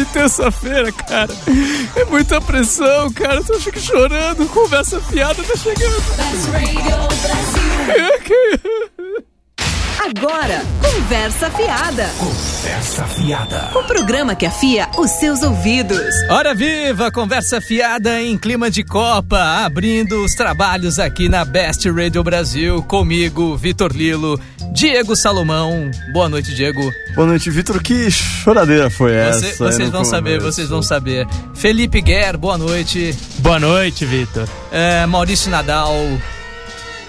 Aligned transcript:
de 0.00 0.06
terça-feira, 0.06 0.90
cara. 0.92 1.30
É 1.94 2.04
muita 2.06 2.40
pressão, 2.40 3.12
cara. 3.12 3.42
Tô 3.44 3.58
fico 3.60 3.78
chorando. 3.78 4.46
Conversa 4.48 5.00
fiada 5.00 5.42
tá 5.42 5.56
chegando. 5.56 6.00
Agora, 10.02 10.62
Conversa 10.80 11.50
Fiada. 11.50 12.08
Conversa 12.18 13.04
Fiada. 13.04 13.70
O 13.74 13.82
programa 13.84 14.34
que 14.34 14.46
afia 14.46 14.88
os 14.96 15.10
seus 15.10 15.42
ouvidos. 15.42 16.00
Hora 16.30 16.54
viva, 16.54 17.10
conversa 17.10 17.60
fiada 17.60 18.18
em 18.22 18.38
clima 18.38 18.70
de 18.70 18.82
Copa, 18.82 19.38
abrindo 19.62 20.24
os 20.24 20.34
trabalhos 20.34 20.98
aqui 20.98 21.28
na 21.28 21.44
Best 21.44 21.86
Radio 21.90 22.22
Brasil, 22.24 22.82
comigo, 22.84 23.54
Vitor 23.58 23.92
Lilo, 23.92 24.40
Diego 24.72 25.14
Salomão. 25.14 25.90
Boa 26.14 26.30
noite, 26.30 26.54
Diego. 26.54 26.80
Boa 27.14 27.26
noite, 27.26 27.50
Vitor. 27.50 27.82
Que 27.82 28.10
choradeira 28.10 28.88
foi 28.88 29.12
Você- 29.12 29.48
essa? 29.48 29.64
vocês 29.70 29.90
vão 29.90 30.04
saber, 30.04 30.38
começo? 30.38 30.56
vocês 30.56 30.68
vão 30.70 30.82
saber. 30.82 31.26
Felipe 31.54 32.00
Guerra, 32.00 32.38
boa 32.38 32.56
noite. 32.56 33.14
Boa 33.40 33.60
noite, 33.60 34.06
Vitor. 34.06 34.48
É, 34.72 35.04
Maurício 35.04 35.50
Nadal, 35.50 35.92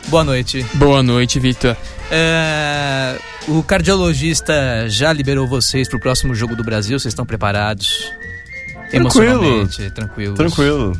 boa 0.07 0.25
noite. 0.25 0.65
Boa 0.73 1.01
noite, 1.01 1.39
Vitor. 1.39 1.77
É, 2.11 3.17
o 3.47 3.63
cardiologista 3.63 4.89
já 4.89 5.13
liberou 5.13 5.47
vocês 5.47 5.87
pro 5.87 5.99
próximo 5.99 6.35
jogo 6.35 6.55
do 6.55 6.63
Brasil? 6.63 6.99
Vocês 6.99 7.13
estão 7.13 7.25
preparados? 7.25 8.11
Tranquilo. 8.89 8.93
Emocionalmente, 8.93 9.91
tranquilo. 9.91 10.35
Tranquilo. 10.35 10.99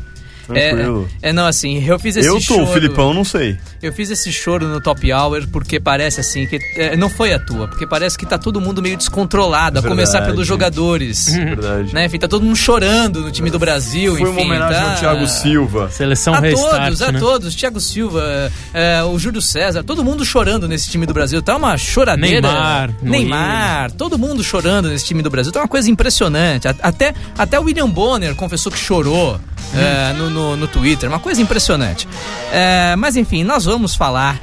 É, 0.54 0.70
Tranquilo. 0.72 1.10
é, 1.22 1.32
não, 1.34 1.46
assim, 1.46 1.84
eu 1.86 1.98
fiz 2.00 2.18
esse 2.18 2.28
eu 2.28 2.36
tô, 2.36 2.42
choro. 2.42 2.64
o 2.64 2.68
Filipão, 2.74 3.14
não 3.14 3.24
sei. 3.24 3.58
Eu 3.82 3.94
fiz 3.94 4.10
esse 4.12 4.32
choro 4.32 4.68
no 4.68 4.82
Top 4.82 5.12
Hour 5.12 5.48
porque 5.52 5.80
parece 5.80 6.20
assim 6.20 6.46
que. 6.46 6.60
é, 6.76 6.96
não 6.98 7.10
foi 7.10 7.34
à 7.34 7.40
toa, 7.40 7.68
porque 7.68 7.86
parece 7.88 8.18
que 8.18 8.26
tá 8.26 8.38
todo 8.38 8.60
mundo 8.60 8.82
meio 8.82 8.98
descontrolado, 8.98 9.78
a 9.78 9.82
Verdade. 9.82 9.90
começar 9.90 10.22
pelos 10.26 10.46
jogadores. 10.48 11.28
Verdade. 11.34 11.94
né? 11.94 12.06
Enfim, 12.06 12.18
tá 12.20 12.28
todo 12.28 12.44
mundo 12.44 12.56
chorando 12.56 13.22
no 13.22 13.32
time 13.32 13.50
do 13.50 13.60
Brasil. 13.60 14.16
Foi 14.18 14.30
uma 14.30 14.40
enfim, 14.40 14.50
homenagem 14.50 14.82
tá... 14.82 14.92
ao 14.92 14.98
Thiago 14.98 15.28
Silva. 15.28 15.90
Seleção 15.90 16.34
a 16.34 16.40
Restart, 16.40 16.84
todos, 16.86 17.02
a 17.02 17.12
né? 17.12 17.20
todos. 17.20 17.56
Thiago 17.56 17.80
Silva, 17.80 18.52
é, 18.74 19.04
o 19.04 19.18
Júlio 19.20 19.42
César, 19.42 19.84
todo 19.84 20.04
mundo 20.04 20.24
chorando 20.26 20.68
nesse 20.68 20.90
time 20.90 21.06
do 21.06 21.14
Brasil. 21.14 21.42
Tá 21.42 21.56
uma 21.56 21.78
choradeira. 21.78 22.42
Neymar, 22.42 22.90
Neymar, 23.02 23.92
todo 23.92 24.18
mundo 24.18 24.44
chorando 24.44 24.90
nesse 24.90 25.06
time 25.06 25.22
do 25.22 25.30
Brasil. 25.30 25.52
Tá 25.52 25.62
uma 25.62 25.68
coisa 25.68 25.90
impressionante. 25.90 26.68
A- 26.68 26.76
Até, 26.82 27.14
até 27.38 27.60
o 27.60 27.64
William 27.64 27.90
Bonner 27.90 28.36
confessou 28.36 28.72
que 28.72 28.78
chorou 28.78 29.40
é, 29.76 30.14
no, 30.14 30.30
no, 30.30 30.58
no 30.58 30.68
Twitter. 30.68 31.10
Uma 31.10 31.20
coisa 31.20 31.42
impressionante. 31.42 32.08
É, 32.52 32.96
mas 32.96 33.16
enfim, 33.16 33.44
nós 33.44 33.66
vamos 33.66 33.96
falar 33.96 34.40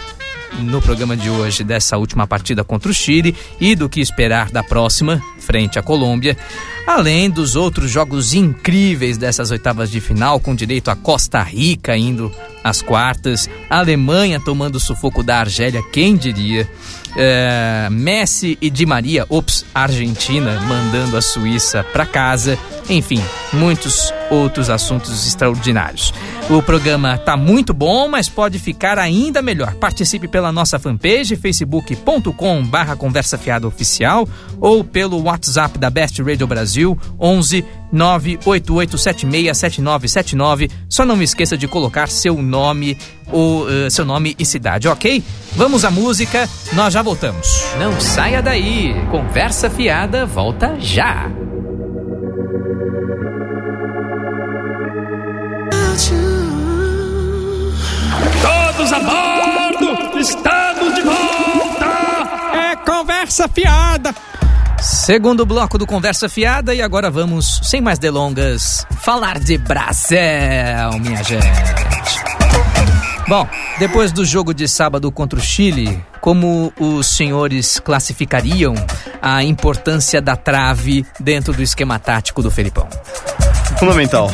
no 0.61 0.80
programa 0.80 1.16
de 1.16 1.28
hoje 1.28 1.62
dessa 1.62 1.97
última 1.97 2.27
partida 2.27 2.64
contra 2.64 2.91
o 2.91 2.94
Chile 2.94 3.36
e 3.61 3.74
do 3.74 3.89
que 3.89 4.00
esperar 4.00 4.50
da 4.50 4.62
próxima, 4.62 5.22
frente 5.49 5.79
à 5.79 5.83
Colômbia, 5.83 6.37
além 6.87 7.31
dos 7.31 7.57
outros 7.57 7.91
jogos 7.91 8.35
incríveis 8.35 9.17
dessas 9.17 9.51
oitavas 9.51 9.91
de 9.91 9.99
final, 9.99 10.39
com 10.39 10.55
direito 10.55 10.91
a 10.91 10.95
Costa 10.97 11.43
Rica 11.43 11.97
indo 11.97 12.31
às 12.63 12.83
quartas, 12.83 13.49
Alemanha 13.71 14.39
tomando 14.39 14.79
sufoco 14.79 15.23
da 15.23 15.39
Argélia, 15.39 15.83
quem 15.91 16.17
diria? 16.17 16.69
É, 17.17 17.89
Messi 17.91 18.59
e 18.61 18.69
Di 18.69 18.85
Maria, 18.85 19.25
ops, 19.31 19.65
Argentina 19.75 20.61
mandando 20.61 21.17
a 21.17 21.23
Suíça 21.23 21.83
para 21.83 22.05
casa, 22.05 22.59
enfim, 22.89 23.21
muitos 23.53 24.13
outros 24.31 24.69
assuntos 24.69 25.27
extraordinários. 25.27 26.13
O 26.51 26.63
programa 26.63 27.17
tá 27.17 27.37
muito 27.37 27.73
bom, 27.73 28.09
mas 28.09 28.29
pode 28.29 28.59
ficar 28.59 28.99
ainda 28.99 29.41
melhor. 29.43 29.75
Participe 29.75 30.29
pela 30.29 30.53
nossa 30.53 30.79
fanpage 30.79 31.35
facebook.com 31.37 32.63
barra 32.65 32.95
conversa 32.95 33.39
fiada 33.39 33.67
oficial 33.67 34.29
ou 34.61 34.85
pelo 34.85 35.23
WhatsApp 35.23 35.38
da 35.78 35.91
Best 35.91 36.22
Radio 36.22 36.47
Brasil 36.47 36.96
11 37.18 37.64
988767979. 37.92 40.70
Só 40.89 41.05
não 41.05 41.17
me 41.17 41.24
esqueça 41.24 41.57
de 41.57 41.67
colocar 41.68 42.08
seu 42.08 42.40
nome 42.42 42.96
ou 43.30 43.70
eh, 43.70 43.90
seu 43.90 44.05
nome 44.05 44.35
e 44.39 44.45
cidade, 44.45 44.89
ok? 44.89 45.23
Vamos 45.57 45.85
à 45.85 45.90
música, 45.90 46.48
nós 46.73 46.92
já 46.95 47.02
voltamos. 47.02 47.64
Não 47.79 48.01
saia 48.01 48.42
daí. 48.42 48.95
Conversa 49.11 49.68
fiada 49.70 50.27
volta 50.27 50.77
já. 50.79 51.30
Todos 58.42 58.92
a 58.92 59.01
bordo! 59.01 60.18
Estamos 60.18 60.95
de 60.95 61.02
volta! 61.02 61.86
É 62.55 62.77
conversa 62.77 63.48
fiada! 63.48 64.14
Segundo 65.08 65.46
bloco 65.46 65.79
do 65.79 65.86
Conversa 65.86 66.29
Fiada 66.29 66.74
e 66.74 66.83
agora 66.83 67.11
vamos, 67.11 67.61
sem 67.63 67.80
mais 67.80 67.98
delongas, 67.98 68.85
falar 69.01 69.39
de 69.39 69.57
Brasil, 69.57 70.19
minha 71.01 71.24
gente. 71.24 71.46
Bom, 73.27 73.48
depois 73.79 74.13
do 74.13 74.23
jogo 74.23 74.52
de 74.52 74.69
sábado 74.69 75.11
contra 75.11 75.39
o 75.39 75.42
Chile, 75.42 76.05
como 76.20 76.74
os 76.79 77.07
senhores 77.07 77.80
classificariam 77.80 78.74
a 79.23 79.42
importância 79.42 80.20
da 80.20 80.36
trave 80.36 81.07
dentro 81.19 81.55
do 81.55 81.63
esquema 81.63 81.98
tático 81.98 82.42
do 82.42 82.51
Felipão? 82.51 82.86
Fundamental. 83.78 84.28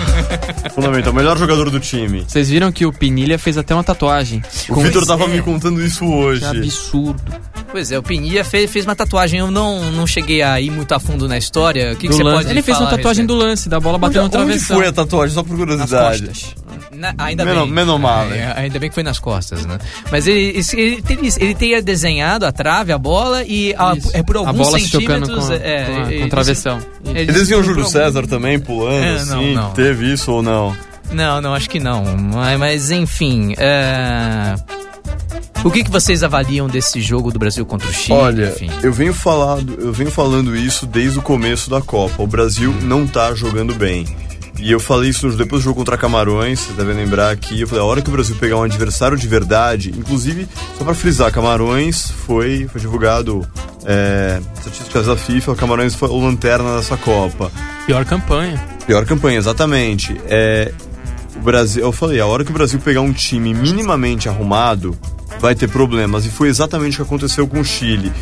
Fundamental. 0.75 1.13
Melhor 1.13 1.37
jogador 1.37 1.71
do 1.71 1.79
time. 1.79 2.25
Vocês 2.27 2.49
viram 2.49 2.73
que 2.73 2.87
o 2.87 2.93
Pinilha 2.93 3.39
fez 3.39 3.59
até 3.59 3.75
uma 3.75 3.85
tatuagem. 3.85 4.43
O 4.69 4.77
Vitor 4.77 5.07
tava 5.07 5.25
é. 5.25 5.29
me 5.29 5.43
contando 5.43 5.83
isso 5.83 6.05
hoje. 6.07 6.41
Que 6.41 6.47
absurdo. 6.47 7.23
Pois 7.71 7.91
é, 7.91 7.99
o 7.99 8.03
Pinilha 8.03 8.45
fez, 8.45 8.71
fez 8.71 8.85
uma 8.85 8.95
tatuagem, 8.95 9.41
eu 9.41 9.51
não, 9.51 9.91
não 9.91 10.07
cheguei 10.07 10.43
a 10.43 10.61
ir 10.61 10.71
muito 10.71 10.95
a 10.95 11.01
fundo 11.01 11.27
na 11.27 11.37
história. 11.37 11.93
O 11.93 11.97
que, 11.97 12.07
que 12.07 12.15
você 12.15 12.23
lance. 12.23 12.37
pode 12.39 12.51
Ele 12.51 12.63
fez 12.63 12.79
uma 12.79 12.89
tatuagem 12.89 13.27
do 13.27 13.35
lance, 13.35 13.69
da 13.69 13.81
bola 13.81 13.97
Onde, 13.97 14.03
batendo 14.03 14.21
no 14.21 14.27
onde 14.27 14.33
travessão. 14.37 14.77
foi 14.77 14.87
a 14.87 14.93
tatuagem? 14.93 15.35
Só 15.35 15.43
por 15.43 15.59
Nas 15.59 15.59
curiosidade. 15.59 16.27
costas. 16.27 16.55
Na- 16.97 17.15
ainda 17.19 17.45
Menos- 17.45 17.65
bem. 17.65 17.73
menos 17.73 18.01
mal, 18.01 18.27
né? 18.27 18.39
É, 18.57 18.61
ainda 18.63 18.79
bem 18.79 18.89
que 18.89 18.95
foi 18.95 19.03
nas 19.03 19.19
costas, 19.19 19.65
né? 19.67 19.79
Mas 20.11 20.27
ele, 20.27 20.65
ele, 20.75 21.03
ele, 21.09 21.33
ele 21.39 21.55
teria 21.55 21.83
desenhado 21.83 22.47
a 22.47 22.53
trave, 22.53 22.93
a 22.93 22.99
bola 22.99 23.43
e 23.45 23.75
a, 23.77 23.95
é 24.13 24.23
por 24.23 24.37
a 24.37 24.39
alguns 24.41 24.57
bola 24.67 24.79
se 24.79 24.89
chocando 24.89 25.27
centímetros. 25.27 25.47
com, 25.49 25.53
é, 25.55 25.85
com, 25.85 25.93
a- 26.05 26.13
é, 26.15 26.19
com 26.21 26.25
o 26.25 26.29
travessão. 26.31 26.79
ele- 27.07 27.19
Ele 27.21 27.33
desenhou 27.33 27.61
o 27.61 27.65
por 27.65 27.69
Júlio 27.71 27.85
algum- 27.85 27.93
César 27.93 28.27
também, 28.27 28.59
pulando, 28.59 29.05
É, 29.05 29.25
não, 29.25 29.39
assim. 29.41 29.55
não. 29.55 29.71
Teve 29.73 30.13
isso 30.13 30.31
ou 30.33 30.43
não? 30.43 30.77
Não, 31.13 31.41
não, 31.41 31.55
acho 31.55 31.69
que 31.69 31.79
não. 31.79 32.05
Mas, 32.17 32.59
mas, 32.59 32.91
enfim. 32.91 33.55
é, 33.59 34.55
O 35.63 35.71
que, 35.71 35.83
que 35.85 35.91
vocês 35.91 36.23
avaliam 36.23 36.67
desse 36.67 37.01
jogo 37.01 37.31
do 37.33 37.39
Brasil 37.39 37.65
contra 37.65 37.89
o 37.89 37.93
Chile? 37.93 38.19
Olha, 38.19 38.49
enfim? 38.51 38.71
eu 38.83 38.93
venho, 38.93 39.15
falado, 39.15 39.77
eu 39.81 39.93
venho 39.95 40.11
falando 40.11 40.55
isso 40.55 40.85
desde 40.87 41.19
o 41.19 41.23
começo 41.23 41.71
da 41.71 41.81
Copa. 41.81 42.23
O 42.23 42.27
Brasil 42.27 42.75
não 42.83 43.07
tá 43.07 43.35
jogando 43.35 43.75
bem. 43.75 44.05
E 44.59 44.71
eu 44.71 44.81
falei 44.81 45.11
isso 45.11 45.29
depois 45.31 45.63
do 45.63 45.65
jogo 45.65 45.77
contra 45.77 45.97
Camarões, 45.97 46.61
você 46.61 46.73
deve 46.73 46.93
lembrar 46.93 47.31
aqui. 47.31 47.61
Eu 47.61 47.69
falei, 47.69 47.83
a 47.83 47.87
hora 47.87 48.01
que 48.01 48.09
o 48.09 48.13
Brasil 48.13 48.37
pegar 48.37 48.57
um 48.57 48.63
adversário 48.63 49.17
de 49.17 49.27
verdade, 49.27 49.91
inclusive, 49.91 50.49
só 50.79 50.85
pra 50.85 50.95
frisar, 50.95 51.33
Camarões 51.33 52.11
foi, 52.11 52.69
foi 52.69 52.81
divulgado 52.81 53.47
é, 53.85 54.41
estatísticas 54.57 55.07
da 55.07 55.17
FIFA, 55.17 55.53
o 55.53 55.57
Camarões 55.57 55.95
foi 55.95 56.09
o 56.09 56.19
lanterna 56.19 56.77
dessa 56.77 56.97
Copa. 56.97 57.51
Pior 57.87 58.05
campanha. 58.05 58.63
Pior 58.87 59.05
campanha, 59.05 59.39
exatamente. 59.39 60.17
É, 60.27 60.73
o 61.37 61.41
Brasil, 61.41 61.83
eu 61.83 61.93
falei, 61.93 62.21
a 62.21 62.27
hora 62.27 62.45
que 62.45 62.51
o 62.51 62.55
Brasil 62.55 62.79
pegar 62.79 63.01
um 63.01 63.13
time 63.13 63.53
minimamente 63.53 64.29
arrumado, 64.29 64.97
vai 65.41 65.55
ter 65.55 65.69
problemas. 65.69 66.25
E 66.27 66.31
foi 66.31 66.49
exatamente 66.49 66.95
o 66.95 66.97
que 66.97 67.03
aconteceu 67.03 67.47
com 67.47 67.61
o 67.61 67.65
Chile. 67.65 68.13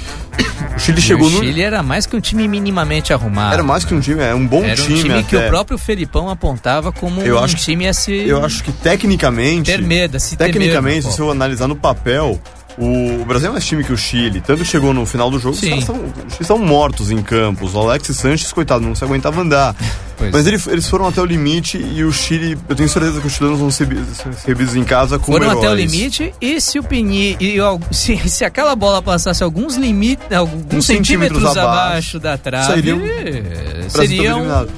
O 0.76 0.78
Chile 0.78 0.98
E 0.98 1.02
chegou 1.02 1.28
o 1.28 1.30
no. 1.30 1.40
Chile 1.40 1.62
era 1.62 1.82
mais 1.82 2.06
que 2.06 2.16
um 2.16 2.20
time 2.20 2.48
minimamente 2.48 3.12
arrumado. 3.12 3.52
Era 3.54 3.62
mais 3.62 3.84
que 3.84 3.94
um 3.94 4.00
time, 4.00 4.20
é 4.22 4.34
um 4.34 4.46
bom 4.46 4.64
Era 4.64 4.80
um 4.80 4.86
time, 4.86 5.02
time, 5.02 5.22
que 5.24 5.36
até. 5.36 5.46
o 5.46 5.50
próprio 5.50 5.78
Felipão 5.78 6.28
apontava 6.30 6.90
como 6.92 7.20
Eu 7.20 7.36
um 7.36 7.44
acho 7.44 7.56
time 7.56 7.86
a 7.86 7.92
se 7.92 8.12
Eu 8.12 8.44
acho 8.44 8.62
que 8.64 8.72
tecnicamente. 8.72 9.70
ter 9.70 9.82
medo, 9.82 10.18
se 10.18 10.36
ter 10.36 10.46
Tecnicamente, 10.46 11.04
medo, 11.06 11.14
se 11.14 11.20
eu 11.20 11.30
analisar 11.30 11.68
no 11.68 11.76
papel, 11.76 12.40
o, 12.78 13.24
Brasil 13.24 13.48
é 13.48 13.52
mais 13.52 13.64
time 13.64 13.84
que 13.84 13.92
o 13.92 13.96
Chile. 13.96 14.40
Tanto 14.40 14.64
chegou 14.64 14.92
no 14.94 15.04
final 15.04 15.30
do 15.30 15.38
jogo, 15.38 15.54
os 15.54 15.60
Sim. 15.60 15.80
caras 15.80 15.88
os 16.32 16.40
estão 16.40 16.58
mortos 16.58 17.10
em 17.10 17.22
campos. 17.22 17.74
O 17.74 17.80
Alexis 17.80 18.16
Sanches, 18.16 18.52
coitado, 18.52 18.84
não 18.84 18.94
se 18.94 19.04
aguentava 19.04 19.40
andar. 19.40 19.74
Pois 20.14 20.30
Mas 20.30 20.46
é. 20.46 20.50
ele- 20.50 20.62
eles 20.69 20.88
foram 20.88 21.08
até 21.08 21.20
o 21.20 21.24
limite 21.24 21.78
e 21.78 22.04
o 22.04 22.12
Chile, 22.12 22.56
eu 22.69 22.76
tenho 22.76 22.88
certeza 22.88 23.20
que 23.20 23.26
os 23.26 23.32
chilenos 23.32 23.58
vão 23.58 23.70
ser 23.72 23.88
recebidos 23.88 24.76
em 24.76 24.84
casa 24.84 25.19
como 25.19 25.36
Foram 25.36 25.50
até 25.50 25.69
o 25.69 25.74
limite 25.74 26.32
e 26.40 26.60
se 26.60 26.78
o 26.78 26.84
Pini 26.84 27.36
e 27.40 27.56
se, 27.90 28.16
se 28.28 28.44
aquela 28.44 28.76
bola 28.76 29.02
passasse 29.02 29.42
alguns 29.42 29.75
limites, 29.75 30.30
alguns 30.30 30.62
Uns 30.75 30.86
centímetros, 30.86 31.40
centímetros 31.42 31.56
abaixo, 31.56 32.18
abaixo, 32.18 32.20
da 32.20 32.38
trave, 32.38 32.90
eh, 32.90 33.42
Brasil 33.42 33.90
seria 33.90 34.34
um... 34.36 34.38
eliminado. 34.38 34.70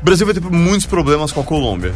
O 0.00 0.04
Brasil 0.04 0.24
vai 0.24 0.34
ter 0.34 0.42
muitos 0.42 0.86
problemas 0.86 1.30
com 1.32 1.40
a 1.40 1.44
Colômbia. 1.44 1.92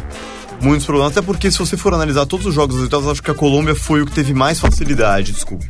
Muitos 0.61 0.85
problemas. 0.85 1.11
Até 1.11 1.21
porque, 1.21 1.51
se 1.51 1.57
você 1.59 1.75
for 1.75 1.93
analisar 1.93 2.25
todos 2.25 2.45
os 2.45 2.53
jogos 2.53 2.75
das 2.75 2.83
oitavas, 2.83 3.07
acho 3.09 3.23
que 3.23 3.31
a 3.31 3.33
Colômbia 3.33 3.75
foi 3.75 4.01
o 4.01 4.05
que 4.05 4.11
teve 4.11 4.33
mais 4.33 4.59
facilidade. 4.59 5.31
Desculpa. 5.31 5.65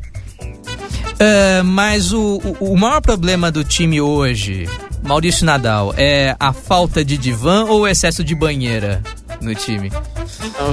É, 1.19 1.61
mas 1.63 2.11
o, 2.11 2.41
o, 2.59 2.73
o 2.73 2.77
maior 2.77 2.99
problema 2.99 3.51
do 3.51 3.63
time 3.63 4.01
hoje, 4.01 4.67
Maurício 5.03 5.45
Nadal, 5.45 5.93
é 5.95 6.35
a 6.39 6.51
falta 6.51 7.05
de 7.05 7.15
divã 7.17 7.65
ou 7.65 7.81
o 7.81 7.87
excesso 7.87 8.23
de 8.23 8.33
banheira 8.33 9.01
no 9.39 9.53
time? 9.53 9.91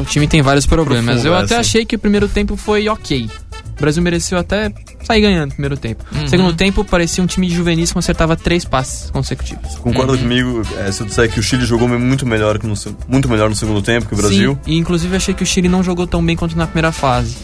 O 0.01 0.05
time 0.05 0.27
tem 0.27 0.41
vários 0.41 0.67
problemas. 0.67 1.17
Profundo 1.17 1.29
Eu 1.29 1.35
até 1.35 1.55
essa. 1.55 1.61
achei 1.61 1.85
que 1.85 1.97
o 1.97 1.99
primeiro 1.99 2.29
tempo 2.29 2.57
foi 2.57 2.89
ok. 2.89 3.29
O 3.79 3.81
Brasil 3.81 4.03
mereceu 4.03 4.37
até 4.37 4.73
sair 5.05 5.21
ganhando 5.21 5.51
no 5.51 5.53
primeiro 5.53 5.77
tempo. 5.77 6.05
Uhum. 6.13 6.27
Segundo 6.27 6.53
tempo, 6.53 6.85
parecia 6.85 7.23
um 7.23 7.27
time 7.29 7.47
de 7.47 7.55
juvenis 7.55 7.93
que 7.93 7.99
acertava 7.99 8.37
três 8.37 8.65
passes 8.65 9.09
consecutivos. 9.11 9.77
Concorda 9.77 10.19
comigo 10.19 10.63
é, 10.79 10.91
se 10.91 11.01
eu 11.01 11.07
disser 11.07 11.31
que 11.31 11.39
o 11.39 11.43
Chile 11.43 11.65
jogou 11.65 11.87
muito 11.89 12.27
melhor, 12.27 12.59
que 12.59 12.67
no, 12.67 12.75
muito 13.09 13.29
melhor 13.29 13.49
no 13.49 13.55
segundo 13.55 13.81
tempo 13.81 14.07
que 14.07 14.15
o 14.15 14.17
Brasil? 14.17 14.59
Sim, 14.65 14.73
e 14.73 14.77
inclusive 14.79 15.17
achei 15.17 15.33
que 15.33 15.45
o 15.45 15.47
Chile 15.47 15.69
não 15.69 15.83
jogou 15.83 16.07
tão 16.07 16.25
bem 16.25 16.37
quanto 16.37 16.57
na 16.57 16.67
primeira 16.67 16.91
fase, 16.91 17.37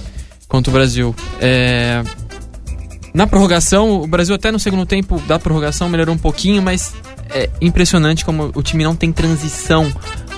quanto 0.48 0.68
o 0.68 0.70
Brasil. 0.72 1.14
É, 1.40 2.02
Na 3.14 3.28
prorrogação, 3.28 4.02
o 4.02 4.06
Brasil 4.08 4.34
até 4.34 4.50
no 4.50 4.58
segundo 4.58 4.84
tempo 4.84 5.20
da 5.28 5.38
prorrogação 5.38 5.88
melhorou 5.88 6.16
um 6.16 6.18
pouquinho, 6.18 6.60
mas 6.60 6.92
é 7.30 7.48
impressionante 7.60 8.24
como 8.24 8.50
o 8.54 8.62
time 8.62 8.82
não 8.82 8.96
tem 8.96 9.12
transição 9.12 9.90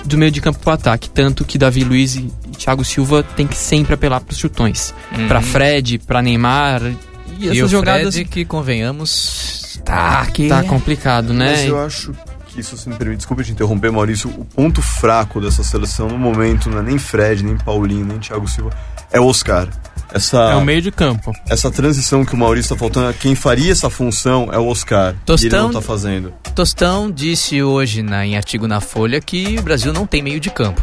do 0.05 0.17
meio 0.17 0.31
de 0.31 0.41
campo 0.41 0.59
para 0.59 0.71
o 0.71 0.73
ataque. 0.73 1.09
Tanto 1.09 1.43
que 1.45 1.57
Davi 1.57 1.83
Luiz 1.83 2.15
e 2.15 2.31
Thiago 2.57 2.83
Silva 2.83 3.23
tem 3.23 3.45
que 3.47 3.57
sempre 3.57 3.93
apelar 3.93 4.21
para 4.21 4.31
os 4.31 4.37
chutões. 4.37 4.93
Pra 5.27 5.41
Fred, 5.41 5.99
pra 5.99 6.21
Neymar. 6.21 6.81
E 7.39 7.45
E 7.45 7.49
essas 7.49 7.63
o 7.63 7.67
jogadas 7.67 8.13
Fred, 8.15 8.29
que 8.29 8.45
convenhamos, 8.45 9.79
tá 9.85 10.21
aqui. 10.21 10.47
tá 10.47 10.63
complicado, 10.63 11.33
né? 11.33 11.51
Mas 11.51 11.65
eu 11.65 11.79
acho 11.85 12.13
que 12.47 12.59
isso, 12.61 12.75
se 12.77 12.89
me 12.89 12.95
permite, 12.95 13.17
desculpa 13.17 13.43
te 13.43 13.51
interromper, 13.51 13.91
Maurício, 13.91 14.29
o 14.29 14.45
ponto 14.45 14.81
fraco 14.81 15.39
dessa 15.39 15.63
seleção 15.63 16.07
no 16.07 16.17
momento 16.17 16.69
não 16.69 16.79
é 16.79 16.83
nem 16.83 16.97
Fred, 16.97 17.43
nem 17.43 17.57
Paulinho, 17.57 18.05
nem 18.05 18.17
Thiago 18.17 18.47
Silva, 18.47 18.71
é 19.11 19.19
o 19.19 19.25
Oscar. 19.25 19.67
Essa, 20.13 20.37
É 20.51 20.55
o 20.55 20.61
meio 20.63 20.81
de 20.81 20.91
campo. 20.91 21.33
essa 21.49 21.69
transição 21.69 22.23
que 22.23 22.33
o 22.33 22.37
Maurício 22.37 22.73
tá 22.75 22.79
faltando, 22.79 23.13
quem 23.15 23.35
faria 23.35 23.71
essa 23.71 23.89
função 23.89 24.49
é 24.51 24.57
o 24.57 24.67
Oscar. 24.67 25.07
E 25.07 25.09
ele 25.11 25.19
Tostão- 25.25 25.63
não 25.63 25.71
tá 25.73 25.81
fazendo. 25.81 26.33
Tostão 26.55 27.11
disse 27.11 27.61
hoje 27.61 28.01
na, 28.01 28.25
em 28.25 28.35
artigo 28.37 28.67
na 28.67 28.79
Folha 28.79 29.19
que 29.19 29.57
o 29.59 29.61
Brasil 29.61 29.91
não 29.91 30.05
tem 30.07 30.21
meio 30.21 30.39
de 30.39 30.49
campo. 30.49 30.81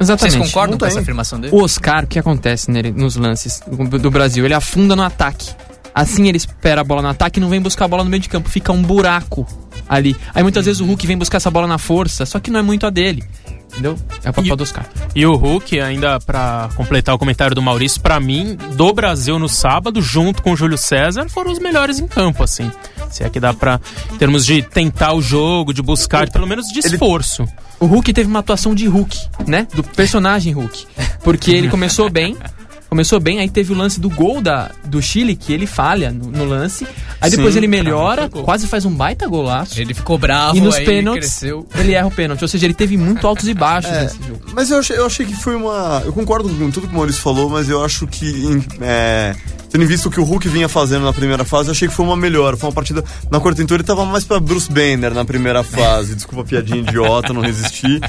Exatamente. 0.00 0.34
Vocês 0.36 0.46
concordam 0.48 0.72
não 0.72 0.78
com 0.78 0.84
tem. 0.84 0.88
essa 0.90 1.00
afirmação 1.00 1.40
dele? 1.40 1.54
O 1.54 1.62
Oscar, 1.62 2.04
o 2.04 2.06
que 2.06 2.18
acontece 2.18 2.70
nele, 2.70 2.90
nos 2.92 3.16
lances 3.16 3.60
do 3.66 3.98
do 3.98 4.10
Brasil? 4.10 4.44
Ele 4.44 4.54
afunda 4.54 4.94
no 4.94 5.02
ataque. 5.02 5.50
Assim 5.94 6.28
ele 6.28 6.36
espera 6.36 6.82
a 6.82 6.84
bola 6.84 7.02
no 7.02 7.08
ataque 7.08 7.40
e 7.40 7.42
não 7.42 7.48
vem 7.48 7.60
buscar 7.60 7.86
a 7.86 7.88
bola 7.88 8.04
no 8.04 8.10
meio 8.10 8.22
de 8.22 8.28
campo. 8.28 8.48
Fica 8.48 8.70
um 8.70 8.80
buraco 8.82 9.44
ali. 9.88 10.16
Aí 10.32 10.42
muitas 10.42 10.66
vezes 10.66 10.80
o 10.80 10.84
Hulk 10.84 11.04
vem 11.06 11.18
buscar 11.18 11.38
essa 11.38 11.50
bola 11.50 11.66
na 11.66 11.78
força, 11.78 12.24
só 12.26 12.38
que 12.38 12.50
não 12.50 12.60
é 12.60 12.62
muito 12.62 12.86
a 12.86 12.90
dele. 12.90 13.24
Entendeu? 13.72 13.96
É 14.24 14.30
o 14.30 14.32
papel 14.32 14.54
E- 14.54 14.56
do 14.56 14.62
Oscar. 14.62 14.86
E 15.14 15.24
o 15.26 15.34
Hulk, 15.36 15.80
ainda 15.80 16.18
pra 16.20 16.68
completar 16.74 17.14
o 17.14 17.18
comentário 17.18 17.54
do 17.54 17.62
Maurício, 17.62 18.00
pra 18.00 18.18
mim, 18.18 18.56
do 18.74 18.92
Brasil 18.92 19.38
no 19.38 19.48
sábado, 19.48 20.00
junto 20.02 20.42
com 20.42 20.52
o 20.52 20.56
Júlio 20.56 20.78
César, 20.78 21.28
foram 21.28 21.52
os 21.52 21.58
melhores 21.58 21.98
em 21.98 22.06
campo, 22.06 22.42
assim. 22.42 22.70
Se 23.10 23.22
é 23.24 23.30
que 23.30 23.38
dá 23.40 23.54
pra, 23.54 23.80
em 24.12 24.16
termos 24.18 24.44
de 24.44 24.62
tentar 24.62 25.12
o 25.14 25.22
jogo, 25.22 25.72
de 25.72 25.80
buscar, 25.82 26.28
pelo 26.30 26.46
menos 26.46 26.66
de 26.68 26.80
esforço. 26.80 27.46
O 27.80 27.86
Hulk 27.86 28.12
teve 28.12 28.28
uma 28.28 28.40
atuação 28.40 28.74
de 28.74 28.86
Hulk, 28.86 29.16
né? 29.46 29.66
Do 29.72 29.82
personagem 29.84 30.52
Hulk. 30.52 30.86
Porque 31.22 31.52
ele 31.52 31.68
começou 31.68 32.10
bem. 32.10 32.36
Começou 32.88 33.20
bem, 33.20 33.38
aí 33.38 33.50
teve 33.50 33.72
o 33.72 33.76
lance 33.76 34.00
do 34.00 34.08
gol 34.08 34.40
da, 34.40 34.70
do 34.86 35.00
Chile, 35.02 35.36
que 35.36 35.52
ele 35.52 35.66
falha 35.66 36.10
no, 36.10 36.30
no 36.30 36.44
lance. 36.44 36.86
Aí 37.20 37.30
depois 37.30 37.52
Sim, 37.52 37.60
ele 37.60 37.68
melhora, 37.68 38.22
foi 38.22 38.30
gol. 38.30 38.42
quase 38.44 38.66
faz 38.66 38.84
um 38.86 38.90
baita 38.94 39.26
golaço. 39.28 39.78
Ele 39.78 39.92
ficou 39.92 40.16
bravo, 40.16 40.56
E 40.56 40.60
nos 40.60 40.74
aí 40.76 40.82
ele 40.84 40.90
pênaltis, 40.92 41.38
cresceu. 41.38 41.66
ele 41.74 41.92
erra 41.92 42.06
o 42.06 42.10
pênalti. 42.10 42.40
Ou 42.42 42.48
seja, 42.48 42.64
ele 42.66 42.72
teve 42.74 42.96
muito 42.96 43.26
altos 43.26 43.46
e 43.46 43.52
baixos 43.52 43.90
É, 43.92 44.02
nesse 44.04 44.16
jogo. 44.26 44.40
mas 44.54 44.70
eu 44.70 44.78
achei, 44.78 44.96
eu 44.96 45.04
achei 45.06 45.26
que 45.26 45.34
foi 45.36 45.54
uma. 45.54 46.02
Eu 46.06 46.12
concordo 46.14 46.48
com 46.48 46.70
tudo 46.70 46.86
que 46.88 46.92
o 46.94 46.96
Maurício 46.96 47.20
falou, 47.20 47.50
mas 47.50 47.68
eu 47.68 47.84
acho 47.84 48.06
que. 48.06 48.62
É, 48.80 49.34
tendo 49.68 49.86
visto 49.86 50.06
o 50.06 50.10
que 50.10 50.20
o 50.20 50.24
Hulk 50.24 50.48
vinha 50.48 50.68
fazendo 50.68 51.04
na 51.04 51.12
primeira 51.12 51.44
fase, 51.44 51.68
eu 51.68 51.72
achei 51.72 51.88
que 51.88 51.94
foi 51.94 52.04
uma 52.06 52.16
melhor. 52.16 52.56
Foi 52.56 52.68
uma 52.68 52.74
partida. 52.74 53.04
Na 53.30 53.40
quarta 53.40 53.62
então 53.62 53.76
ele 53.76 53.84
tava 53.84 54.04
mais 54.04 54.24
pra 54.24 54.40
Bruce 54.40 54.70
Banner 54.70 55.12
na 55.12 55.24
primeira 55.24 55.62
fase. 55.62 56.14
Desculpa 56.14 56.42
a 56.42 56.44
piadinha 56.44 56.78
idiota, 56.78 57.32
não 57.32 57.42
resisti. 57.42 58.00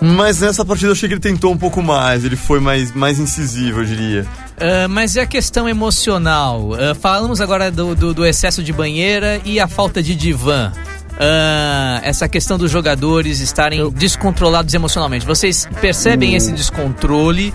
Mas 0.00 0.40
nessa 0.40 0.64
partida 0.64 0.88
eu 0.88 0.92
achei 0.92 1.08
que 1.08 1.14
ele 1.14 1.20
tentou 1.20 1.52
um 1.52 1.58
pouco 1.58 1.82
mais. 1.82 2.24
Ele 2.24 2.36
foi 2.36 2.60
mais, 2.60 2.92
mais 2.94 3.18
incisivo, 3.18 3.80
eu 3.80 3.84
diria. 3.84 4.26
Ah, 4.58 4.88
mas 4.88 5.16
é 5.16 5.22
a 5.22 5.26
questão 5.26 5.68
emocional. 5.68 6.70
Ah, 6.74 6.94
falamos 6.94 7.40
agora 7.40 7.70
do, 7.70 7.94
do, 7.94 8.14
do 8.14 8.26
excesso 8.26 8.62
de 8.62 8.72
banheira 8.72 9.40
e 9.44 9.58
a 9.58 9.66
falta 9.66 10.02
de 10.02 10.14
divã. 10.14 10.72
Ah, 11.18 12.00
essa 12.02 12.28
questão 12.28 12.58
dos 12.58 12.70
jogadores 12.70 13.40
estarem 13.40 13.88
descontrolados 13.90 14.72
emocionalmente. 14.74 15.26
Vocês 15.26 15.68
percebem 15.80 16.34
esse 16.34 16.52
descontrole? 16.52 17.52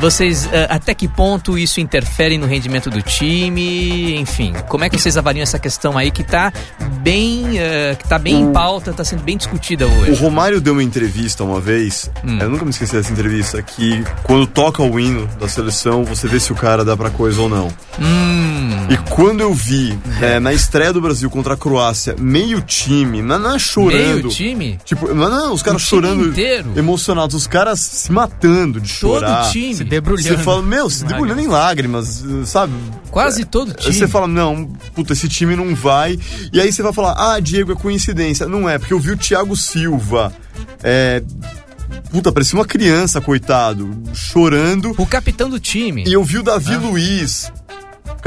Vocês, 0.00 0.48
ah, 0.52 0.76
até 0.76 0.94
que 0.94 1.08
ponto 1.08 1.58
isso 1.58 1.80
interfere 1.80 2.38
no 2.38 2.46
rendimento 2.46 2.88
do 2.88 3.02
time? 3.02 4.14
Enfim, 4.16 4.52
como 4.68 4.84
é 4.84 4.88
que 4.90 4.96
vocês 4.98 5.16
avaliam 5.16 5.42
essa 5.42 5.58
questão 5.58 5.98
aí 5.98 6.10
que 6.12 6.22
tá 6.22 6.52
bem, 7.00 7.58
ah, 7.58 7.96
que 7.96 8.08
tá 8.08 8.16
bem 8.18 8.42
em 8.42 8.52
pauta, 8.52 8.92
tá 8.92 9.02
sendo 9.04 9.22
bem 9.24 9.36
discutida 9.36 9.86
O 9.88 10.00
hoje? 10.00 10.20
Romário 10.22 10.60
deu 10.60 10.74
uma 10.74 10.82
entrevista 10.84 11.42
uma 11.42 11.60
vez, 11.60 12.10
Hum. 12.24 12.38
eu 12.40 12.48
nunca 12.48 12.64
me 12.64 12.70
esqueci 12.70 12.92
dessa 12.92 13.10
entrevista, 13.12 13.60
que 13.60 14.04
quando 14.22 14.46
toca 14.46 14.82
o 14.82 15.00
hino 15.00 15.26
da 15.40 15.48
seleção, 15.48 16.04
você 16.04 16.28
vê 16.28 16.38
se 16.38 16.52
o 16.52 16.56
cara 16.56 16.84
dá 16.84 16.96
pra 16.96 17.10
coisa 17.10 17.40
ou 17.40 17.48
não. 17.48 17.68
Hum, 17.98 18.86
E 18.90 18.96
quando 19.10 19.40
eu 19.40 19.52
vi, 19.52 19.98
é, 20.22 20.38
na 20.38 20.52
estreia 20.52 20.92
do 20.92 21.00
Brasil 21.00 21.28
contra 21.28 21.54
a 21.54 21.56
Croácia, 21.56 22.14
meio 22.18 22.60
time, 22.62 23.20
não, 23.20 23.38
não 23.38 23.54
é 23.56 23.58
chorando. 23.58 23.98
meio 24.14 24.28
time? 24.28 24.78
Tipo, 24.84 25.12
não, 25.12 25.28
não, 25.28 25.52
os 25.52 25.62
caras 25.62 25.82
O 25.82 25.84
chorando, 25.84 26.28
inteiro? 26.28 26.72
emocionados, 26.76 27.34
os 27.34 27.46
caras 27.46 27.80
se 27.80 28.10
matando 28.12 28.80
de 28.80 28.94
Todo 28.98 29.20
chorar. 29.20 29.50
time. 29.50 29.77
Se 29.78 29.84
debrulhando. 29.84 30.36
Você 30.36 30.38
fala, 30.38 30.62
meu, 30.62 30.90
se 30.90 31.04
debulhando 31.04 31.40
em 31.40 31.46
lágrimas, 31.46 32.24
sabe? 32.46 32.72
Quase 33.10 33.44
todo 33.44 33.72
time. 33.72 33.94
Você 33.94 34.06
fala, 34.06 34.26
não, 34.26 34.66
puta, 34.94 35.12
esse 35.12 35.28
time 35.28 35.56
não 35.56 35.74
vai. 35.74 36.18
E 36.52 36.60
aí 36.60 36.72
você 36.72 36.82
vai 36.82 36.92
falar, 36.92 37.14
ah, 37.16 37.40
Diego, 37.40 37.72
é 37.72 37.74
coincidência. 37.74 38.46
Não 38.46 38.68
é, 38.68 38.78
porque 38.78 38.92
eu 38.92 39.00
vi 39.00 39.12
o 39.12 39.16
Thiago 39.16 39.56
Silva. 39.56 40.32
É. 40.82 41.22
Puta, 42.10 42.32
parecia 42.32 42.58
uma 42.58 42.64
criança, 42.64 43.20
coitado, 43.20 43.90
chorando. 44.14 44.94
O 44.96 45.06
capitão 45.06 45.48
do 45.48 45.58
time. 45.60 46.04
E 46.06 46.12
eu 46.12 46.24
vi 46.24 46.38
o 46.38 46.42
Davi 46.42 46.76
Luiz 46.76 47.50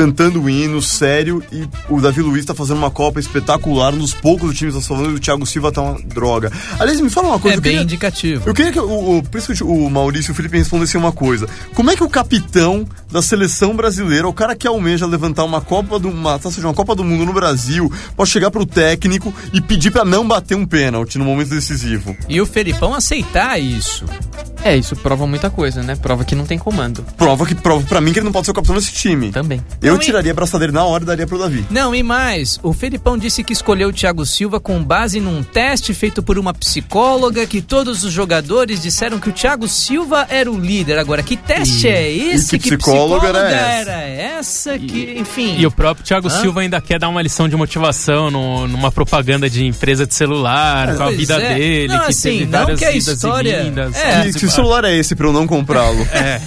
cantando 0.02 0.42
o 0.42 0.50
hino, 0.50 0.82
sério, 0.82 1.44
e 1.52 1.68
o 1.88 2.02
Davi 2.02 2.24
Luiz 2.24 2.44
tá 2.44 2.56
fazendo 2.56 2.78
uma 2.78 2.90
Copa 2.90 3.20
espetacular, 3.20 3.94
um 3.94 4.00
dos 4.00 4.16
poucos 4.16 4.50
do 4.50 4.56
time 4.56 4.72
que 4.72 4.78
tá 4.80 4.84
salvando, 4.84 5.12
e 5.12 5.14
o 5.14 5.20
Thiago 5.20 5.46
Silva 5.46 5.72
tá 5.72 5.80
uma 5.80 6.02
droga. 6.02 6.52
Aliás, 6.80 7.00
me 7.00 7.08
fala 7.08 7.28
uma 7.28 7.40
coisa, 7.40 7.58
É 7.58 7.62
bem 7.62 7.74
queria, 7.74 7.84
indicativo. 7.84 8.50
eu 8.50 8.54
queria 8.54 8.72
que 8.72 8.80
o, 8.80 9.18
o, 9.18 9.24
por 9.24 9.38
isso 9.38 9.54
que 9.54 9.64
o 9.64 9.90
Maurício 9.92 10.32
e 10.32 10.34
o 10.34 10.36
Felipe 10.36 10.58
respondessem 10.58 11.00
uma 11.00 11.12
coisa. 11.12 11.48
Como 11.76 11.92
é 11.92 11.96
que 11.96 12.04
o 12.04 12.10
capitão 12.10 12.84
da 13.12 13.22
seleção 13.22 13.76
brasileira, 13.76 14.28
o 14.28 14.34
cara 14.34 14.56
que 14.56 14.68
almeja 14.68 15.06
levantar 15.06 15.44
uma 15.44 15.62
Copa 15.62 16.00
do 16.00 16.10
uma 16.10 16.40
de 16.40 16.66
uma 16.66 16.74
Copa 16.74 16.96
do 16.96 17.04
Mundo 17.04 17.24
no 17.24 17.34
Brasil, 17.34 17.92
pode 18.18 18.32
chegar 18.32 18.50
pro 18.50 18.66
técnico 18.66 19.32
e 19.54 19.62
pedir 19.62 19.92
pra 19.92 20.04
não 20.04 20.28
bater 20.28 20.56
um 20.56 20.66
pênalti 20.66 21.20
no 21.20 21.26
momento 21.26 21.50
decisivo? 21.50 22.18
E 22.28 22.42
o 22.42 22.46
Felipão 22.48 22.96
aceitar 22.96 23.60
isso. 23.60 24.06
É, 24.64 24.76
isso 24.78 24.96
prova 24.96 25.26
muita 25.26 25.50
coisa, 25.50 25.82
né? 25.82 25.96
Prova 25.96 26.24
que 26.24 26.36
não 26.36 26.46
tem 26.46 26.58
comando. 26.58 27.04
Prova 27.18 27.46
que 27.46 27.56
prova 27.56 27.86
para 27.88 28.00
mim 28.00 28.14
que 28.14 28.20
ele 28.20 28.26
não 28.26 28.32
pode 28.32 28.46
ser 28.46 28.52
o 28.52 28.54
capitão 28.56 28.76
desse 28.76 28.92
time. 28.94 29.32
Também. 29.32 29.62
Eu 29.82 29.94
Não, 29.96 30.02
e- 30.02 30.04
tiraria 30.06 30.32
a 30.32 30.36
braçadeira 30.36 30.72
na 30.72 30.84
hora 30.86 31.04
e 31.04 31.08
daria 31.08 31.26
pro 31.26 31.38
Davi. 31.40 31.66
Não, 31.70 31.94
e 31.96 32.04
mais, 32.04 32.60
o 32.62 32.72
Felipão 32.74 33.18
disse 33.18 33.44
que 33.44 33.54
escolheu 33.54 33.90
o 33.90 33.94
Thiago 33.94 34.26
Silva 34.26 34.60
com 34.60 34.84
base 34.84 35.20
num 35.20 35.42
teste 35.44 35.94
feito 35.94 36.22
por 36.22 36.38
uma 36.38 36.54
psicóloga, 36.54 37.46
que 37.48 37.62
todos 37.62 38.04
os 38.04 38.12
jogadores 38.14 38.82
disseram 38.82 39.20
que 39.20 39.30
o 39.30 39.34
Thiago 39.34 39.68
Silva 39.68 40.28
era 40.30 40.50
o 40.52 40.58
líder. 40.60 40.98
Agora, 41.00 41.24
que 41.24 41.36
teste 41.38 41.88
é 41.88 42.12
esse? 42.12 42.56
e 42.56 42.60
que 42.60 42.70
psicóloga 42.78 43.28
era 43.28 43.40
era 43.52 43.92
essa 44.02 44.78
que, 44.78 45.16
enfim... 45.18 45.56
E 45.58 45.66
o 45.66 45.72
próprio 45.72 46.06
Thiago 46.06 46.28
Hã? 46.28 46.42
Silva 46.42 46.62
ainda 46.62 46.80
quer 46.82 47.00
dar 47.00 47.10
uma 47.10 47.22
lição 47.22 47.48
de 47.50 47.56
motivação 47.56 48.30
no- 48.30 48.68
numa 48.68 48.92
propaganda 48.92 49.50
de 49.50 49.66
empresa 49.66 50.06
de 50.06 50.14
celular, 50.14 50.96
com 50.96 51.04
a 51.04 51.12
vida 51.12 51.36
é. 51.42 51.54
dele, 51.56 51.88
Não, 51.94 52.00
que 52.06 52.12
assim, 52.12 52.30
teve 52.40 52.46
não 52.46 52.60
várias 52.60 52.80
que 52.80 52.86
a 52.86 52.92
idas 52.92 53.08
história- 53.08 53.60
e 53.60 53.64
vindas. 53.64 53.96
É. 53.96 54.22
Que, 54.24 54.34
que 54.40 54.46
celular 54.52 54.84
é 54.86 54.96
esse 54.96 55.16
pra 55.16 55.28
eu 55.28 55.34
não 55.34 55.48
comprá-lo? 55.48 56.08
É. 56.14 56.42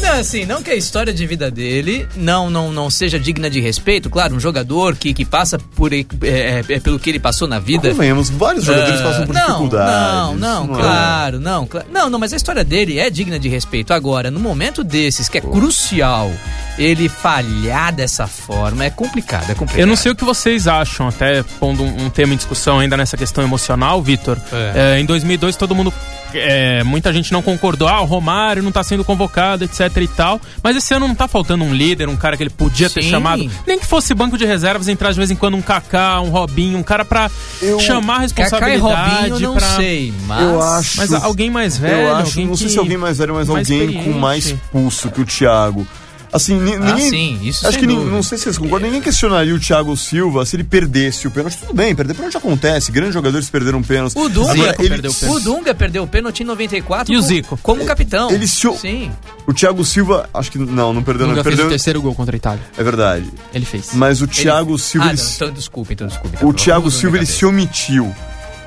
Não, 0.00 0.12
assim, 0.12 0.46
não 0.46 0.62
que 0.62 0.70
a 0.70 0.76
história 0.76 1.12
de 1.12 1.26
vida 1.26 1.50
dele 1.50 2.06
não 2.14 2.48
não, 2.48 2.70
não 2.72 2.88
seja 2.88 3.18
digna 3.18 3.50
de 3.50 3.60
respeito. 3.60 4.08
Claro, 4.08 4.36
um 4.36 4.38
jogador 4.40 4.94
que, 4.94 5.12
que 5.12 5.24
passa 5.24 5.58
por 5.58 5.92
é, 5.92 6.06
é, 6.22 6.64
é 6.68 6.80
pelo 6.80 7.00
que 7.00 7.10
ele 7.10 7.18
passou 7.18 7.48
na 7.48 7.58
vida... 7.58 7.90
Convenhamos, 7.90 8.30
vários 8.30 8.64
jogadores 8.64 9.00
Ah, 9.00 9.02
passam 9.02 9.26
por 9.26 9.34
não, 9.34 9.46
dificuldades. 9.46 10.40
Não, 10.40 10.66
não, 10.66 10.74
é- 10.76 10.78
claro, 10.78 11.40
não, 11.40 11.66
claro. 11.66 11.86
Não, 11.92 12.08
não, 12.08 12.18
mas 12.18 12.32
a 12.32 12.36
história 12.36 12.62
dele 12.64 12.98
é 13.00 13.10
digna 13.10 13.40
de 13.40 13.48
respeito. 13.48 13.92
Agora, 13.92 14.30
no 14.30 14.38
momento 14.38 14.84
desses, 14.84 15.28
que 15.28 15.38
é 15.38 15.40
crucial, 15.40 16.30
ele 16.78 17.08
falhar 17.08 17.92
dessa 17.92 18.28
forma 18.28 18.84
é 18.84 18.90
complicado, 18.90 19.50
é 19.50 19.54
complicado. 19.54 19.80
Eu 19.80 19.86
não 19.86 19.96
sei 19.96 20.12
o 20.12 20.14
que 20.14 20.24
vocês 20.24 20.68
acham, 20.68 21.08
até 21.08 21.42
pondo 21.58 21.82
um, 21.82 22.04
um 22.06 22.08
tema 22.10 22.32
em 22.32 22.36
discussão 22.36 22.78
ainda 22.78 22.96
nessa 22.96 23.16
questão 23.16 23.42
emocional, 23.42 24.00
Vitor. 24.00 24.38
É. 24.52 24.94
É, 24.96 25.00
em 25.00 25.04
2002 25.04 25.56
todo 25.56 25.74
mundo. 25.74 25.92
É, 26.34 26.82
muita 26.84 27.12
gente 27.12 27.32
não 27.32 27.42
concordou, 27.42 27.88
ah, 27.88 28.00
o 28.00 28.04
Romário 28.04 28.62
não 28.62 28.72
tá 28.72 28.82
sendo 28.82 29.04
convocado, 29.04 29.64
etc 29.64 29.96
e 29.96 30.08
tal. 30.08 30.40
Mas 30.62 30.76
esse 30.76 30.92
ano 30.94 31.06
não 31.08 31.14
tá 31.14 31.26
faltando 31.28 31.64
um 31.64 31.74
líder, 31.74 32.08
um 32.08 32.16
cara 32.16 32.36
que 32.36 32.42
ele 32.42 32.50
podia 32.50 32.88
ter 32.90 33.02
Sim. 33.02 33.10
chamado. 33.10 33.50
Nem 33.66 33.78
que 33.78 33.86
fosse 33.86 34.12
banco 34.14 34.36
de 34.38 34.44
reservas, 34.44 34.88
entrar 34.88 35.10
de 35.12 35.16
vez 35.16 35.30
em 35.30 35.36
quando 35.36 35.56
um 35.56 35.62
Kaká, 35.62 36.20
um 36.20 36.30
Robinho, 36.30 36.78
um 36.78 36.82
cara 36.82 37.04
pra 37.04 37.30
Eu- 37.62 37.78
chamar 37.80 38.24
a 38.24 38.28
Kaká 38.28 38.40
e 38.40 38.42
responsabilidade. 38.42 39.30
Robinho, 39.30 39.40
não 39.48 39.54
pra... 39.56 39.76
sei, 39.76 40.12
mas... 40.26 40.42
Eu 40.42 40.62
acho. 40.62 40.96
Mas 40.98 41.12
alguém 41.14 41.50
mais 41.50 41.76
velho, 41.78 42.00
eu 42.08 42.16
acho, 42.16 42.30
alguém 42.30 42.46
não 42.46 42.56
sei 42.56 42.66
que- 42.66 42.72
se 42.72 42.78
alguém 42.78 42.96
mais 42.96 43.18
velho, 43.18 43.34
mas 43.34 43.48
mais 43.48 43.70
alguém 43.70 44.02
com 44.04 44.12
mais 44.12 44.54
pulso 44.72 45.10
que 45.10 45.20
o 45.20 45.24
Thiago. 45.24 45.86
Assim, 46.30 46.58
Ah, 46.60 46.78
ninguém. 46.92 47.08
sim, 47.10 47.40
isso 47.42 47.66
Acho 47.66 47.78
sem 47.78 47.88
que 47.88 47.94
dúvida. 47.94 48.10
não 48.10 48.22
sei 48.22 48.36
se 48.36 48.44
vocês 48.44 48.58
concordam, 48.58 48.88
ninguém 48.88 49.00
questionaria 49.02 49.54
o 49.54 49.58
Thiago 49.58 49.96
Silva 49.96 50.44
se 50.44 50.56
ele 50.56 50.64
perdesse 50.64 51.26
o 51.26 51.30
pênalti. 51.30 51.56
Tudo 51.56 51.72
bem, 51.72 51.94
perder 51.94 52.12
pênalti 52.14 52.36
acontece. 52.36 52.92
Grandes 52.92 53.14
jogadores 53.14 53.48
perderam 53.48 53.82
pênalti. 53.82 54.12
O 54.18 54.28
Dunga, 54.28 54.52
Agora, 54.52 54.76
ele- 54.78 54.88
perdeu 54.90 55.10
o 55.10 55.14
pênalti. 55.14 55.36
o 55.36 55.40
Dunga 55.40 55.74
perdeu 55.74 56.02
o 56.02 56.06
pênalti 56.06 56.40
em 56.42 56.46
94 56.46 57.12
E 57.12 57.16
o 57.16 57.22
Zico? 57.22 57.58
como 57.62 57.84
capitão. 57.86 58.30
ele 58.30 58.46
se 58.46 58.68
Sim. 58.76 59.10
O 59.46 59.54
Thiago 59.54 59.82
Silva, 59.84 60.28
acho 60.34 60.50
que 60.52 60.58
não, 60.58 60.92
não 60.92 61.02
perdeu, 61.02 61.26
não. 61.26 61.34
Dunga 61.34 61.40
Ele 61.40 61.42
fez 61.44 61.54
o 61.54 61.56
perdeu. 61.56 61.68
terceiro 61.70 62.02
gol 62.02 62.14
contra 62.14 62.36
a 62.36 62.38
Itália. 62.38 62.60
É 62.76 62.82
verdade. 62.84 63.30
Ele 63.54 63.64
fez. 63.64 63.90
Mas 63.94 64.20
o 64.20 64.26
Thiago 64.26 64.72
Ele- 64.72 64.78
Silva. 64.82 65.06
Ah, 65.06 65.10
ele 65.12 65.18
não, 65.18 65.26
se- 65.26 65.34
então 65.36 65.50
desculpa, 65.52 65.92
então 65.94 66.06
desculpa. 66.06 66.44
O 66.46 66.52
Thiago 66.52 66.90
Silva 66.90 67.16
ele 67.16 67.26
se 67.26 67.46
omitiu. 67.46 68.14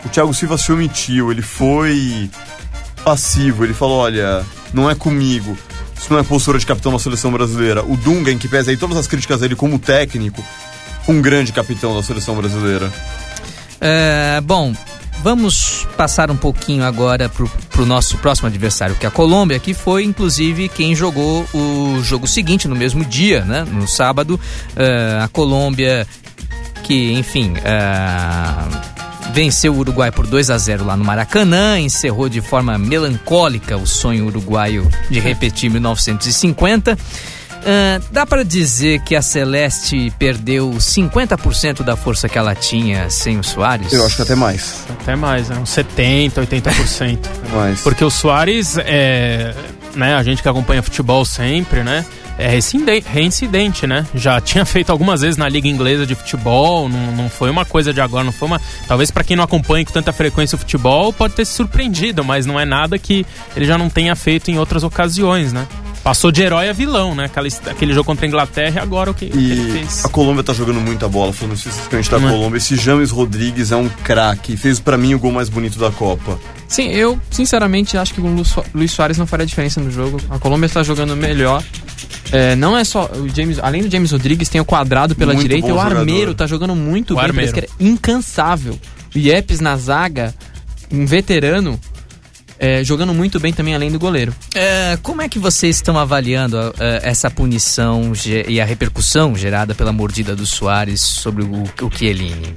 O 0.03 0.09
Thiago 0.09 0.33
Silva 0.33 0.57
se 0.57 0.71
omitiu. 0.71 1.31
Ele 1.31 1.43
foi 1.43 2.27
passivo. 3.03 3.63
Ele 3.63 3.73
falou: 3.73 3.99
olha, 3.99 4.43
não 4.73 4.89
é 4.89 4.95
comigo. 4.95 5.55
Isso 6.01 6.11
não 6.11 6.19
é 6.19 6.23
postura 6.23 6.57
de 6.57 6.65
capitão 6.65 6.91
da 6.91 6.97
seleção 6.97 7.31
brasileira. 7.31 7.83
O 7.85 7.95
Dunga, 7.95 8.31
em 8.31 8.37
que 8.39 8.47
pesa 8.47 8.71
aí 8.71 8.75
todas 8.75 8.97
as 8.97 9.05
críticas 9.05 9.39
dele 9.39 9.55
como 9.55 9.77
técnico, 9.77 10.43
um 11.07 11.21
grande 11.21 11.53
capitão 11.53 11.95
da 11.95 12.01
seleção 12.01 12.35
brasileira. 12.35 12.91
É, 13.79 14.41
bom, 14.41 14.73
vamos 15.21 15.87
passar 15.95 16.31
um 16.31 16.35
pouquinho 16.35 16.83
agora 16.83 17.29
pro, 17.29 17.47
pro 17.69 17.85
nosso 17.85 18.17
próximo 18.17 18.47
adversário, 18.47 18.95
que 18.95 19.05
é 19.05 19.09
a 19.09 19.11
Colômbia, 19.11 19.59
que 19.59 19.75
foi 19.75 20.03
inclusive 20.03 20.69
quem 20.69 20.95
jogou 20.95 21.45
o 21.53 22.01
jogo 22.01 22.27
seguinte 22.27 22.67
no 22.67 22.75
mesmo 22.75 23.05
dia, 23.05 23.45
né? 23.45 23.63
No 23.71 23.87
sábado, 23.87 24.39
É, 24.75 25.19
a 25.23 25.27
Colômbia 25.27 26.07
que, 26.83 27.13
enfim, 27.13 27.53
é, 27.63 28.90
venceu 29.33 29.73
o 29.73 29.77
Uruguai 29.77 30.11
por 30.11 30.27
2 30.27 30.49
a 30.49 30.57
0 30.57 30.85
lá 30.85 30.95
no 30.97 31.03
Maracanã, 31.03 31.79
encerrou 31.79 32.29
de 32.29 32.41
forma 32.41 32.77
melancólica 32.77 33.77
o 33.77 33.87
sonho 33.87 34.25
uruguaio 34.25 34.87
de 35.09 35.19
repetir 35.19 35.69
1950. 35.69 36.97
Ah, 37.65 38.01
dá 38.11 38.25
pra 38.25 38.43
dizer 38.43 39.01
que 39.01 39.15
a 39.15 39.21
Celeste 39.21 40.11
perdeu 40.17 40.71
50% 40.71 41.83
da 41.83 41.95
força 41.95 42.27
que 42.27 42.37
ela 42.37 42.55
tinha 42.55 43.09
sem 43.09 43.39
o 43.39 43.43
Soares? 43.43 43.93
Eu 43.93 44.05
acho 44.05 44.15
que 44.15 44.21
até 44.23 44.35
mais. 44.35 44.83
Até 45.01 45.15
mais, 45.15 45.49
né? 45.49 45.57
Uns 45.57 45.69
70%, 45.69 46.33
80%. 46.33 47.19
mais. 47.53 47.81
Porque 47.81 48.03
o 48.03 48.09
Soares, 48.09 48.77
é, 48.79 49.53
né, 49.95 50.15
a 50.15 50.23
gente 50.23 50.41
que 50.41 50.49
acompanha 50.49 50.81
futebol 50.81 51.23
sempre, 51.23 51.83
né? 51.83 52.05
É 52.41 52.47
reincidente, 53.05 53.85
né? 53.85 54.03
Já 54.15 54.41
tinha 54.41 54.65
feito 54.65 54.91
algumas 54.91 55.21
vezes 55.21 55.37
na 55.37 55.47
Liga 55.47 55.67
Inglesa 55.67 56.07
de 56.07 56.15
Futebol, 56.15 56.89
não, 56.89 57.11
não 57.11 57.29
foi 57.29 57.51
uma 57.51 57.65
coisa 57.65 57.93
de 57.93 58.01
agora, 58.01 58.23
não 58.23 58.31
foi 58.31 58.47
uma. 58.47 58.59
Talvez 58.87 59.11
para 59.11 59.23
quem 59.23 59.37
não 59.37 59.43
acompanha 59.43 59.85
com 59.85 59.91
tanta 59.91 60.11
frequência 60.11 60.55
o 60.55 60.59
futebol, 60.59 61.13
pode 61.13 61.35
ter 61.35 61.45
se 61.45 61.53
surpreendido, 61.53 62.23
mas 62.23 62.47
não 62.47 62.59
é 62.59 62.65
nada 62.65 62.97
que 62.97 63.23
ele 63.55 63.65
já 63.65 63.77
não 63.77 63.89
tenha 63.89 64.15
feito 64.15 64.49
em 64.49 64.57
outras 64.57 64.83
ocasiões, 64.83 65.53
né? 65.53 65.67
Passou 66.03 66.31
de 66.31 66.41
herói 66.41 66.67
a 66.67 66.73
vilão, 66.73 67.13
né? 67.13 67.25
Aquela, 67.25 67.47
aquele 67.69 67.93
jogo 67.93 68.05
contra 68.05 68.25
a 68.25 68.27
Inglaterra 68.27 68.79
e 68.79 68.83
agora 68.83 69.11
o 69.11 69.13
que, 69.13 69.25
o 69.25 69.29
que 69.29 69.37
ele 69.37 69.69
E 69.69 69.71
fez. 69.79 70.03
a 70.03 70.09
Colômbia 70.09 70.43
tá 70.43 70.51
jogando 70.51 70.81
muita 70.81 71.07
bola, 71.07 71.31
falando 71.31 71.55
especificamente 71.55 72.09
da 72.09 72.17
Não 72.19 72.27
é? 72.29 72.31
Colômbia. 72.31 72.57
Esse 72.57 72.75
James 72.75 73.11
Rodrigues 73.11 73.71
é 73.71 73.75
um 73.75 73.87
craque. 73.87 74.57
Fez 74.57 74.79
pra 74.79 74.97
mim 74.97 75.13
o 75.13 75.19
gol 75.19 75.31
mais 75.31 75.47
bonito 75.47 75.77
da 75.77 75.91
Copa. 75.91 76.39
Sim, 76.67 76.87
eu 76.87 77.19
sinceramente 77.29 77.97
acho 77.97 78.13
que 78.15 78.21
o 78.21 78.25
Lu- 78.25 78.43
Luiz 78.73 78.91
Soares 78.91 79.17
não 79.17 79.27
faria 79.27 79.45
diferença 79.45 79.79
no 79.79 79.91
jogo. 79.91 80.19
A 80.29 80.39
Colômbia 80.39 80.65
está 80.65 80.81
jogando 80.81 81.15
melhor. 81.15 81.63
É, 82.31 82.55
não 82.55 82.75
é 82.75 82.83
só 82.83 83.05
o 83.13 83.29
James, 83.29 83.59
além 83.59 83.83
do 83.83 83.91
James 83.91 84.11
Rodrigues, 84.11 84.49
tem 84.49 84.59
o 84.59 84.65
quadrado 84.65 85.13
pela 85.15 85.33
Muito 85.33 85.43
direita 85.47 85.67
e 85.67 85.71
o 85.71 85.79
Armeiro 85.79 86.19
jogador. 86.21 86.33
tá 86.35 86.47
jogando 86.47 86.75
muito 86.75 87.11
O 87.13 87.17
bem, 87.17 87.25
Armeiro. 87.25 87.51
parece 87.53 87.67
que 87.77 87.83
é 87.83 87.85
incansável. 87.87 88.79
O 89.13 89.19
Yepes 89.19 89.59
na 89.59 89.75
zaga, 89.75 90.33
um 90.91 91.05
veterano, 91.05 91.77
é, 92.61 92.83
jogando 92.83 93.11
muito 93.11 93.39
bem 93.39 93.51
também, 93.51 93.73
além 93.73 93.91
do 93.91 93.97
goleiro. 93.97 94.35
É, 94.53 94.95
como 95.01 95.23
é 95.23 95.27
que 95.27 95.39
vocês 95.39 95.77
estão 95.77 95.97
avaliando 95.97 96.57
é, 96.79 97.01
essa 97.01 97.27
punição 97.27 98.13
e 98.47 98.61
a 98.61 98.65
repercussão 98.65 99.35
gerada 99.35 99.73
pela 99.73 99.91
mordida 99.91 100.35
do 100.35 100.45
Soares 100.45 101.01
sobre 101.01 101.43
o, 101.43 101.63
o 101.63 101.91
Chiellini? 101.91 102.53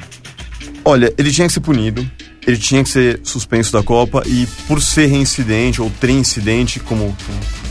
Olha, 0.85 1.11
ele 1.17 1.33
tinha 1.33 1.47
que 1.47 1.55
ser 1.55 1.61
punido, 1.61 2.07
ele 2.47 2.59
tinha 2.59 2.85
que 2.85 2.91
ser 2.91 3.21
suspenso 3.25 3.73
da 3.73 3.83
Copa 3.83 4.23
e 4.27 4.47
por 4.69 4.83
ser 4.83 5.07
reincidente 5.07 5.81
ou 5.81 5.91
treincidente, 5.99 6.81
como 6.81 7.17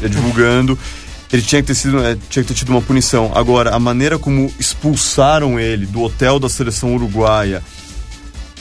é 0.01 0.07
divulgando, 0.07 0.77
ele 1.31 1.43
tinha 1.43 1.61
que 1.61 1.67
ter 1.67 1.75
sido, 1.75 2.03
é, 2.03 2.17
tinha 2.31 2.43
que 2.43 2.51
ter 2.51 2.55
tido 2.55 2.69
uma 2.69 2.81
punição. 2.81 3.31
Agora, 3.35 3.75
a 3.75 3.79
maneira 3.79 4.17
como 4.17 4.51
expulsaram 4.59 5.59
ele 5.59 5.85
do 5.85 6.01
hotel 6.01 6.39
da 6.39 6.49
seleção 6.49 6.95
uruguaia, 6.95 7.61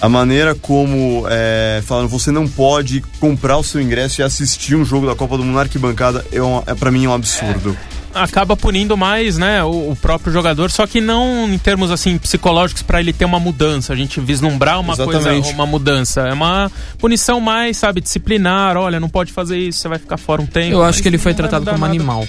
a 0.02 0.08
maneira 0.08 0.52
como 0.56 1.24
é, 1.30 1.80
falaram 1.86 2.08
você 2.08 2.32
não 2.32 2.48
pode 2.48 3.00
comprar 3.20 3.56
o 3.56 3.62
seu 3.62 3.80
ingresso 3.80 4.20
e 4.20 4.24
assistir 4.24 4.74
um 4.74 4.84
jogo 4.84 5.06
da 5.06 5.14
Copa 5.14 5.36
do 5.36 5.44
Mundo 5.44 5.54
na 5.54 5.60
arquibancada 5.60 6.26
é, 6.32 6.42
uma, 6.42 6.64
é 6.66 6.74
para 6.74 6.90
mim 6.90 7.04
é 7.04 7.08
um 7.08 7.14
absurdo. 7.14 7.78
acaba 8.12 8.56
punindo 8.56 8.96
mais, 8.96 9.38
né, 9.38 9.62
o, 9.62 9.92
o 9.92 9.96
próprio 9.96 10.32
jogador, 10.32 10.72
só 10.72 10.88
que 10.88 11.00
não 11.00 11.48
em 11.48 11.56
termos 11.56 11.92
assim 11.92 12.18
psicológicos 12.18 12.82
para 12.82 12.98
ele 12.98 13.12
ter 13.12 13.24
uma 13.24 13.38
mudança, 13.38 13.92
a 13.92 13.96
gente 13.96 14.20
vislumbrar 14.20 14.80
uma 14.80 14.94
Exatamente. 14.94 15.42
coisa, 15.42 15.54
uma 15.54 15.66
mudança. 15.66 16.22
É 16.22 16.32
uma 16.32 16.68
punição 16.98 17.38
mais, 17.40 17.76
sabe, 17.76 18.00
disciplinar, 18.00 18.76
olha, 18.76 18.98
não 18.98 19.08
pode 19.08 19.30
fazer 19.32 19.56
isso, 19.56 19.78
você 19.78 19.88
vai 19.88 20.00
ficar 20.00 20.16
fora 20.16 20.42
um 20.42 20.46
tempo. 20.46 20.74
Eu 20.74 20.82
acho 20.82 21.00
que 21.00 21.08
ele 21.08 21.16
foi 21.16 21.32
tratado 21.32 21.64
como 21.64 21.78
nada. 21.78 21.94
animal. 21.94 22.26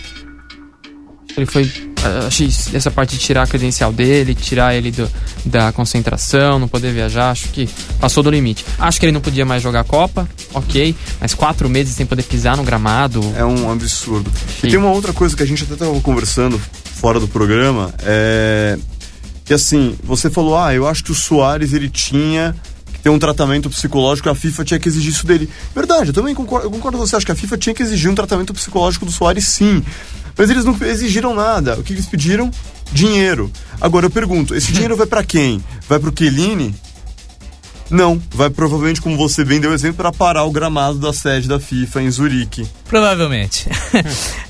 Ele 1.36 1.48
foi. 1.48 1.93
Ah, 2.04 2.28
Achei 2.28 2.50
essa 2.74 2.92
parte 2.92 3.12
de 3.12 3.18
tirar 3.20 3.44
a 3.44 3.48
credencial 3.48 3.92
dele, 3.92 4.36
tirar 4.36 4.76
ele 4.76 4.92
do- 4.92 5.10
da 5.46 5.72
concentração, 5.72 6.60
não 6.60 6.68
poder 6.68 6.92
viajar, 6.94 7.32
acho 7.32 7.50
que 7.50 7.68
passou 8.00 8.22
do 8.24 8.30
limite. 8.30 8.66
Acho 8.80 9.00
que 9.00 9.06
ele 9.06 9.12
não 9.14 9.22
podia 9.22 9.46
mais 9.46 9.62
jogar 9.64 9.82
a 9.82 9.84
Copa, 9.84 10.28
ok, 10.54 10.96
mas 11.20 11.34
quatro 11.34 11.70
meses 11.70 11.96
sem 11.96 12.06
poder 12.06 12.24
pisar 12.24 12.56
no 12.58 12.64
gramado. 12.64 13.22
É 13.38 13.44
um 13.46 13.72
absurdo. 13.72 14.32
E 14.64 14.68
tem 14.70 14.78
uma 14.78 14.92
outra 14.92 15.14
coisa 15.14 15.36
que 15.36 15.44
a 15.44 15.46
gente 15.46 15.64
até 15.64 15.74
estava 15.74 16.00
conversando 16.02 16.60
fora 16.96 17.20
do 17.20 17.28
programa, 17.28 17.94
é 18.04 18.78
que 19.46 19.54
assim, 19.54 19.98
você 20.02 20.30
falou, 20.30 20.58
ah, 20.58 20.74
eu 20.74 20.88
acho 20.88 21.04
que 21.04 21.12
o 21.12 21.16
Soares 21.16 21.74
ele 21.74 21.90
tinha 21.90 22.56
que 22.94 23.00
ter 23.02 23.10
um 23.10 23.20
tratamento 23.20 23.70
psicológico, 23.70 24.30
a 24.30 24.36
FIFA 24.36 24.64
tinha 24.64 24.80
que 24.80 24.88
exigir 24.88 25.12
isso 25.12 25.28
dele. 25.28 25.50
Verdade, 25.76 26.08
eu 26.12 26.14
também 26.14 26.34
concordo, 26.34 26.68
eu 26.68 26.72
concordo 26.72 26.98
com 26.98 27.06
você, 27.06 27.18
acho 27.18 27.26
que 27.26 27.32
a 27.34 27.36
FIFA 27.36 27.58
tinha 27.58 27.76
que 27.76 27.84
exigir 27.84 28.10
um 28.10 28.16
tratamento 28.16 28.54
psicológico 28.54 29.06
do 29.06 29.12
Soares 29.12 29.46
sim. 29.46 29.84
Mas 30.38 30.50
eles 30.50 30.66
não 30.66 30.76
exigiram 30.82 31.34
nada. 31.34 31.76
O 31.76 31.84
que 31.84 31.94
eles 31.94 32.06
pediram? 32.06 32.52
Dinheiro. 32.92 33.52
Agora 33.80 34.06
eu 34.06 34.10
pergunto, 34.10 34.56
esse 34.56 34.72
dinheiro 34.74 34.96
vai 34.96 35.08
pra 35.08 35.24
quem? 35.24 35.64
Vai 35.88 36.00
pro 36.00 36.14
Chiellini? 36.16 36.74
Não, 37.90 38.20
vai 38.34 38.50
provavelmente, 38.50 39.00
como 39.00 39.16
você 39.16 39.46
bem 39.46 39.60
deu 39.60 39.72
exemplo, 39.72 39.98
para 39.98 40.12
parar 40.12 40.46
o 40.46 40.52
gramado 40.52 40.98
da 40.98 41.14
sede 41.14 41.48
da 41.48 41.60
FIFA 41.60 42.02
em 42.02 42.10
Zurique. 42.10 42.68
Provavelmente. 42.90 43.70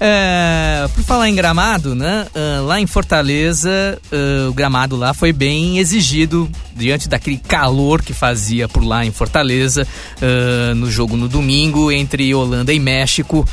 É, 0.05 0.85
por 0.93 1.03
falar 1.05 1.29
em 1.29 1.35
gramado, 1.35 1.95
né? 1.95 2.27
ah, 2.35 2.61
lá 2.61 2.81
em 2.81 2.85
Fortaleza, 2.85 3.97
ah, 4.11 4.49
o 4.49 4.53
gramado 4.53 4.97
lá 4.97 5.13
foi 5.13 5.31
bem 5.31 5.79
exigido 5.79 6.49
diante 6.75 7.07
daquele 7.07 7.37
calor 7.37 8.01
que 8.01 8.11
fazia 8.13 8.67
por 8.67 8.83
lá 8.83 9.05
em 9.05 9.11
Fortaleza 9.11 9.87
ah, 10.21 10.75
no 10.75 10.91
jogo 10.91 11.15
no 11.15 11.29
domingo 11.29 11.89
entre 11.89 12.33
Holanda 12.35 12.73
e 12.73 12.79
México. 12.79 13.47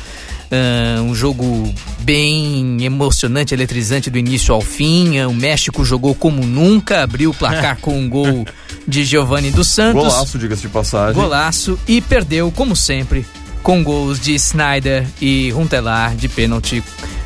Ah, 0.51 1.01
um 1.01 1.15
jogo 1.15 1.73
bem 1.99 2.83
emocionante, 2.83 3.53
eletrizante 3.53 4.09
do 4.09 4.17
início 4.17 4.53
ao 4.53 4.59
fim. 4.59 5.17
Ah, 5.17 5.27
o 5.29 5.33
México 5.33 5.85
jogou 5.85 6.13
como 6.13 6.45
nunca, 6.45 7.03
abriu 7.03 7.29
o 7.29 7.33
placar 7.33 7.77
com 7.81 7.97
um 7.97 8.09
gol 8.09 8.45
de 8.85 9.05
Giovanni 9.05 9.49
dos 9.49 9.69
Santos. 9.69 10.03
Golaço, 10.03 10.37
diga-se 10.37 10.63
de 10.63 10.69
passagem. 10.69 11.13
Golaço 11.13 11.79
e 11.87 12.01
perdeu, 12.01 12.51
como 12.51 12.75
sempre, 12.75 13.25
com 13.63 13.81
gols 13.81 14.19
de 14.19 14.33
Snyder 14.35 15.07
e 15.21 15.51
Runtelar 15.51 16.15
de 16.15 16.27
pênalti. 16.27 16.83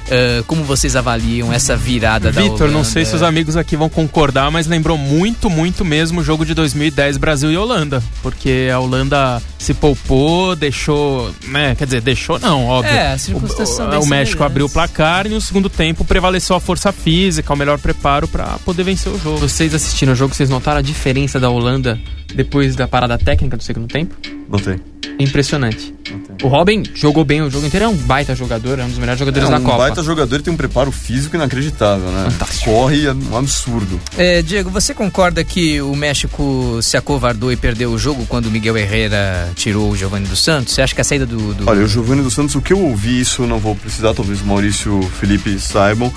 Ah, 0.10 0.44
como 0.48 0.64
vocês 0.64 0.96
avaliam 0.96 1.52
essa 1.52 1.76
virada 1.76 2.32
da 2.32 2.42
Vitor, 2.42 2.70
não 2.70 2.84
sei 2.84 3.06
se 3.06 3.16
os 3.16 3.24
amigos 3.24 3.58
aqui 3.58 3.76
vão 3.76 3.90
concordar, 3.90 4.52
mas 4.52 4.68
lembrou 4.68 4.98
muito, 4.98 5.50
muito 5.50 5.84
mesmo 5.84 6.22
o 6.22 6.24
jogo 6.24 6.46
de 6.46 6.54
2010 6.54 7.18
Brasil 7.18 7.52
e 7.52 7.58
Holanda, 7.58 8.02
porque 8.22 8.70
a 8.74 8.80
Holanda 8.80 9.42
se 9.58 9.74
poupou, 9.74 10.56
deixou, 10.56 11.34
né, 11.48 11.76
quer 11.76 11.86
dizer, 11.86 12.02
deixou 12.02 12.40
não, 12.40 12.66
óbvio. 12.66 12.94
É, 12.94 13.16
o, 13.32 14.04
o 14.04 14.06
México 14.06 14.44
abriu 14.44 14.68
o 14.68 14.70
placar 14.70 15.26
e 15.26 15.30
no 15.30 15.42
segundo 15.42 15.70
tempo 15.70 16.06
prevaleceu 16.06 16.56
a 16.56 16.60
força 16.60 16.92
física, 16.92 17.52
o 17.52 17.58
melhor 17.58 17.80
preparo 17.80 18.28
para 18.28 18.58
poder 18.64 18.84
vencer 18.84 19.12
o 19.12 19.20
jogo. 19.20 19.40
Vocês 19.40 19.74
assistiram 19.74 20.14
o 20.14 20.16
jogo, 20.16 20.36
vocês 20.36 20.50
notaram 20.50 20.80
a 20.80 20.84
diferença 20.84 21.40
da 21.40 21.50
Holanda 21.50 22.00
depois 22.34 22.76
da 22.76 22.88
parada 22.88 23.18
técnica 23.18 23.56
do 23.58 23.64
segundo 23.64 23.88
tempo? 23.88 24.16
Não 24.50 24.60
tem. 24.60 24.80
É 25.18 25.24
impressionante. 25.24 25.94
Não 26.12 26.20
tem. 26.20 26.36
O 26.44 26.48
Robin 26.50 26.84
jogou 26.94 27.24
bem 27.24 27.42
o 27.42 27.50
jogo 27.50 27.66
inteiro, 27.66 27.86
é 27.86 27.88
um 27.88 27.96
baita 27.96 28.36
jogador, 28.36 28.80
é 28.80 28.84
um 28.84 28.90
dos 28.90 28.98
melhores 28.98 29.18
jogadores 29.20 29.48
É 29.48 29.52
da 29.52 29.58
um 29.58 29.64
Copa. 29.64 29.78
baita 29.78 30.04
jogador 30.04 30.40
e 30.40 30.44
tem 30.44 30.54
um 30.54 30.58
preparo 30.58 30.92
físico 30.92 31.36
inacreditável, 31.36 32.10
né? 32.12 32.30
Fantástico. 32.30 32.66
Corre 32.66 33.06
é 33.08 33.14
um 33.14 33.38
absurdo. 33.38 34.00
É, 34.18 34.42
Diego, 34.42 34.70
você 34.70 34.94
concorda 34.94 35.44
que 35.44 35.82
o 35.82 35.96
México 35.96 36.80
se 36.82 36.98
acovardou 36.98 37.52
e 37.52 37.56
perdeu 37.56 37.92
o 37.92 37.98
jogo 37.98 38.26
quando 38.28 38.48
o 38.48 38.52
Miguel 38.52 38.78
Herrera 38.78 39.50
tirou 39.56 39.90
o 39.90 39.96
Giovanni 39.96 40.28
dos 40.28 40.44
Santos? 40.44 40.74
Você 40.74 40.82
acha 40.82 40.94
que 40.94 41.02
a 41.02 41.04
saída 41.04 41.26
do. 41.26 41.54
do- 41.54 41.70
Olha, 41.70 41.84
o 41.84 41.88
Giovanni 41.88 42.22
dos 42.22 42.34
Santos, 42.34 42.54
o 42.56 42.62
que 42.62 42.74
eu 42.74 42.80
ouvi, 42.80 43.20
isso 43.22 43.44
eu 43.44 43.48
não 43.48 43.58
vou 43.60 43.76
precisar, 43.76 44.14
talvez 44.14 44.42
o 44.42 44.46
Maurício 44.46 45.02
e 45.02 45.06
o 45.06 45.10
Felipe 45.10 45.58
saibam. 45.60 46.14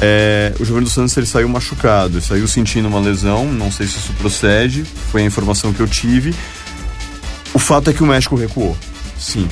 É, 0.00 0.54
o 0.58 0.64
Giovanni 0.64 0.84
dos 0.84 0.94
Santos 0.94 1.16
ele 1.16 1.26
saiu 1.26 1.48
machucado, 1.48 2.14
ele 2.14 2.24
saiu 2.24 2.48
sentindo 2.48 2.88
uma 2.88 3.00
lesão, 3.00 3.52
não 3.52 3.70
sei 3.70 3.86
se 3.86 3.98
isso 3.98 4.12
procede, 4.14 4.84
foi 4.84 5.22
a 5.22 5.24
informação 5.24 5.72
que 5.72 5.80
eu 5.80 5.86
tive. 5.86 6.34
O 7.52 7.58
fato 7.58 7.90
é 7.90 7.92
que 7.92 8.02
o 8.02 8.06
México 8.06 8.34
recuou. 8.34 8.76
Sim. 9.18 9.46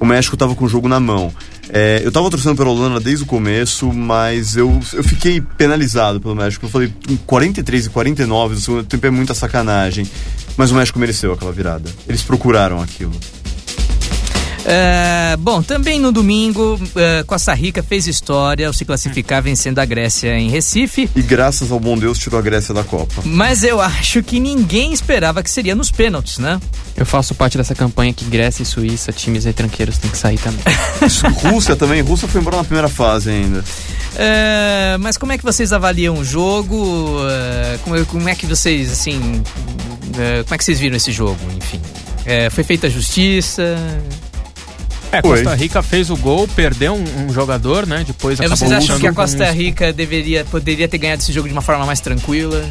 O 0.00 0.04
México 0.04 0.34
estava 0.34 0.54
com 0.54 0.64
o 0.64 0.68
jogo 0.68 0.88
na 0.88 0.98
mão. 0.98 1.32
É, 1.68 2.00
eu 2.04 2.12
tava 2.12 2.30
torcendo 2.30 2.56
pela 2.56 2.70
Holanda 2.70 3.00
desde 3.00 3.24
o 3.24 3.26
começo, 3.26 3.92
mas 3.92 4.56
eu, 4.56 4.80
eu 4.92 5.04
fiquei 5.04 5.40
penalizado 5.40 6.20
pelo 6.20 6.34
México. 6.34 6.66
Eu 6.66 6.70
falei, 6.70 6.92
43 7.26 7.86
e 7.86 7.90
49 7.90 8.54
do 8.54 8.60
segundo 8.60 8.84
tempo 8.84 9.06
é 9.06 9.10
muita 9.10 9.34
sacanagem. 9.34 10.08
Mas 10.56 10.70
o 10.70 10.74
México 10.74 10.98
mereceu 10.98 11.32
aquela 11.32 11.52
virada. 11.52 11.90
Eles 12.08 12.22
procuraram 12.22 12.80
aquilo. 12.80 13.12
É, 14.68 15.36
bom, 15.38 15.62
também 15.62 16.00
no 16.00 16.10
domingo, 16.10 16.76
é, 16.96 17.22
Costa 17.22 17.54
Rica 17.54 17.84
fez 17.84 18.08
história 18.08 18.66
ao 18.66 18.72
se 18.72 18.84
classificar 18.84 19.40
vencendo 19.40 19.78
a 19.78 19.84
Grécia 19.84 20.36
em 20.36 20.50
Recife. 20.50 21.08
E 21.14 21.22
graças 21.22 21.70
ao 21.70 21.78
bom 21.78 21.96
Deus 21.96 22.18
tirou 22.18 22.36
a 22.36 22.42
Grécia 22.42 22.74
da 22.74 22.82
Copa. 22.82 23.22
Mas 23.24 23.62
eu 23.62 23.80
acho 23.80 24.24
que 24.24 24.40
ninguém 24.40 24.92
esperava 24.92 25.40
que 25.40 25.50
seria 25.50 25.76
nos 25.76 25.92
pênaltis, 25.92 26.38
né? 26.38 26.60
Eu 26.96 27.06
faço 27.06 27.32
parte 27.32 27.56
dessa 27.56 27.76
campanha 27.76 28.12
que 28.12 28.24
Grécia 28.24 28.64
e 28.64 28.66
Suíça, 28.66 29.12
times 29.12 29.44
retranqueiros, 29.44 29.98
tem 29.98 30.10
que 30.10 30.18
sair 30.18 30.38
também. 30.38 30.64
Rússia 31.52 31.76
também. 31.76 32.00
Rússia 32.00 32.26
foi 32.26 32.40
embora 32.40 32.56
na 32.56 32.64
primeira 32.64 32.88
fase 32.88 33.30
ainda. 33.30 33.62
É, 34.16 34.96
mas 34.98 35.16
como 35.16 35.30
é 35.30 35.38
que 35.38 35.44
vocês 35.44 35.72
avaliam 35.72 36.18
o 36.18 36.24
jogo? 36.24 37.20
Como, 37.84 38.06
como 38.06 38.28
é 38.28 38.34
que 38.34 38.46
vocês, 38.46 38.90
assim. 38.90 39.42
como 40.12 40.54
é 40.54 40.58
que 40.58 40.64
vocês 40.64 40.80
viram 40.80 40.96
esse 40.96 41.12
jogo, 41.12 41.38
enfim? 41.56 41.80
É, 42.24 42.50
foi 42.50 42.64
feita 42.64 42.88
a 42.88 42.90
justiça? 42.90 43.76
É, 45.12 45.20
Foi. 45.22 45.42
Costa 45.42 45.54
Rica 45.54 45.82
fez 45.82 46.10
o 46.10 46.16
gol, 46.16 46.48
perdeu 46.48 46.94
um, 46.94 47.26
um 47.26 47.32
jogador, 47.32 47.86
né? 47.86 48.04
Depois 48.06 48.38
É, 48.40 48.44
acabou 48.46 48.56
vocês 48.56 48.72
acham 48.72 48.98
que 48.98 49.06
a 49.06 49.12
Costa. 49.12 49.50
Rica 49.50 49.92
deveria, 49.92 50.44
poderia 50.44 50.88
ter 50.88 50.98
ganhado 50.98 51.22
esse 51.22 51.32
jogo 51.32 51.46
de 51.48 51.52
uma 51.52 51.62
forma 51.62 51.86
mais 51.86 52.00
tranquila? 52.00 52.64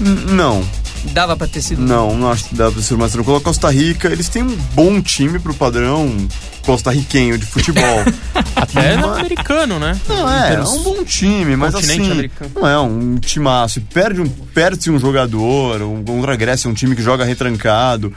N- 0.00 0.32
não, 0.32 0.64
Dava 1.12 1.36
pra 1.36 1.46
ter 1.46 1.60
sido. 1.60 1.82
não, 1.82 2.16
não 2.16 2.30
acho 2.30 2.44
que 2.44 2.54
dá 2.54 2.70
pra 2.70 2.80
ser 2.80 2.96
mais 2.96 3.12
tranquilo. 3.12 3.36
A 3.36 3.40
Costa 3.40 3.70
Rica, 3.70 4.08
eles 4.08 4.28
têm 4.28 4.42
um 4.42 4.56
bom 4.74 5.00
time 5.02 5.38
pro 5.38 5.52
padrão 5.52 6.16
costarriquenho 6.64 7.36
de 7.36 7.44
futebol. 7.44 7.82
Até 8.56 8.96
no 8.96 9.12
americano, 9.12 9.78
né? 9.80 9.98
Não, 10.08 10.32
é, 10.32 10.54
é 10.54 10.60
um 10.62 10.82
bom 10.82 11.04
time, 11.04 11.56
mas 11.56 11.74
Continente 11.74 12.02
assim, 12.02 12.10
americano. 12.12 12.50
não 12.54 12.66
é 12.68 12.78
um 12.80 13.16
timaço. 13.16 13.80
Perde 13.92 14.20
um, 14.20 14.28
perde 14.28 14.90
um 14.90 14.98
jogador, 14.98 15.82
um, 15.82 16.02
contra 16.04 16.32
a 16.32 16.36
Grécia 16.36 16.68
é 16.68 16.70
um 16.70 16.74
time 16.74 16.94
que 16.96 17.02
joga 17.02 17.24
retrancado. 17.24 18.12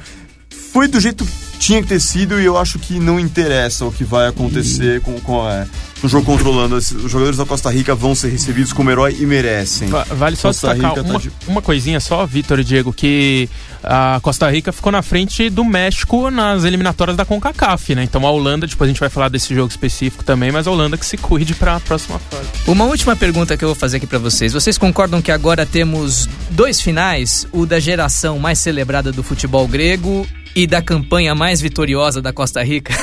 Foi 0.71 0.87
do 0.87 0.99
jeito 0.99 1.27
tinha 1.59 1.81
que 1.81 1.87
ter 1.87 1.99
sido 1.99 2.39
e 2.39 2.45
eu 2.45 2.57
acho 2.57 2.77
que 2.79 2.99
não 2.99 3.19
interessa 3.19 3.85
o 3.85 3.91
que 3.91 4.03
vai 4.03 4.27
acontecer 4.27 5.01
com, 5.01 5.19
com, 5.21 5.49
é, 5.49 5.65
com 6.01 6.07
o 6.07 6.09
jogo 6.09 6.25
controlando. 6.25 6.75
Os 6.75 6.89
jogadores 6.89 7.37
da 7.37 7.45
Costa 7.45 7.69
Rica 7.69 7.95
vão 7.95 8.13
ser 8.13 8.29
recebidos 8.29 8.71
como 8.73 8.91
herói 8.91 9.15
e 9.19 9.25
merecem. 9.25 9.87
Va- 9.89 10.03
Vale 10.09 10.35
só 10.35 10.49
Costa 10.49 10.73
destacar 10.73 10.93
tá 10.95 11.01
uma, 11.01 11.19
de- 11.19 11.31
uma 11.47 11.61
coisinha 11.61 11.99
só, 11.99 12.25
Vitor 12.25 12.59
e 12.59 12.63
Diego, 12.63 12.91
que 12.93 13.49
a 13.83 14.19
Costa 14.21 14.49
Rica 14.49 14.71
ficou 14.71 14.91
na 14.91 15.01
frente 15.01 15.49
do 15.49 15.63
México 15.63 16.29
nas 16.31 16.63
eliminatórias 16.63 17.15
da 17.15 17.23
CONCACAF, 17.25 17.95
né? 17.95 18.03
Então 18.03 18.25
a 18.25 18.31
Holanda, 18.31 18.65
depois 18.67 18.87
a 18.87 18.91
gente 18.91 18.99
vai 18.99 19.09
falar 19.09 19.29
desse 19.29 19.53
jogo 19.53 19.69
específico 19.69 20.23
também, 20.23 20.51
mas 20.51 20.67
a 20.67 20.71
Holanda 20.71 20.97
que 20.97 21.05
se 21.05 21.17
cuide 21.17 21.53
para 21.55 21.75
a 21.75 21.79
próxima 21.79 22.19
fase. 22.19 22.47
Uma 22.67 22.85
última 22.85 23.15
pergunta 23.15 23.55
que 23.55 23.63
eu 23.63 23.69
vou 23.69 23.75
fazer 23.75 23.97
aqui 23.97 24.07
pra 24.07 24.19
vocês. 24.19 24.53
Vocês 24.53 24.77
concordam 24.77 25.21
que 25.21 25.31
agora 25.31 25.65
temos 25.65 26.27
dois 26.49 26.81
finais? 26.81 27.47
O 27.51 27.65
da 27.65 27.79
geração 27.79 28.39
mais 28.39 28.59
celebrada 28.59 29.11
do 29.11 29.21
futebol 29.23 29.67
grego 29.67 30.27
e 30.55 30.65
da 30.65 30.81
campanha 30.81 31.35
mais 31.35 31.44
vitoriosa 31.61 32.21
da 32.21 32.31
Costa 32.33 32.63
Rica? 32.63 32.93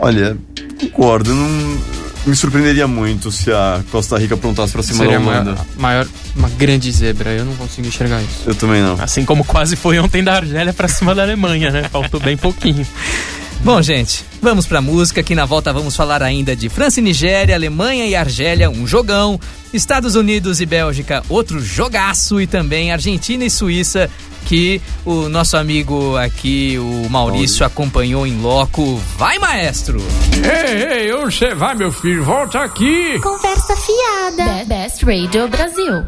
Olha, 0.00 0.36
concordo. 0.80 1.34
Não 1.34 1.78
me 2.26 2.36
surpreenderia 2.36 2.86
muito 2.86 3.32
se 3.32 3.50
a 3.50 3.82
Costa 3.90 4.18
Rica 4.18 4.34
aprontasse 4.34 4.72
pra 4.72 4.82
cima 4.82 4.98
Seria 4.98 5.18
da 5.18 5.20
uma 5.24 5.32
Holanda. 5.32 5.56
maior, 5.76 6.06
uma 6.36 6.48
grande 6.50 6.90
zebra. 6.92 7.30
Eu 7.30 7.44
não 7.44 7.54
consigo 7.56 7.86
enxergar 7.88 8.20
isso. 8.22 8.42
Eu 8.46 8.54
também 8.54 8.82
não. 8.82 9.00
Assim 9.00 9.24
como 9.24 9.44
quase 9.44 9.76
foi 9.76 9.98
ontem 9.98 10.22
da 10.22 10.34
Argélia 10.34 10.72
para 10.72 10.88
cima 10.88 11.14
da 11.14 11.22
Alemanha, 11.22 11.70
né? 11.70 11.84
Faltou 11.84 12.20
bem 12.20 12.36
pouquinho. 12.36 12.86
Bom, 13.64 13.82
gente, 13.82 14.24
vamos 14.40 14.66
pra 14.66 14.80
música, 14.80 15.22
que 15.22 15.34
na 15.34 15.44
volta 15.44 15.72
vamos 15.72 15.94
falar 15.96 16.22
ainda 16.22 16.54
de 16.56 16.68
França 16.68 17.00
e 17.00 17.02
Nigéria, 17.02 17.54
Alemanha 17.54 18.06
e 18.06 18.14
Argélia, 18.14 18.70
um 18.70 18.86
jogão, 18.86 19.38
Estados 19.74 20.14
Unidos 20.14 20.60
e 20.60 20.66
Bélgica, 20.66 21.22
outro 21.28 21.60
jogaço, 21.60 22.40
e 22.40 22.46
também 22.46 22.92
Argentina 22.92 23.44
e 23.44 23.50
Suíça, 23.50 24.08
que 24.46 24.80
o 25.04 25.28
nosso 25.28 25.56
amigo 25.56 26.16
aqui, 26.16 26.78
o 26.78 27.10
Maurício, 27.10 27.66
acompanhou 27.66 28.26
em 28.26 28.40
loco. 28.40 28.96
Vai, 29.18 29.38
maestro! 29.38 30.00
Ei, 30.42 31.02
ei, 31.08 31.12
onde 31.12 31.34
você 31.34 31.52
vai, 31.54 31.74
meu 31.74 31.92
filho? 31.92 32.24
Volta 32.24 32.60
aqui! 32.60 33.18
Conversa 33.20 33.74
fiada. 33.76 34.54
Be- 34.60 34.64
Best 34.66 35.04
Radio 35.04 35.48
Brasil. 35.48 36.04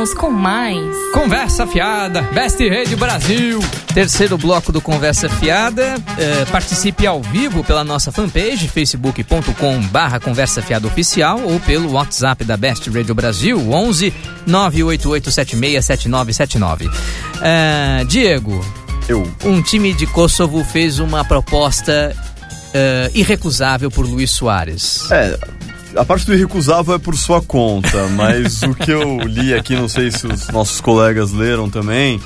Voltamos 0.00 0.14
com 0.14 0.30
mais. 0.30 0.96
Conversa 1.12 1.66
Fiada, 1.66 2.22
Best 2.22 2.58
Rede 2.58 2.96
Brasil. 2.96 3.60
Terceiro 3.92 4.38
bloco 4.38 4.72
do 4.72 4.80
Conversa 4.80 5.28
Fiada. 5.28 5.96
Eh, 6.16 6.46
participe 6.50 7.06
ao 7.06 7.20
vivo 7.20 7.62
pela 7.62 7.84
nossa 7.84 8.10
fanpage, 8.10 8.66
facebook.com 8.66 9.78
barra 9.88 10.18
Conversa 10.18 10.62
Fiada 10.62 10.86
Oficial 10.86 11.38
ou 11.42 11.60
pelo 11.60 11.92
WhatsApp 11.92 12.44
da 12.44 12.56
Best 12.56 12.88
Radio 12.88 13.14
Brasil, 13.14 13.58
11 13.70 14.10
988767979. 14.48 16.90
Eh, 17.42 18.04
Diego, 18.08 18.64
Eu. 19.06 19.30
um 19.44 19.60
time 19.60 19.92
de 19.92 20.06
Kosovo 20.06 20.64
fez 20.64 20.98
uma 20.98 21.26
proposta 21.26 22.16
eh, 22.72 23.10
irrecusável 23.12 23.90
por 23.90 24.06
Luiz 24.06 24.30
Soares. 24.30 25.10
É, 25.10 25.38
a 25.96 26.04
parte 26.04 26.26
do 26.26 26.34
irrecusável 26.34 26.94
é 26.94 26.98
por 26.98 27.16
sua 27.16 27.42
conta, 27.42 28.06
mas 28.16 28.62
o 28.62 28.74
que 28.74 28.90
eu 28.90 29.20
li 29.20 29.54
aqui, 29.54 29.74
não 29.74 29.88
sei 29.88 30.10
se 30.10 30.26
os 30.26 30.48
nossos 30.48 30.80
colegas 30.80 31.32
leram 31.32 31.68
também, 31.68 32.20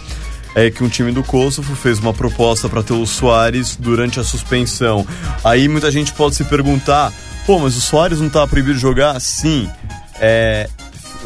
é 0.55 0.70
que 0.70 0.85
um 0.85 0.88
time 0.88 1.11
do 1.11 1.22
Kosovo 1.22 1.74
fez 1.74 1.98
uma 1.98 2.12
proposta 2.12 2.68
para 2.68 2.83
ter 2.83 2.92
o 2.92 3.07
Soares 3.07 3.77
durante 3.77 4.20
a 4.20 4.24
suspensão. 4.24 5.07
Aí 5.42 5.68
muita 5.68 5.90
gente 5.90 6.12
pode 6.12 6.37
se 6.37 6.44
perguntar, 6.44 7.12
pô, 7.44 7.59
mas 7.59 7.77
o 7.77 7.81
Soares 7.81 8.20
não 8.20 8.29
tá 8.29 8.46
proibido 8.46 8.74
de 8.74 8.81
jogar? 8.81 9.20
Sim. 9.20 9.68
É, 10.20 10.68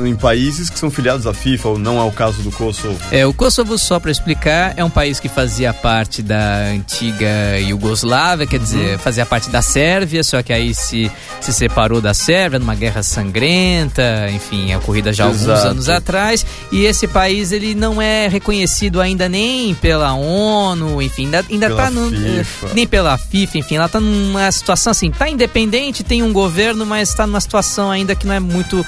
em 0.01 0.15
países 0.17 0.71
que 0.71 0.79
são 0.79 0.91
filiados 0.91 1.27
à 1.27 1.35
FIFA, 1.35 1.69
ou 1.71 1.79
não 1.79 1.99
é 1.99 2.05
o 2.05 2.13
caso 2.13 2.43
do 2.43 2.51
Kosovo. 2.51 2.99
É, 3.11 3.27
o 3.27 3.33
Kosovo, 3.33 3.77
só 3.79 3.99
para 3.99 4.11
explicar, 4.11 4.75
é 4.77 4.85
um 4.85 4.91
país 4.91 5.19
que 5.21 5.29
fazia 5.29 5.73
parte 5.73 6.23
da 6.23 6.67
antiga 6.73 7.59
Iugoslávia, 7.61 8.47
quer 8.47 8.59
dizer, 8.59 8.99
fazia 8.99 9.27
parte 9.27 9.51
da 9.51 9.61
Sérvia, 9.63 10.23
só 10.23 10.43
que 10.43 10.53
aí 10.53 10.75
se, 10.75 11.11
se 11.41 11.53
separou 11.53 12.01
da 12.01 12.15
Sérvia 12.15 12.59
numa 12.59 12.75
guerra 12.75 13.03
sangrenta, 13.03 14.29
enfim, 14.31 14.71
é 14.71 14.77
ocorrida 14.79 15.13
já 15.13 15.25
há 15.25 15.27
alguns 15.27 15.49
anos 15.49 15.89
atrás. 15.89 16.47
E 16.71 16.85
esse 16.85 17.07
país, 17.07 17.53
ele 17.53 17.75
não 17.75 18.01
é 18.01 18.29
reconhecido 18.29 19.01
ainda 19.01 19.29
nem 19.29 19.75
pela 19.75 20.15
ONU, 20.15 21.03
enfim, 21.03 21.25
ainda, 21.27 21.45
ainda 21.51 21.67
Pela 21.69 21.83
tá 21.83 21.91
no, 21.91 22.11
FIFA. 22.11 22.69
nem 22.75 22.87
pela 22.87 23.19
FIFA, 23.19 23.59
enfim, 23.59 23.77
ela 23.77 23.89
tá 23.89 24.01
numa 24.01 24.51
situação 24.53 24.91
assim, 24.91 25.11
tá 25.11 25.29
independente, 25.29 26.03
tem 26.03 26.23
um 26.23 26.33
governo, 26.33 26.87
mas 26.87 27.13
tá 27.13 27.27
numa 27.27 27.41
situação 27.41 27.91
ainda 27.91 28.15
que 28.15 28.27
não 28.27 28.35
é 28.35 28.41
muito, 28.41 28.85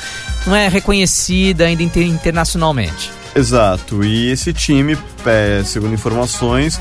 não 0.46 0.55
é 0.55 0.68
reconhecida 0.68 0.99
ainda 1.64 1.82
inter- 1.82 2.06
internacionalmente. 2.06 3.10
Exato, 3.34 4.02
e 4.04 4.30
esse 4.30 4.52
time, 4.52 4.98
é, 5.24 5.62
segundo 5.64 5.94
informações, 5.94 6.80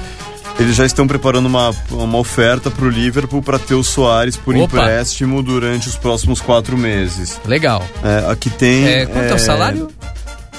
eles 0.59 0.75
já 0.75 0.85
estão 0.85 1.07
preparando 1.07 1.45
uma, 1.45 1.73
uma 1.91 2.17
oferta 2.17 2.69
para 2.71 2.85
o 2.85 2.89
Liverpool 2.89 3.41
para 3.41 3.57
ter 3.59 3.75
o 3.75 3.83
Soares 3.83 4.35
por 4.35 4.55
Opa. 4.55 4.63
empréstimo 4.77 5.41
durante 5.43 5.87
os 5.87 5.95
próximos 5.95 6.41
quatro 6.41 6.77
meses. 6.77 7.39
Legal. 7.45 7.85
É, 8.03 8.31
aqui 8.31 8.49
tem. 8.49 8.85
É, 8.85 9.05
quanto 9.05 9.25
é 9.31 9.33
o 9.35 9.39
salário? 9.39 9.89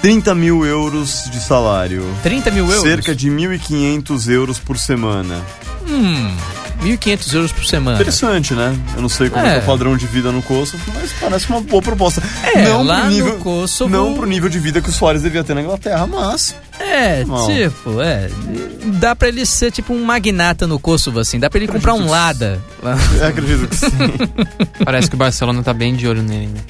30 0.00 0.34
mil 0.34 0.64
euros 0.64 1.24
de 1.30 1.38
salário. 1.40 2.02
30 2.22 2.50
mil 2.50 2.64
euros? 2.66 2.82
Cerca 2.82 3.14
de 3.14 3.28
1.500 3.30 4.28
euros 4.30 4.58
por 4.58 4.78
semana. 4.78 5.44
Hum, 5.86 6.34
1.500 6.82 7.34
euros 7.34 7.52
por 7.52 7.64
semana. 7.64 7.96
Interessante, 7.96 8.54
né? 8.54 8.74
Eu 8.96 9.02
não 9.02 9.08
sei 9.08 9.28
como 9.30 9.44
é, 9.44 9.48
É. 9.48 9.52
que 9.54 9.60
é 9.60 9.62
o 9.62 9.66
padrão 9.66 9.96
de 9.96 10.06
vida 10.06 10.32
no 10.32 10.42
Kosovo, 10.42 10.82
mas 10.94 11.12
parece 11.20 11.48
uma 11.50 11.60
boa 11.60 11.82
proposta. 11.82 12.22
É, 12.54 12.64
não 12.64 12.82
lá 12.82 13.00
pro 13.00 13.04
no 13.04 13.10
nível, 13.10 13.38
Kosovo- 13.38 13.90
Não 13.90 14.14
pro 14.14 14.26
nível 14.26 14.48
de 14.48 14.58
vida 14.58 14.80
que 14.80 14.88
o 14.88 14.92
Soares 14.92 15.22
devia 15.22 15.44
ter 15.44 15.54
na 15.54 15.62
Inglaterra, 15.62 16.06
mas. 16.06 16.54
É, 16.78 17.24
Não. 17.24 17.46
tipo, 17.46 18.00
é. 18.00 18.28
Dá 18.98 19.14
pra 19.14 19.28
ele 19.28 19.44
ser 19.44 19.70
tipo 19.70 19.92
um 19.92 20.02
magnata 20.02 20.66
no 20.66 20.78
Kosovo, 20.78 21.18
assim. 21.20 21.38
Dá 21.38 21.50
pra 21.50 21.58
ele 21.58 21.68
comprar 21.68 21.92
um 21.94 22.08
Lada. 22.08 22.58
Eu 23.18 23.26
acredito 23.26 23.68
que 23.68 23.76
sim. 23.76 23.88
Parece 24.84 25.08
que 25.08 25.14
o 25.14 25.18
Barcelona 25.18 25.62
tá 25.62 25.74
bem 25.74 25.94
de 25.94 26.08
olho 26.08 26.22
nele, 26.22 26.46
né? 26.48 26.60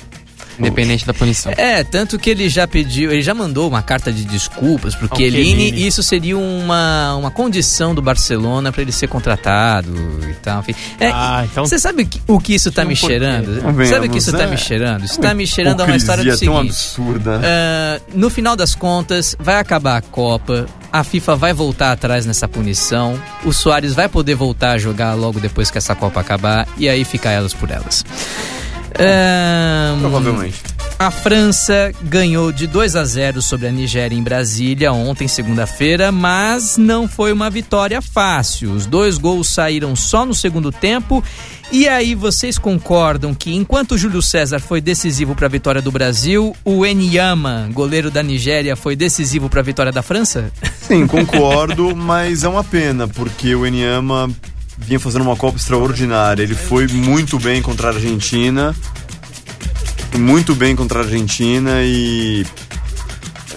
Independente 0.61 1.07
da 1.07 1.12
punição. 1.14 1.53
É, 1.57 1.83
tanto 1.85 2.18
que 2.18 2.31
ele 2.31 2.49
já 2.49 2.66
pediu, 2.68 3.11
ele 3.12 3.23
já 3.23 3.35
mandou 3.35 3.68
uma 3.68 3.83
carta 3.83 4.12
de 4.12 4.25
desculpas 4.25 4.94
pro 4.94 5.09
Chiellini 5.16 5.70
e 5.73 5.87
isso 5.87 6.03
seria 6.03 6.37
uma, 6.38 7.14
uma 7.16 7.31
condição 7.31 7.94
do 7.94 8.03
Barcelona 8.03 8.70
pra 8.73 8.83
ele 8.83 8.92
ser 8.92 9.09
contratado 9.09 9.94
e 10.29 10.35
tal. 10.35 10.61
Enfim. 10.61 10.75
É, 10.99 11.11
Ah, 11.12 11.46
então- 11.51 11.64
Você 11.66 11.79
sabe 11.79 12.09
o 12.29 12.38
que, 12.40 12.55
isso 12.55 12.70
tá 12.70 12.83
um 12.83 12.87
me 12.87 12.96
cheirando? 12.96 13.61
Convenhamos, 13.62 13.88
Sabe 13.88 14.07
o 14.07 14.11
que 14.11 14.18
isso 14.18 14.33
tá 14.33 14.42
é. 14.44 14.46
me 14.46 14.57
cheirando? 14.57 15.05
Isso 15.05 15.20
tá 15.20 15.35
me 15.35 15.46
cheirando 15.46 15.81
a 15.81 15.85
uma 15.85 15.96
história 15.96 16.23
do 16.23 16.29
Hipocrisia 16.29 16.53
tão 16.53 16.62
seguinte. 16.62 16.73
absurda. 16.77 17.40
Ah, 17.44 18.01
no 18.14 18.31
final 18.31 18.55
das 18.57 18.75
contas, 18.75 19.35
vai 19.38 19.57
acabar 19.57 19.96
a 19.96 20.03
Copa, 20.03 20.66
a 20.92 21.05
FIFA 21.05 21.37
vai 21.37 21.53
voltar 21.53 21.92
atrás 21.92 22.27
nessa 22.27 22.46
punição, 22.49 23.18
o 23.44 23.53
Soares 23.53 23.94
vai 23.94 24.09
poder 24.09 24.35
voltar 24.35 24.73
a 24.73 24.79
jogar 24.79 25.14
logo 25.14 25.38
depois 25.40 25.70
que 25.70 25.79
essa 25.79 25.94
Copa 25.94 26.20
acabar, 26.20 26.66
e 26.77 26.88
aí 26.88 27.05
fica 27.05 27.31
elas 27.31 27.55
por 27.55 27.70
elas. 27.70 28.05
Ah, 28.98 29.96
Provavelmente. 30.00 30.61
A 30.98 31.11
França 31.11 31.92
ganhou 32.03 32.53
de 32.53 32.66
2 32.66 32.94
a 32.94 33.03
0 33.07 33.40
sobre 33.40 33.66
a 33.66 33.72
Nigéria 33.72 34.14
em 34.14 34.22
Brasília 34.22 34.92
ontem, 34.92 35.26
segunda-feira, 35.26 36.12
mas 36.12 36.76
não 36.76 37.09
foi 37.09 37.33
uma 37.33 37.48
vitória 37.48 38.03
fácil. 38.03 38.72
Os 38.72 38.85
dois 38.85 39.16
gols 39.16 39.48
saíram 39.48 39.96
só 39.96 40.26
no 40.26 40.35
segundo 40.35 40.70
tempo. 40.70 41.24
E 41.72 41.88
aí, 41.88 42.14
vocês 42.14 42.59
concordam 42.59 43.33
que 43.33 43.55
enquanto 43.55 43.92
o 43.92 43.98
Júlio 43.98 44.20
César 44.20 44.59
foi 44.59 44.79
decisivo 44.81 45.35
para 45.35 45.46
a 45.46 45.48
vitória 45.48 45.81
do 45.81 45.90
Brasil, 45.90 46.55
o 46.66 46.85
Enyama, 46.85 47.70
goleiro 47.72 48.11
da 48.11 48.22
Nigéria, 48.22 48.76
foi 48.76 48.94
decisivo 48.94 49.48
para 49.48 49.61
a 49.61 49.64
vitória 49.64 49.92
da 49.92 50.03
França? 50.03 50.53
Sim, 50.83 51.07
concordo, 51.07 51.96
mas 51.96 52.44
é 52.44 52.48
uma 52.48 52.64
pena, 52.64 53.09
porque 53.09 53.55
o 53.55 53.64
Enyama 53.64 54.29
vinha 54.81 54.99
fazendo 55.01 55.23
uma 55.23 55.37
Copa 55.37 55.57
extraordinária. 55.59 56.43
Ele 56.43 56.55
foi 56.55 56.87
muito 56.88 57.38
bem 57.38 57.62
contra 57.62 57.88
a 57.88 57.93
Argentina, 57.93 58.75
muito 60.19 60.55
bem 60.55 60.75
contra 60.77 61.01
a 61.01 61.03
Argentina 61.03 61.83
e. 61.83 62.45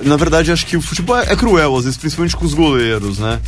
Na 0.03 0.17
verdade, 0.17 0.51
acho 0.51 0.65
que 0.65 0.75
o 0.75 0.81
futebol 0.81 1.17
é 1.17 1.35
cruel, 1.35 1.75
às 1.77 1.85
vezes, 1.85 1.97
principalmente 1.97 2.35
com 2.35 2.45
os 2.45 2.53
goleiros, 2.53 3.19
né? 3.19 3.39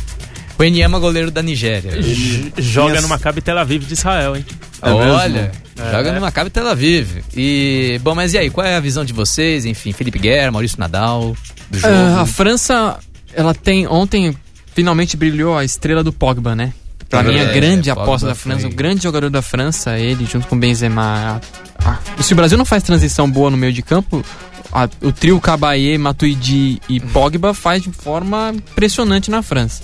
O 0.58 0.64
Enyama, 0.64 0.98
goleiro 0.98 1.30
da 1.30 1.42
Nigéria. 1.42 2.00
J- 2.00 2.52
Joga 2.56 2.88
Minhas- 2.88 3.02
no 3.02 3.08
Maccabi 3.10 3.42
Tel 3.42 3.58
Aviv 3.58 3.84
de 3.84 3.92
Israel, 3.92 4.34
hein? 4.36 4.46
É 4.80 4.90
Olha, 4.90 5.28
mesmo? 5.76 5.90
joga 5.92 6.12
no 6.12 6.20
Maccabi 6.22 6.48
Tel 6.48 6.66
Aviv. 6.66 7.22
E, 7.36 8.00
bom, 8.02 8.14
mas 8.14 8.32
e 8.32 8.38
aí, 8.38 8.48
qual 8.48 8.66
é 8.66 8.74
a 8.76 8.80
visão 8.80 9.04
de 9.04 9.12
vocês? 9.12 9.66
Enfim, 9.66 9.92
Felipe 9.92 10.18
Guerra, 10.18 10.50
Maurício 10.50 10.78
Nadal, 10.80 11.36
do 11.70 11.78
jogo. 11.78 11.92
Ah, 11.92 12.22
a 12.22 12.26
França, 12.26 12.98
ela 13.34 13.52
tem. 13.52 13.86
Ontem 13.86 14.34
finalmente 14.74 15.14
brilhou 15.14 15.58
a 15.58 15.64
estrela 15.64 16.02
do 16.02 16.12
Pogba, 16.12 16.56
né? 16.56 16.72
Pra 17.08 17.20
É 17.20 17.22
mim, 17.22 17.38
a 17.40 17.44
grande 17.52 17.88
é, 17.88 17.92
aposta 17.92 18.26
da 18.26 18.34
França, 18.34 18.66
o 18.66 18.70
grande 18.70 19.02
jogador 19.02 19.30
da 19.30 19.40
França, 19.42 19.98
ele 19.98 20.26
junto 20.26 20.46
com 20.48 20.58
Benzema. 20.58 21.40
A- 21.84 21.90
a- 22.18 22.22
se 22.22 22.32
o 22.32 22.36
Brasil 22.36 22.58
não 22.58 22.64
faz 22.64 22.82
transição 22.82 23.30
boa 23.30 23.50
no 23.50 23.56
meio 23.56 23.72
de 23.72 23.80
campo, 23.82 24.24
a- 24.72 24.88
o 25.00 25.12
trio 25.12 25.40
Cabaye, 25.40 25.96
Matuidi 25.98 26.80
e 26.88 26.98
Pogba 26.98 27.54
faz 27.54 27.82
de 27.82 27.90
forma 27.92 28.52
impressionante 28.54 29.30
na 29.30 29.40
França. 29.42 29.82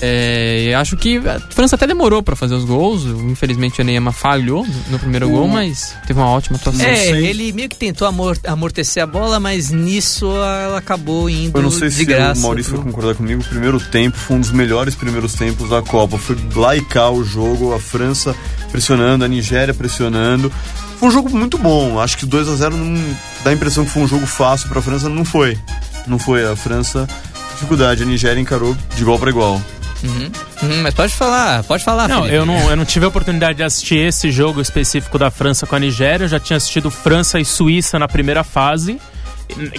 É, 0.00 0.68
eu 0.72 0.78
acho 0.78 0.96
que 0.96 1.18
a 1.18 1.40
França 1.50 1.74
até 1.74 1.86
demorou 1.86 2.22
pra 2.22 2.36
fazer 2.36 2.54
os 2.54 2.64
gols. 2.64 3.02
Infelizmente 3.04 3.80
o 3.80 3.84
Neymar 3.84 4.12
falhou 4.12 4.66
no 4.90 4.98
primeiro 4.98 5.28
gol, 5.28 5.48
mas 5.48 5.94
teve 6.06 6.18
uma 6.20 6.28
ótima 6.28 6.56
atuação. 6.56 6.84
É, 6.86 7.08
ele 7.20 7.52
meio 7.52 7.68
que 7.68 7.76
tentou 7.76 8.06
amor- 8.06 8.38
amortecer 8.46 9.02
a 9.02 9.06
bola, 9.06 9.40
mas 9.40 9.70
nisso 9.70 10.26
ela 10.26 10.78
acabou 10.78 11.28
indo 11.28 11.58
Eu 11.58 11.62
não 11.62 11.70
sei 11.70 11.88
de 11.88 11.94
se 11.96 12.04
graça. 12.04 12.40
o 12.40 12.42
Maurício 12.44 12.72
pro- 12.72 12.82
vai 12.82 12.92
concordar 12.92 13.14
comigo. 13.16 13.42
O 13.42 13.44
primeiro 13.44 13.80
tempo 13.80 14.16
foi 14.16 14.36
um 14.36 14.40
dos 14.40 14.52
melhores 14.52 14.94
primeiros 14.94 15.34
tempos 15.34 15.68
da 15.68 15.82
Copa. 15.82 16.16
Foi 16.18 16.36
lá 16.54 16.76
e 16.76 16.80
cá 16.82 17.10
o 17.10 17.24
jogo, 17.24 17.74
a 17.74 17.80
França 17.80 18.36
pressionando, 18.70 19.24
a 19.24 19.28
Nigéria 19.28 19.74
pressionando. 19.74 20.52
Foi 20.98 21.08
um 21.08 21.12
jogo 21.12 21.30
muito 21.30 21.58
bom. 21.58 21.98
Acho 22.00 22.16
que 22.18 22.26
2 22.26 22.48
a 22.48 22.54
0 22.56 22.76
não 22.76 23.02
dá 23.42 23.50
a 23.50 23.52
impressão 23.54 23.84
que 23.84 23.90
foi 23.90 24.02
um 24.02 24.08
jogo 24.08 24.26
fácil 24.26 24.68
para 24.68 24.78
a 24.78 24.82
França. 24.82 25.08
Não 25.08 25.24
foi. 25.24 25.58
Não 26.06 26.18
foi. 26.18 26.44
A 26.44 26.54
França, 26.56 27.08
dificuldade. 27.54 28.02
A 28.02 28.06
Nigéria 28.06 28.40
encarou 28.40 28.76
de 28.94 29.02
igual 29.02 29.18
para 29.18 29.30
igual. 29.30 29.60
Uhum. 30.02 30.30
Uhum, 30.62 30.82
mas 30.82 30.94
pode 30.94 31.12
falar, 31.12 31.62
pode 31.64 31.82
falar, 31.84 32.08
Não, 32.08 32.18
Felipe. 32.18 32.34
eu 32.36 32.46
não, 32.46 32.70
eu 32.70 32.76
não 32.76 32.84
tive 32.84 33.04
a 33.04 33.08
oportunidade 33.08 33.56
de 33.58 33.62
assistir 33.64 33.96
esse 33.98 34.30
jogo 34.30 34.60
específico 34.60 35.18
da 35.18 35.30
França 35.30 35.66
com 35.66 35.74
a 35.74 35.78
Nigéria. 35.80 36.24
Eu 36.24 36.28
já 36.28 36.38
tinha 36.40 36.56
assistido 36.56 36.90
França 36.90 37.40
e 37.40 37.44
Suíça 37.44 37.98
na 37.98 38.06
primeira 38.06 38.44
fase, 38.44 39.00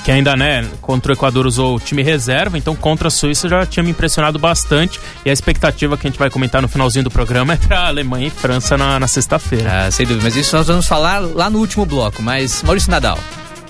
que 0.04 0.12
ainda, 0.12 0.36
né, 0.36 0.68
contra 0.82 1.12
o 1.12 1.16
Equador 1.16 1.46
usou 1.46 1.76
o 1.76 1.80
time 1.80 2.02
reserva, 2.02 2.58
então 2.58 2.76
contra 2.76 3.08
a 3.08 3.12
Suíça 3.12 3.48
já 3.48 3.66
tinha 3.66 3.84
me 3.84 3.92
impressionado 3.92 4.38
bastante. 4.40 5.00
E 5.24 5.30
a 5.30 5.34
expectativa 5.34 5.96
que 5.98 6.08
a 6.08 6.10
gente 6.10 6.20
vai 6.20 6.30
comentar 6.30 6.62
no 6.62 6.68
finalzinho 6.68 7.04
do 7.04 7.12
programa 7.12 7.54
é 7.56 7.58
pra 7.58 7.88
Alemanha 7.88 8.28
e 8.28 8.32
França 8.32 8.78
na, 8.78 9.00
na 9.00 9.08
sexta-feira. 9.08 9.86
Ah, 9.88 9.92
sem 9.92 10.06
dúvida, 10.06 10.24
mas 10.26 10.36
isso 10.36 10.56
nós 10.56 10.68
vamos 10.68 10.86
falar 10.88 11.20
lá 11.20 11.50
no 11.50 11.60
último 11.60 11.86
bloco. 11.86 12.22
Mas, 12.22 12.62
Maurício 12.64 12.92
Nadal. 12.92 13.18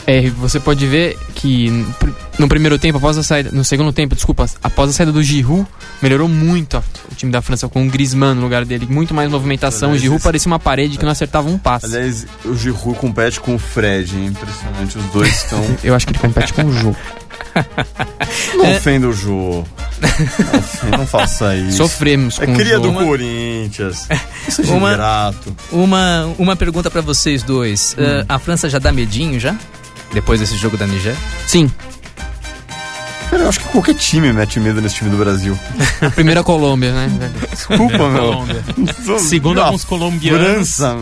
É, 0.07 0.27
você 0.31 0.59
pode 0.59 0.87
ver 0.87 1.17
que 1.35 1.85
no 2.39 2.47
primeiro 2.47 2.79
tempo, 2.79 2.97
após 2.97 3.15
a 3.17 3.21
saída, 3.23 3.51
no 3.51 3.63
segundo 3.63 3.91
tempo, 3.93 4.15
desculpa, 4.15 4.49
após 4.63 4.89
a 4.89 4.93
saída 4.93 5.11
do 5.11 5.21
Giroud, 5.21 5.67
melhorou 6.01 6.27
muito 6.27 6.83
o 7.11 7.15
time 7.15 7.31
da 7.31 7.41
França 7.43 7.67
com 7.69 7.85
o 7.85 7.89
Griezmann 7.89 8.33
no 8.33 8.41
lugar 8.41 8.65
dele, 8.65 8.87
muito 8.89 9.13
mais 9.13 9.29
movimentação. 9.29 9.89
Aliás, 9.89 10.01
o 10.01 10.03
Giroud 10.03 10.23
parecia 10.23 10.49
uma 10.49 10.57
parede 10.59 10.97
que 10.97 11.05
não 11.05 11.11
acertava 11.11 11.47
um 11.49 11.57
passe. 11.59 11.85
Aliás, 11.85 12.25
o 12.43 12.55
Giroud 12.55 12.97
compete 12.97 13.39
com 13.39 13.53
o 13.55 13.59
Fred. 13.59 14.15
É 14.15 14.25
impressionante. 14.25 14.97
Os 14.97 15.05
dois 15.11 15.35
estão. 15.43 15.63
Eu 15.83 15.93
acho 15.93 16.07
que 16.07 16.11
ele 16.13 16.19
compete 16.19 16.53
com 16.53 16.63
o 16.63 16.71
jogo. 16.73 16.97
Não 18.55 18.71
ofenda 18.75 19.07
o 19.07 19.13
Jô. 19.13 19.63
Não, 20.01 20.59
ofenda, 20.59 20.97
não 20.97 21.07
faça 21.07 21.55
isso. 21.55 21.77
Sofremos 21.77 22.39
É 22.39 22.45
com 22.45 22.53
cria 22.53 22.77
o 22.79 22.81
do. 22.81 22.93
Corinthians. 22.93 24.07
Seja 24.47 24.71
Uma- 24.73 24.91
ingrato. 24.93 25.55
Uma, 25.71 26.25
uma 26.37 26.55
pergunta 26.55 26.91
pra 26.91 27.01
vocês 27.01 27.41
dois. 27.43 27.95
Hum. 27.97 28.23
Ah, 28.29 28.35
a 28.35 28.39
França 28.39 28.69
já 28.69 28.77
dá 28.79 28.91
medinho 28.91 29.39
já? 29.39 29.55
Depois 30.13 30.39
desse 30.39 30.55
jogo 30.57 30.75
da 30.77 30.87
Nigéria? 30.87 31.17
Sim, 31.47 31.71
Cara, 33.29 33.43
eu 33.43 33.49
acho 33.49 33.59
que 33.59 33.67
qualquer 33.69 33.93
time 33.93 34.33
mete 34.33 34.59
medo 34.59 34.81
nesse 34.81 34.95
time 34.95 35.11
do 35.11 35.17
Brasil. 35.17 35.57
a 36.01 36.09
primeira 36.09 36.43
Colômbia, 36.43 36.91
né? 36.91 37.07
Desculpa, 37.51 38.09
meu. 38.09 38.21
Colômbia. 38.23 38.63
Segundo 39.19 39.61
alguns 39.61 39.83
colombianos. 39.83 40.41
França. 40.75 40.97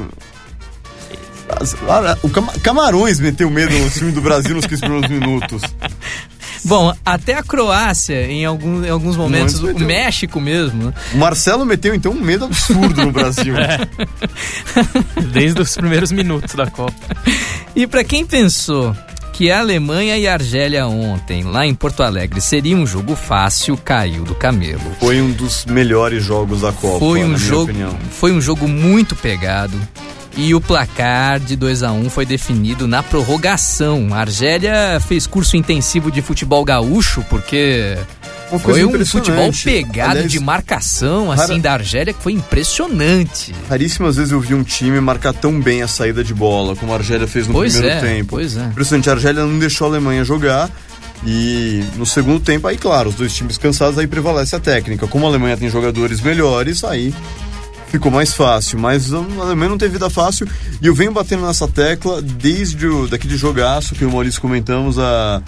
O 2.21 2.29
Cam- 2.29 2.59
Camarões 2.61 3.19
meteu 3.21 3.49
medo 3.49 3.73
no 3.79 3.89
time 3.89 4.11
do 4.11 4.19
Brasil 4.21 4.53
nos 4.55 4.65
15 4.65 4.81
primeiros 4.81 5.09
minutos. 5.09 5.61
Bom, 6.67 6.93
até 7.05 7.33
a 7.35 7.41
Croácia, 7.43 8.25
em, 8.29 8.43
algum, 8.43 8.83
em 8.83 8.89
alguns 8.89 9.15
momentos, 9.15 9.63
o. 9.63 9.73
México 9.79 10.39
mesmo. 10.41 10.87
né? 10.87 10.93
O 11.13 11.17
Marcelo 11.17 11.65
meteu 11.65 11.95
então 11.95 12.11
um 12.11 12.19
medo 12.19 12.43
absurdo 12.45 13.05
no 13.05 13.11
Brasil. 13.11 13.55
Desde 15.31 15.61
os 15.61 15.75
primeiros 15.75 16.11
minutos 16.11 16.53
da 16.55 16.67
Copa. 16.69 16.93
E 17.75 17.87
pra 17.87 18.03
quem 18.03 18.25
pensou 18.25 18.95
que 19.33 19.51
a 19.51 19.59
Alemanha 19.59 20.17
e 20.17 20.27
a 20.27 20.33
Argélia 20.33 20.87
ontem, 20.87 21.43
lá 21.43 21.65
em 21.65 21.73
Porto 21.73 22.01
Alegre, 22.03 22.41
seria 22.41 22.75
um 22.75 22.85
jogo 22.87 23.15
fácil, 23.15 23.77
caiu 23.77 24.23
do 24.23 24.33
camelo. 24.35 24.81
Foi 24.99 25.21
um 25.21 25.31
dos 25.31 25.63
melhores 25.65 26.23
jogos 26.23 26.61
da 26.61 26.71
Copa, 26.71 26.99
Foi 26.99 27.19
na 27.19 27.25
um 27.25 27.27
minha 27.29 27.39
jogo, 27.39 27.63
opinião. 27.63 27.97
foi 28.11 28.31
um 28.31 28.41
jogo 28.41 28.67
muito 28.67 29.15
pegado. 29.15 29.79
E 30.37 30.53
o 30.53 30.61
placar 30.61 31.39
de 31.39 31.55
2 31.55 31.81
a 31.81 31.91
1 31.91 32.11
foi 32.11 32.23
definido 32.23 32.87
na 32.87 33.01
prorrogação. 33.01 34.09
A 34.13 34.17
Argélia 34.19 34.99
fez 35.05 35.25
curso 35.25 35.57
intensivo 35.57 36.11
de 36.11 36.21
futebol 36.21 36.63
gaúcho 36.63 37.25
porque 37.27 37.97
foi 38.61 38.85
um 38.85 39.03
futebol 39.03 39.51
pegado 39.63 40.11
Aliás, 40.11 40.31
de 40.31 40.39
marcação 40.39 41.31
assim 41.31 41.53
rara- 41.53 41.59
da 41.61 41.73
Argélia 41.73 42.13
que 42.13 42.21
foi 42.21 42.33
impressionante. 42.33 43.53
Raríssimas 43.67 44.15
vezes 44.15 44.31
eu 44.31 44.39
vi 44.39 44.53
um 44.53 44.63
time 44.63 45.01
marcar 45.01 45.33
tão 45.33 45.59
bem 45.59 45.81
a 45.81 45.87
saída 45.87 46.23
de 46.23 46.35
bola 46.35 46.75
como 46.75 46.91
a 46.93 46.95
Argélia 46.95 47.27
fez 47.27 47.47
no 47.47 47.53
Pois 47.53 47.73
primeiro 47.73 47.97
é, 47.97 47.99
tempo. 48.01 48.29
pois 48.29 48.55
é. 48.55 48.65
Impressionante, 48.65 49.09
a 49.09 49.13
Argélia 49.13 49.43
não 49.43 49.57
deixou 49.57 49.87
a 49.87 49.89
Alemanha 49.89 50.23
jogar 50.23 50.69
e 51.25 51.83
no 51.95 52.05
segundo 52.05 52.39
tempo, 52.39 52.67
aí 52.67 52.77
claro, 52.77 53.09
os 53.09 53.15
dois 53.15 53.33
times 53.33 53.57
cansados, 53.57 53.97
aí 53.97 54.05
prevalece 54.05 54.55
a 54.55 54.59
técnica. 54.59 55.07
Como 55.07 55.25
a 55.25 55.29
Alemanha 55.29 55.57
tem 55.57 55.67
jogadores 55.67 56.21
melhores, 56.21 56.83
aí 56.83 57.11
ficou 57.87 58.11
mais 58.11 58.33
fácil. 58.33 58.79
Mas 58.79 59.13
a 59.13 59.17
Alemanha 59.17 59.69
não 59.69 59.77
teve 59.77 59.93
vida 59.93 60.09
fácil 60.09 60.47
e 60.81 60.87
eu 60.87 60.93
venho 60.93 61.11
batendo 61.11 61.45
nessa 61.45 61.67
tecla 61.67 62.21
desde 62.21 62.87
o, 62.87 63.07
daquele 63.07 63.37
jogaço 63.37 63.95
que 63.95 64.05
o 64.05 64.11
Maurício 64.11 64.41
comentamos, 64.41 64.99
a 64.99 65.41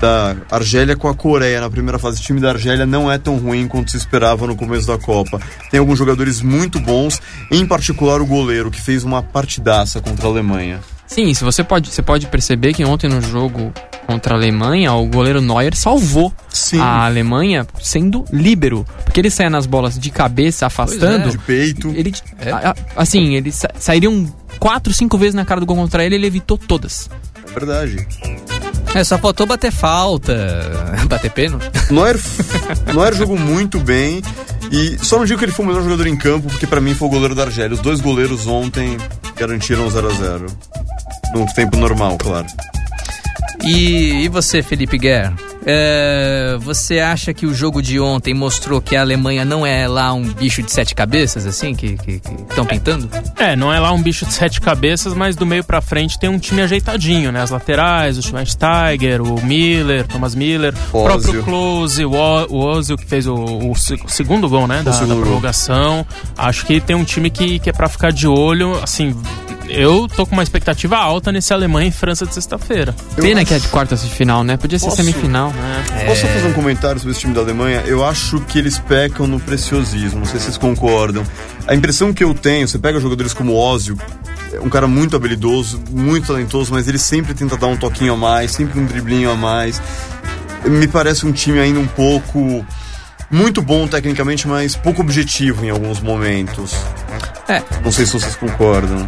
da 0.00 0.36
Argélia 0.50 0.96
com 0.96 1.08
a 1.08 1.14
Coreia 1.14 1.60
na 1.60 1.70
primeira 1.70 1.98
fase. 1.98 2.20
O 2.20 2.22
time 2.22 2.40
da 2.40 2.50
Argélia 2.50 2.86
não 2.86 3.10
é 3.10 3.18
tão 3.18 3.36
ruim 3.36 3.66
quanto 3.66 3.90
se 3.90 3.96
esperava 3.96 4.46
no 4.46 4.56
começo 4.56 4.86
da 4.86 4.98
Copa. 4.98 5.40
Tem 5.70 5.80
alguns 5.80 5.98
jogadores 5.98 6.40
muito 6.40 6.78
bons, 6.80 7.20
em 7.50 7.66
particular 7.66 8.20
o 8.20 8.26
goleiro, 8.26 8.70
que 8.70 8.80
fez 8.80 9.02
uma 9.04 9.22
partidaça 9.22 10.00
contra 10.00 10.26
a 10.26 10.30
Alemanha. 10.30 10.80
Sim, 11.08 11.32
se 11.34 11.42
você 11.42 11.64
pode, 11.64 11.90
você 11.90 12.02
pode 12.02 12.26
perceber 12.26 12.74
que 12.74 12.84
ontem 12.84 13.08
no 13.08 13.20
jogo 13.20 13.72
contra 14.06 14.34
a 14.34 14.36
Alemanha, 14.36 14.92
o 14.92 15.06
goleiro 15.06 15.40
Neuer 15.40 15.74
salvou 15.74 16.32
Sim. 16.48 16.78
a 16.80 17.06
Alemanha 17.06 17.66
sendo 17.80 18.24
líbero. 18.32 18.86
Porque 19.04 19.20
ele 19.20 19.30
saia 19.30 19.50
nas 19.50 19.66
bolas 19.66 19.98
de 19.98 20.10
cabeça, 20.10 20.66
afastando. 20.66 21.30
De 21.30 21.38
peito. 21.38 21.88
Ele, 21.94 22.12
É. 22.38 22.52
assim, 22.94 23.34
eles 23.34 23.54
sa 23.56 23.68
sairiam 23.78 24.32
quatro, 24.58 24.92
cinco 24.92 25.16
vezes 25.18 25.34
na 25.34 25.44
cara 25.44 25.60
do 25.60 25.66
gol 25.66 25.76
contra 25.76 26.04
ele, 26.04 26.14
ele 26.14 26.26
evitou 26.26 26.56
todas. 26.58 27.10
É 27.48 27.52
verdade. 27.52 28.06
É, 28.94 29.04
só 29.04 29.18
faltou 29.18 29.46
bater 29.46 29.70
falta, 29.70 30.34
bater 31.08 31.30
pênalti. 31.30 31.66
Neuer, 31.90 32.18
Neuer 32.94 33.14
jogou 33.14 33.36
muito 33.38 33.78
bem. 33.80 34.22
E 34.70 34.98
só 35.02 35.16
não 35.18 35.24
digo 35.24 35.38
que 35.38 35.44
ele 35.46 35.52
foi 35.52 35.64
o 35.64 35.68
melhor 35.68 35.82
jogador 35.82 36.06
em 36.06 36.16
campo, 36.16 36.48
porque 36.48 36.66
pra 36.66 36.80
mim 36.80 36.94
foi 36.94 37.08
o 37.08 37.10
goleiro 37.10 37.34
da 37.34 37.44
Argélia. 37.44 37.74
Os 37.74 37.80
dois 37.80 38.00
goleiros 38.00 38.46
ontem 38.46 38.98
garantiram 39.36 39.88
0 39.88 40.08
a 40.08 40.14
0 40.14 40.46
No 41.34 41.46
tempo 41.54 41.76
normal, 41.76 42.16
claro. 42.18 42.46
E, 43.64 44.24
e 44.24 44.28
você, 44.28 44.62
Felipe 44.62 44.96
Guerra? 44.98 45.34
É, 45.70 46.56
você 46.60 47.00
acha 47.00 47.34
que 47.34 47.44
o 47.44 47.52
jogo 47.52 47.82
de 47.82 48.00
ontem 48.00 48.32
mostrou 48.32 48.80
que 48.80 48.96
a 48.96 49.00
Alemanha 49.02 49.44
não 49.44 49.66
é 49.66 49.86
lá 49.86 50.14
um 50.14 50.22
bicho 50.22 50.62
de 50.62 50.70
sete 50.72 50.94
cabeças, 50.94 51.44
assim, 51.44 51.74
que 51.74 51.98
estão 52.48 52.64
pintando? 52.64 53.10
É, 53.36 53.54
não 53.54 53.70
é 53.70 53.78
lá 53.78 53.92
um 53.92 54.00
bicho 54.00 54.24
de 54.24 54.32
sete 54.32 54.60
cabeças, 54.62 55.12
mas 55.12 55.36
do 55.36 55.44
meio 55.44 55.62
pra 55.62 55.82
frente 55.82 56.18
tem 56.18 56.30
um 56.30 56.38
time 56.38 56.62
ajeitadinho, 56.62 57.30
né? 57.32 57.42
As 57.42 57.50
laterais, 57.50 58.16
o 58.16 58.22
Schweinsteiger, 58.22 59.20
o 59.20 59.44
Miller, 59.44 60.06
Thomas 60.06 60.34
Miller, 60.34 60.72
o 60.90 61.02
próprio 61.02 61.42
Klose, 61.44 62.04
o, 62.06 62.12
O- 62.12 62.46
o 62.50 62.64
Ozil 62.64 62.96
que 62.96 63.04
fez 63.04 63.26
o, 63.26 63.34
o 63.34 63.72
o 63.72 63.76
segundo 64.08 64.48
gol, 64.48 64.66
né? 64.66 64.82
Da, 64.82 64.92
da 64.92 65.14
prorrogação. 65.20 66.06
Acho 66.36 66.64
que 66.64 66.80
tem 66.80 66.96
um 66.96 67.04
time 67.04 67.28
que, 67.28 67.58
que 67.58 67.68
é 67.68 67.72
pra 67.72 67.88
ficar 67.88 68.12
de 68.12 68.26
olho, 68.26 68.78
assim... 68.82 69.14
eu 69.68 70.08
tô 70.08 70.26
com 70.26 70.32
uma 70.32 70.42
expectativa 70.42 70.96
alta 70.96 71.30
nesse 71.30 71.52
Alemanha 71.52 71.88
e 71.88 71.92
França 71.92 72.26
de 72.26 72.34
sexta-feira. 72.34 72.94
Pena 73.16 73.44
que 73.44 73.54
é 73.54 73.58
de 73.58 73.68
quartas 73.68 74.02
de 74.02 74.10
final, 74.10 74.42
né? 74.42 74.56
Podia 74.56 74.78
ser 74.78 74.86
Posso? 74.86 74.96
semifinal. 74.96 75.52
Posso 76.06 76.26
fazer 76.26 76.46
um 76.46 76.52
comentário 76.52 76.98
sobre 77.00 77.12
esse 77.12 77.20
time 77.20 77.34
da 77.34 77.40
Alemanha? 77.40 77.82
Eu 77.86 78.04
acho 78.04 78.40
que 78.40 78.58
eles 78.58 78.78
pecam 78.78 79.26
no 79.26 79.38
preciosismo, 79.38 80.20
não 80.20 80.26
sei 80.26 80.38
se 80.38 80.46
vocês 80.46 80.58
concordam. 80.58 81.24
A 81.66 81.74
impressão 81.74 82.12
que 82.12 82.24
eu 82.24 82.32
tenho, 82.34 82.66
você 82.66 82.78
pega 82.78 82.98
jogadores 82.98 83.34
como 83.34 83.54
Ozil, 83.54 83.96
é 84.52 84.60
um 84.60 84.68
cara 84.68 84.86
muito 84.86 85.14
habilidoso, 85.14 85.82
muito 85.90 86.28
talentoso, 86.28 86.72
mas 86.72 86.88
ele 86.88 86.98
sempre 86.98 87.34
tenta 87.34 87.56
dar 87.56 87.66
um 87.66 87.76
toquinho 87.76 88.14
a 88.14 88.16
mais, 88.16 88.52
sempre 88.52 88.80
um 88.80 88.86
driblinho 88.86 89.30
a 89.30 89.36
mais. 89.36 89.80
Me 90.64 90.88
parece 90.88 91.26
um 91.26 91.32
time 91.32 91.60
ainda 91.60 91.78
um 91.78 91.86
pouco 91.86 92.64
muito 93.30 93.60
bom 93.60 93.86
tecnicamente, 93.86 94.48
mas 94.48 94.74
pouco 94.74 95.02
objetivo 95.02 95.64
em 95.64 95.70
alguns 95.70 96.00
momentos. 96.00 96.74
É. 97.46 97.62
Não 97.84 97.92
sei 97.92 98.06
se 98.06 98.12
vocês 98.12 98.36
concordam. 98.36 99.06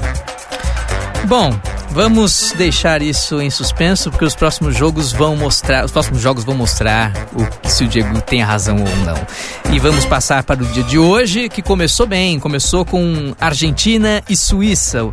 Bom, 1.26 1.52
vamos 1.90 2.52
deixar 2.56 3.02
isso 3.02 3.40
em 3.40 3.50
suspenso 3.50 4.10
porque 4.10 4.24
os 4.24 4.34
próximos 4.34 4.74
jogos 4.74 5.12
vão 5.12 5.36
mostrar, 5.36 5.84
os 5.84 5.92
próximos 5.92 6.20
jogos 6.20 6.42
vão 6.44 6.56
mostrar 6.56 7.12
o, 7.34 7.68
se 7.68 7.84
o 7.84 7.88
Diego 7.88 8.20
tem 8.22 8.40
razão 8.42 8.76
ou 8.78 8.96
não. 9.04 9.14
E 9.72 9.78
vamos 9.78 10.04
passar 10.06 10.42
para 10.42 10.60
o 10.62 10.66
dia 10.66 10.82
de 10.82 10.98
hoje, 10.98 11.48
que 11.48 11.62
começou 11.62 12.06
bem, 12.06 12.40
começou 12.40 12.84
com 12.84 13.32
Argentina 13.40 14.22
e 14.28 14.36
Suíça, 14.36 15.08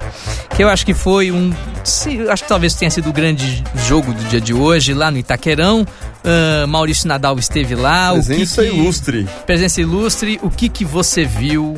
que 0.55 0.63
eu 0.63 0.69
acho 0.69 0.85
que 0.85 0.93
foi 0.93 1.31
um, 1.31 1.53
se, 1.83 2.27
acho 2.29 2.43
que 2.43 2.49
talvez 2.49 2.73
tenha 2.73 2.89
sido 2.89 3.09
o 3.09 3.13
grande 3.13 3.63
jogo 3.87 4.11
do 4.13 4.23
dia 4.23 4.41
de 4.41 4.53
hoje 4.53 4.93
lá 4.95 5.11
no 5.11 5.17
Itaquerão. 5.19 5.85
Ah, 6.23 6.65
Maurício 6.67 7.07
Nadal 7.07 7.37
esteve 7.37 7.75
lá. 7.75 8.11
Presença 8.13 8.61
o 8.61 8.65
que 8.65 8.71
que- 8.71 8.77
ilustre. 8.77 9.29
Presença 9.45 9.81
ilustre. 9.81 10.39
O 10.41 10.49
que 10.49 10.67
que 10.67 10.83
você 10.83 11.23
viu 11.25 11.77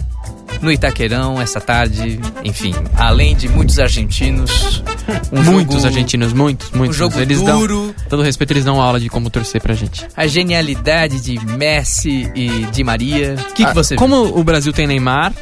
no 0.61 0.71
Itaquerão 0.71 1.41
essa 1.41 1.59
tarde? 1.61 2.19
Enfim, 2.43 2.73
além 2.95 3.35
de 3.35 3.47
muitos 3.49 3.79
argentinos, 3.79 4.83
um 5.31 5.41
muitos 5.43 5.75
jogo- 5.75 5.87
argentinos, 5.87 6.33
muitos, 6.33 6.71
um 6.73 6.77
muitos. 6.77 6.97
jogo 6.97 7.19
eles 7.19 7.41
dão, 7.41 7.59
duro, 7.59 7.95
todo 8.09 8.21
respeito, 8.21 8.51
eles 8.53 8.65
dão 8.65 8.81
aula 8.81 8.99
de 8.99 9.09
como 9.09 9.29
torcer 9.29 9.61
pra 9.61 9.73
gente. 9.73 10.05
a 10.15 10.27
genialidade 10.27 11.19
de 11.21 11.39
Messi 11.57 12.29
e 12.35 12.65
de 12.71 12.83
Maria. 12.83 13.35
O 13.39 13.53
que, 13.53 13.63
que 13.63 13.69
Ah, 13.69 13.73
você 13.73 13.95
viu? 13.95 13.99
Como 13.99 14.37
o 14.39 14.43
Brasil 14.43 14.71
tem 14.73 14.85
Neymar, 14.87 15.33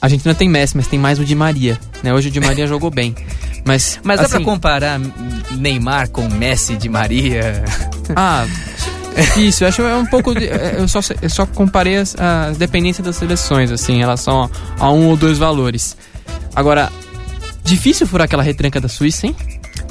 a 0.00 0.06
Argentina 0.06 0.34
tem 0.34 0.48
Messi, 0.48 0.76
mas 0.76 0.86
tem 0.86 0.98
mais 0.98 1.18
o 1.18 1.24
Di 1.24 1.34
Maria. 1.34 1.78
Né? 2.02 2.12
Hoje 2.14 2.28
o 2.28 2.30
Di 2.30 2.40
Maria 2.40 2.66
jogou 2.68 2.90
bem. 2.90 3.14
Mas, 3.62 4.00
Mas 4.02 4.18
dá 4.20 4.26
pra 4.26 4.36
assim, 4.38 4.44
comparar 4.44 4.98
Neymar 5.58 6.08
com 6.08 6.26
Messi 6.28 6.76
de 6.76 6.88
Maria? 6.88 7.62
Ah, 8.16 8.46
difícil. 9.14 9.64
Eu 9.66 9.68
acho 9.68 9.82
é 9.82 9.94
um 9.96 10.06
pouco. 10.06 10.34
de- 10.34 10.48
é, 10.48 10.76
eu, 10.78 10.88
só, 10.88 11.00
eu 11.20 11.30
só 11.30 11.46
comparei 11.46 11.96
as- 11.98 12.14
a 12.18 12.50
dependência 12.56 13.02
das 13.02 13.16
seleções, 13.16 13.70
assim, 13.70 13.94
em 13.94 13.98
relação 13.98 14.44
a, 14.78 14.84
a 14.86 14.90
um 14.90 15.08
ou 15.08 15.16
dois 15.16 15.38
valores. 15.38 15.96
Agora, 16.54 16.90
difícil 17.70 18.06
furar 18.06 18.24
aquela 18.26 18.42
retranca 18.42 18.80
da 18.80 18.88
Suíça, 18.88 19.26
hein? 19.26 19.36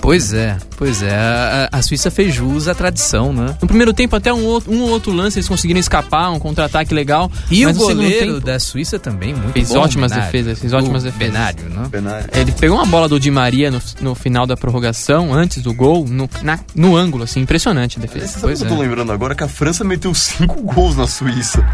Pois 0.02 0.32
é, 0.34 0.56
pois 0.78 1.02
é. 1.02 1.14
A, 1.14 1.70
a- 1.74 1.82
Suíça 1.82 2.10
fez 2.12 2.34
jus 2.34 2.68
à 2.68 2.76
tradição, 2.76 3.34
né? 3.34 3.56
No 3.62 3.68
primeiro 3.68 3.92
tempo, 3.94 4.16
até 4.16 4.32
um, 4.34 4.46
outro- 4.46 4.72
um 4.72 4.82
ou 4.84 4.90
outro 4.90 5.12
lance 5.12 5.38
eles 5.40 5.48
conseguiram 5.50 5.80
escapar, 5.80 6.30
um 6.32 6.40
contra-ataque 6.40 6.94
legal. 6.94 7.30
E 7.50 7.66
mas 7.66 7.76
o 7.76 7.80
goleiro 7.80 8.34
tempo, 8.36 8.46
da 8.46 8.60
Suíça 8.60 8.98
também, 9.00 9.34
muito 9.34 9.52
Fez 9.54 9.70
bom. 9.70 9.80
ótimas 9.80 10.12
Benário. 10.12 10.32
defesas, 10.32 10.60
fez 10.60 10.72
ótimas 10.74 11.02
O 11.04 11.06
defesas. 11.06 11.34
Benário, 11.34 11.70
né? 11.70 11.88
Benário. 11.90 12.30
Ele 12.34 12.52
pegou 12.52 12.78
uma 12.78 12.86
bola 12.86 13.10
do 13.10 13.20
Di 13.20 13.32
Maria 13.32 13.72
no, 13.72 13.82
no 14.02 14.16
final 14.16 14.46
da 14.46 14.56
prorrogação, 14.56 15.34
antes 15.34 15.62
do 15.64 15.74
gol, 15.74 16.06
no, 16.08 16.30
na- 16.44 16.60
no 16.76 16.96
ângulo, 16.96 17.24
assim, 17.24 17.42
impressionante 17.42 17.98
a 17.98 18.02
defesa. 18.02 18.28
Sabe 18.28 18.38
o 18.40 18.42
Pois 18.42 18.60
que 18.60 18.66
eu 18.66 18.70
tô 18.70 18.76
é. 18.76 18.80
lembrando 18.88 19.12
agora? 19.12 19.34
Que 19.36 19.44
a 19.44 19.48
França 19.50 19.84
meteu 19.84 20.14
cinco 20.14 20.62
gols 20.62 20.96
na 20.96 21.08
Suíça. 21.08 21.66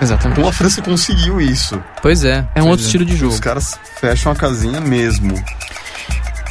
Exatamente. 0.00 0.36
Como 0.36 0.48
a 0.48 0.52
França 0.52 0.82
conseguiu 0.82 1.40
isso? 1.40 1.82
Pois 2.02 2.24
é. 2.24 2.46
É 2.54 2.60
um 2.60 2.64
pois 2.64 2.66
outro 2.66 2.84
estilo 2.84 3.04
de 3.04 3.16
jogo. 3.16 3.32
Os 3.32 3.40
caras 3.40 3.78
fecham 4.00 4.32
a 4.32 4.36
casinha 4.36 4.80
mesmo. 4.80 5.34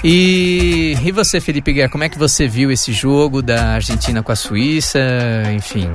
E, 0.03 0.95
e 1.03 1.11
você, 1.11 1.41
Felipe 1.41 1.73
Guerra, 1.73 1.89
como 1.89 2.03
é 2.03 2.09
que 2.09 2.17
você 2.17 2.47
viu 2.47 2.71
esse 2.71 2.93
jogo 2.93 3.41
da 3.41 3.73
Argentina 3.73 4.21
com 4.21 4.31
a 4.31 4.35
Suíça? 4.35 4.99
Enfim. 5.55 5.89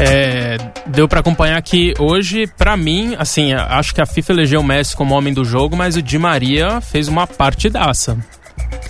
É, 0.00 0.56
deu 0.86 1.06
pra 1.06 1.20
acompanhar 1.20 1.60
que 1.62 1.94
hoje, 1.98 2.46
pra 2.46 2.76
mim, 2.76 3.14
assim, 3.18 3.52
acho 3.52 3.94
que 3.94 4.00
a 4.00 4.06
FIFA 4.06 4.32
elegeu 4.32 4.60
o 4.60 4.64
Messi 4.64 4.96
como 4.96 5.14
homem 5.14 5.32
do 5.32 5.44
jogo, 5.44 5.76
mas 5.76 5.96
o 5.96 6.02
Di 6.02 6.18
Maria 6.18 6.80
fez 6.80 7.06
uma 7.06 7.26
partidaça. 7.26 8.16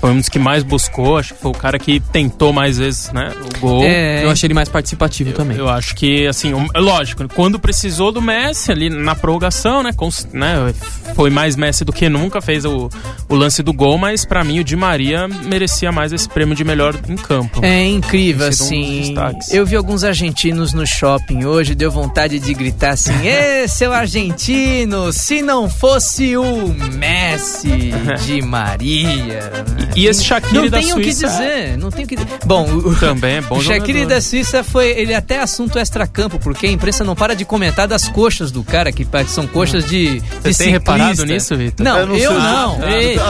Foi 0.01 0.11
um 0.11 0.19
dos 0.19 0.29
que 0.29 0.39
mais 0.39 0.63
buscou, 0.63 1.17
acho 1.19 1.35
que 1.35 1.41
foi 1.41 1.51
o 1.51 1.55
cara 1.55 1.79
que 1.79 1.99
tentou 1.99 2.53
mais 2.53 2.77
vezes, 2.79 3.11
né, 3.13 3.33
o 3.57 3.59
gol. 3.61 3.83
É, 3.85 4.23
Eu 4.25 4.31
achei 4.31 4.47
ele 4.47 4.55
mais 4.55 4.69
participativo 4.69 5.33
também. 5.33 5.57
Eu 5.57 5.69
acho 5.69 5.95
que, 5.95 6.27
assim, 6.27 6.53
um- 6.53 6.67
é 6.75 6.79
lógico, 6.81 7.27
quando 7.35 7.59
precisou 7.59 8.13
do 8.13 8.21
Messi 8.21 8.71
ali 8.71 8.91
na 8.91 9.15
prorrogação, 9.15 9.83
né, 9.83 9.93
cons- 9.95 10.29
né, 10.33 10.75
foi 11.15 11.31
mais 11.31 11.57
Messi 11.57 11.85
do 11.85 11.93
que 11.93 12.09
nunca, 12.09 12.41
fez 12.43 12.65
o, 12.65 12.91
o 13.29 13.35
lance 13.35 13.63
do 13.63 13.73
gol, 13.73 13.97
mas 13.97 14.25
pra 14.25 14.45
mim 14.45 14.61
o 14.61 14.65
Di 14.65 14.77
Maria 14.77 15.27
merecia 15.27 15.91
mais 15.91 16.13
esse 16.13 16.29
prêmio 16.29 16.55
de 16.55 16.65
melhor 16.65 16.95
em 17.09 17.17
campo. 17.17 17.65
É 17.65 17.85
incrível, 17.87 18.47
um 18.47 18.49
assim. 18.51 19.01
destaques. 19.01 19.53
eu 19.55 19.65
vi 19.65 19.77
alguns 19.77 20.05
argentinos 20.05 20.73
no 20.75 20.87
shopping 20.87 21.45
hoje, 21.45 21.75
deu 21.75 21.91
vontade 21.91 22.39
de 22.39 22.53
gritar 22.53 22.91
assim: 22.91 23.13
Ê, 23.27 23.67
seu 23.69 23.93
argentino, 23.93 25.13
se 25.13 25.41
não 25.41 25.69
fosse 25.71 26.37
o 26.37 26.75
Messi 26.93 27.91
de 28.27 28.43
Maria. 28.43 29.51
E 29.97 30.07
esse 30.07 30.25
Shaqiri 30.25 30.55
não 30.55 30.69
da 30.69 30.79
tem 30.79 30.93
o 30.93 30.97
que 30.97 31.03
Suíça 31.13 31.29
dizer, 31.29 31.79
não 31.79 31.91
tem 31.91 32.05
o 32.05 32.09
que 32.09 32.17
dizer. 32.17 32.29
Bom, 32.45 32.65
o, 32.69 32.95
também 33.01 33.37
é 33.37 33.41
bom 33.41 33.57
o 33.59 33.63
Shaqiri 33.63 34.01
jogador. 34.01 34.15
da 34.15 34.21
Suíça 34.21 34.65
foi, 34.65 34.89
ele 34.91 35.13
é 35.13 35.17
até 35.17 35.41
assunto 35.41 35.79
extra-campo, 35.79 36.39
porque 36.39 36.67
a 36.67 36.71
imprensa 36.71 37.05
não 37.05 37.15
para 37.15 37.35
de 37.35 37.45
comentar 37.45 37.87
das 37.87 38.09
coxas 38.09 38.51
do 38.51 38.63
cara, 38.63 38.91
que 38.93 39.07
são 39.29 39.47
coxas 39.47 39.85
de, 39.87 40.21
de 40.21 40.23
Você 40.53 40.65
tem 40.65 40.73
reparado 40.73 41.25
nisso, 41.25 41.57
Vitor? 41.57 41.85
Não, 41.85 41.99
Eu 41.99 42.17
eu 42.17 42.33
não 42.35 42.41
sei. 42.41 42.51
não. 42.51 42.79
Ah, 42.83 42.91
Eita. 42.93 43.25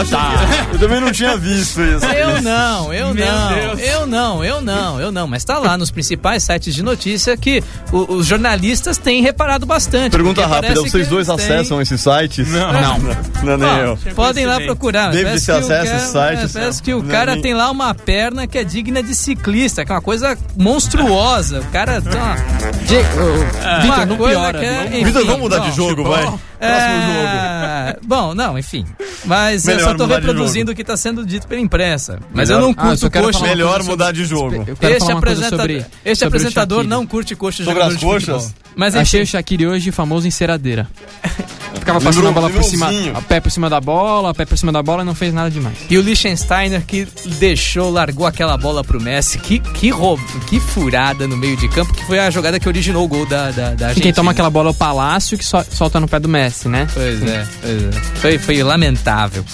Eu 0.73 0.79
também 0.79 1.01
não 1.01 1.13
tinha 1.13 1.37
visto 1.37 1.81
isso. 1.83 2.05
Eu 2.15 2.41
não, 2.43 2.93
eu 2.93 3.15
Meu 3.15 3.27
não, 3.27 3.55
Deus. 3.55 3.81
eu 3.81 4.07
não, 4.07 4.45
eu 4.45 4.61
não, 4.61 5.01
eu 5.01 5.13
não. 5.13 5.27
Mas 5.27 5.45
tá 5.45 5.59
lá 5.59 5.77
nos 5.77 5.91
principais 5.91 6.43
sites 6.43 6.75
de 6.75 6.83
notícia 6.83 7.37
que 7.37 7.63
o- 7.93 8.15
os 8.15 8.27
jornalistas 8.27 8.97
têm 8.99 9.23
reparado 9.23 9.67
bastante. 9.67 10.13
Pergunta 10.13 10.47
rápida, 10.47 10.75
vocês 10.81 11.09
dois 11.09 11.29
acessam 11.29 11.81
esses 11.83 12.01
sites? 12.01 12.49
Não. 12.49 12.73
Não. 12.73 12.99
Não, 13.43 13.53
é 13.53 13.57
nem 13.57 13.69
Ó, 13.69 13.77
eu. 13.79 13.99
podem 14.15 14.47
lá 14.47 14.61
procurar. 14.61 15.11
David, 15.11 15.25
Parece 15.25 15.45
você 15.47 15.53
que 15.53 15.59
o 15.59 15.61
acessa 15.65 15.97
esse 15.97 16.13
site, 16.13 16.34
é, 16.35 16.49
Parece 16.49 16.83
que 16.83 16.95
o 16.95 17.03
cara 17.03 17.41
tem 17.41 17.55
lá 17.55 17.71
uma 17.71 17.95
perna 17.95 18.47
que 18.47 18.59
é 18.59 18.65
digna 18.65 19.03
de 19.03 19.15
ciclista, 19.15 19.85
que 19.85 19.93
é 19.93 19.95
uma 19.95 20.01
coisa 20.01 20.37
monstruosa. 20.57 21.61
O 21.61 21.71
cara 21.71 22.01
tem 22.01 22.13
uma, 22.13 22.35
uma 22.35 23.81
Vitor, 23.83 24.07
não 24.07 24.17
coisa 24.17 24.41
piora, 24.41 24.59
que 24.59 24.65
é, 24.65 25.05
Vitor, 25.05 25.25
vamos 25.27 25.41
mudar 25.41 25.59
de 25.59 25.73
jogo, 25.73 26.05
vai. 26.05 26.33
Próximo 26.59 26.95
jogo. 27.03 27.27
É, 27.27 27.97
Bom, 28.05 28.35
não, 28.35 28.59
enfim. 28.59 28.85
Mas 29.25 29.67
eu 29.67 29.77
Melhor 29.77 29.91
só 29.91 29.95
tô 29.97 30.07
reproduzindo 30.07 30.73
o 30.73 30.75
que 30.75 30.85
tá 30.85 30.97
sendo 30.97 31.25
dito 31.25 31.47
pela 31.47 31.61
imprensa. 31.61 32.19
Mas 32.33 32.49
Melhor- 32.49 32.63
eu 32.63 32.69
não 32.69 32.75
Ah, 32.77 32.83
eu 32.83 32.89
curto 32.89 32.99
só 33.01 33.11
quero 33.11 33.25
coxa. 33.27 33.41
Melhor 33.47 33.83
mudar 33.85 34.13
de 34.13 34.25
jogo. 34.25 34.65
Eu 34.67 34.77
quero 34.77 34.95
Este, 34.95 35.13
apresenta- 35.13 35.49
sobre, 35.57 35.87
este 36.05 36.19
sobre 36.25 36.39
apresentador 36.39 36.85
não 36.85 37.07
curte 37.07 37.35
coxas 37.35 37.65
de 37.67 37.73
Sobre 37.73 37.83
as 37.83 37.97
coxas? 37.97 38.55
Mas 38.77 38.95
Achei 38.97 39.21
o 39.21 39.23
enfim, 39.23 39.31
Shaqiri 39.33 39.67
hoje 39.67 39.91
famoso 39.93 40.27
enceradeira. 40.27 40.89
Ficava 41.75 42.01
passando 42.01 42.25
Lembrou- 42.25 42.31
a 42.47 42.49
bola 42.49 42.51
por 42.63 42.65
cima, 42.65 42.89
a 43.15 43.21
pé 43.21 43.41
por 43.41 43.51
cima 43.51 43.69
da 43.69 43.81
bola, 43.81 44.31
a 44.31 44.35
pé 44.35 44.47
por 44.47 44.57
cima 44.57 44.73
da 44.73 44.83
bola 44.83 45.03
e 45.03 45.05
não 45.05 45.15
fez 45.15 45.35
nada 45.35 45.51
demais. 45.51 45.77
e 45.91 45.99
o 45.99 46.01
Liechtensteiner 46.01 46.83
que 46.87 47.07
deixou, 47.39 47.91
largou 47.91 48.27
aquela 48.27 48.57
bola 48.57 48.83
pro 48.83 48.99
Messi. 49.01 49.39
Que, 49.39 49.59
que, 49.59 49.91
roubo, 49.91 50.23
que 50.49 50.59
furada 50.61 51.27
no 51.29 51.37
meio 51.37 51.57
de 51.59 51.69
campo, 51.69 51.93
que 51.93 52.03
foi 52.07 52.19
a 52.19 52.31
jogada 52.31 52.59
que 52.59 52.67
originou 52.69 53.05
o 53.05 53.09
gol 53.09 53.27
da, 53.27 53.51
da, 53.51 53.51
da 53.51 53.61
E 53.61 53.71
Argentina. 53.89 54.03
quem 54.03 54.13
toma 54.15 54.31
aquela 54.31 54.49
bola 54.49 54.69
é 54.69 54.71
o 54.71 54.75
Palácio 54.75 55.37
que 55.37 55.45
sol- 55.45 55.65
solta 55.71 56.01
no 56.01 56.09
pé 56.09 56.19
do 56.19 56.29
Messi, 56.29 56.44
né? 56.69 56.87
Pois 56.93 57.23
é, 57.23 57.47
pois 57.61 57.83
é. 57.83 57.91
Foi, 58.21 58.39
foi 58.39 58.63
lamentável. 58.63 59.45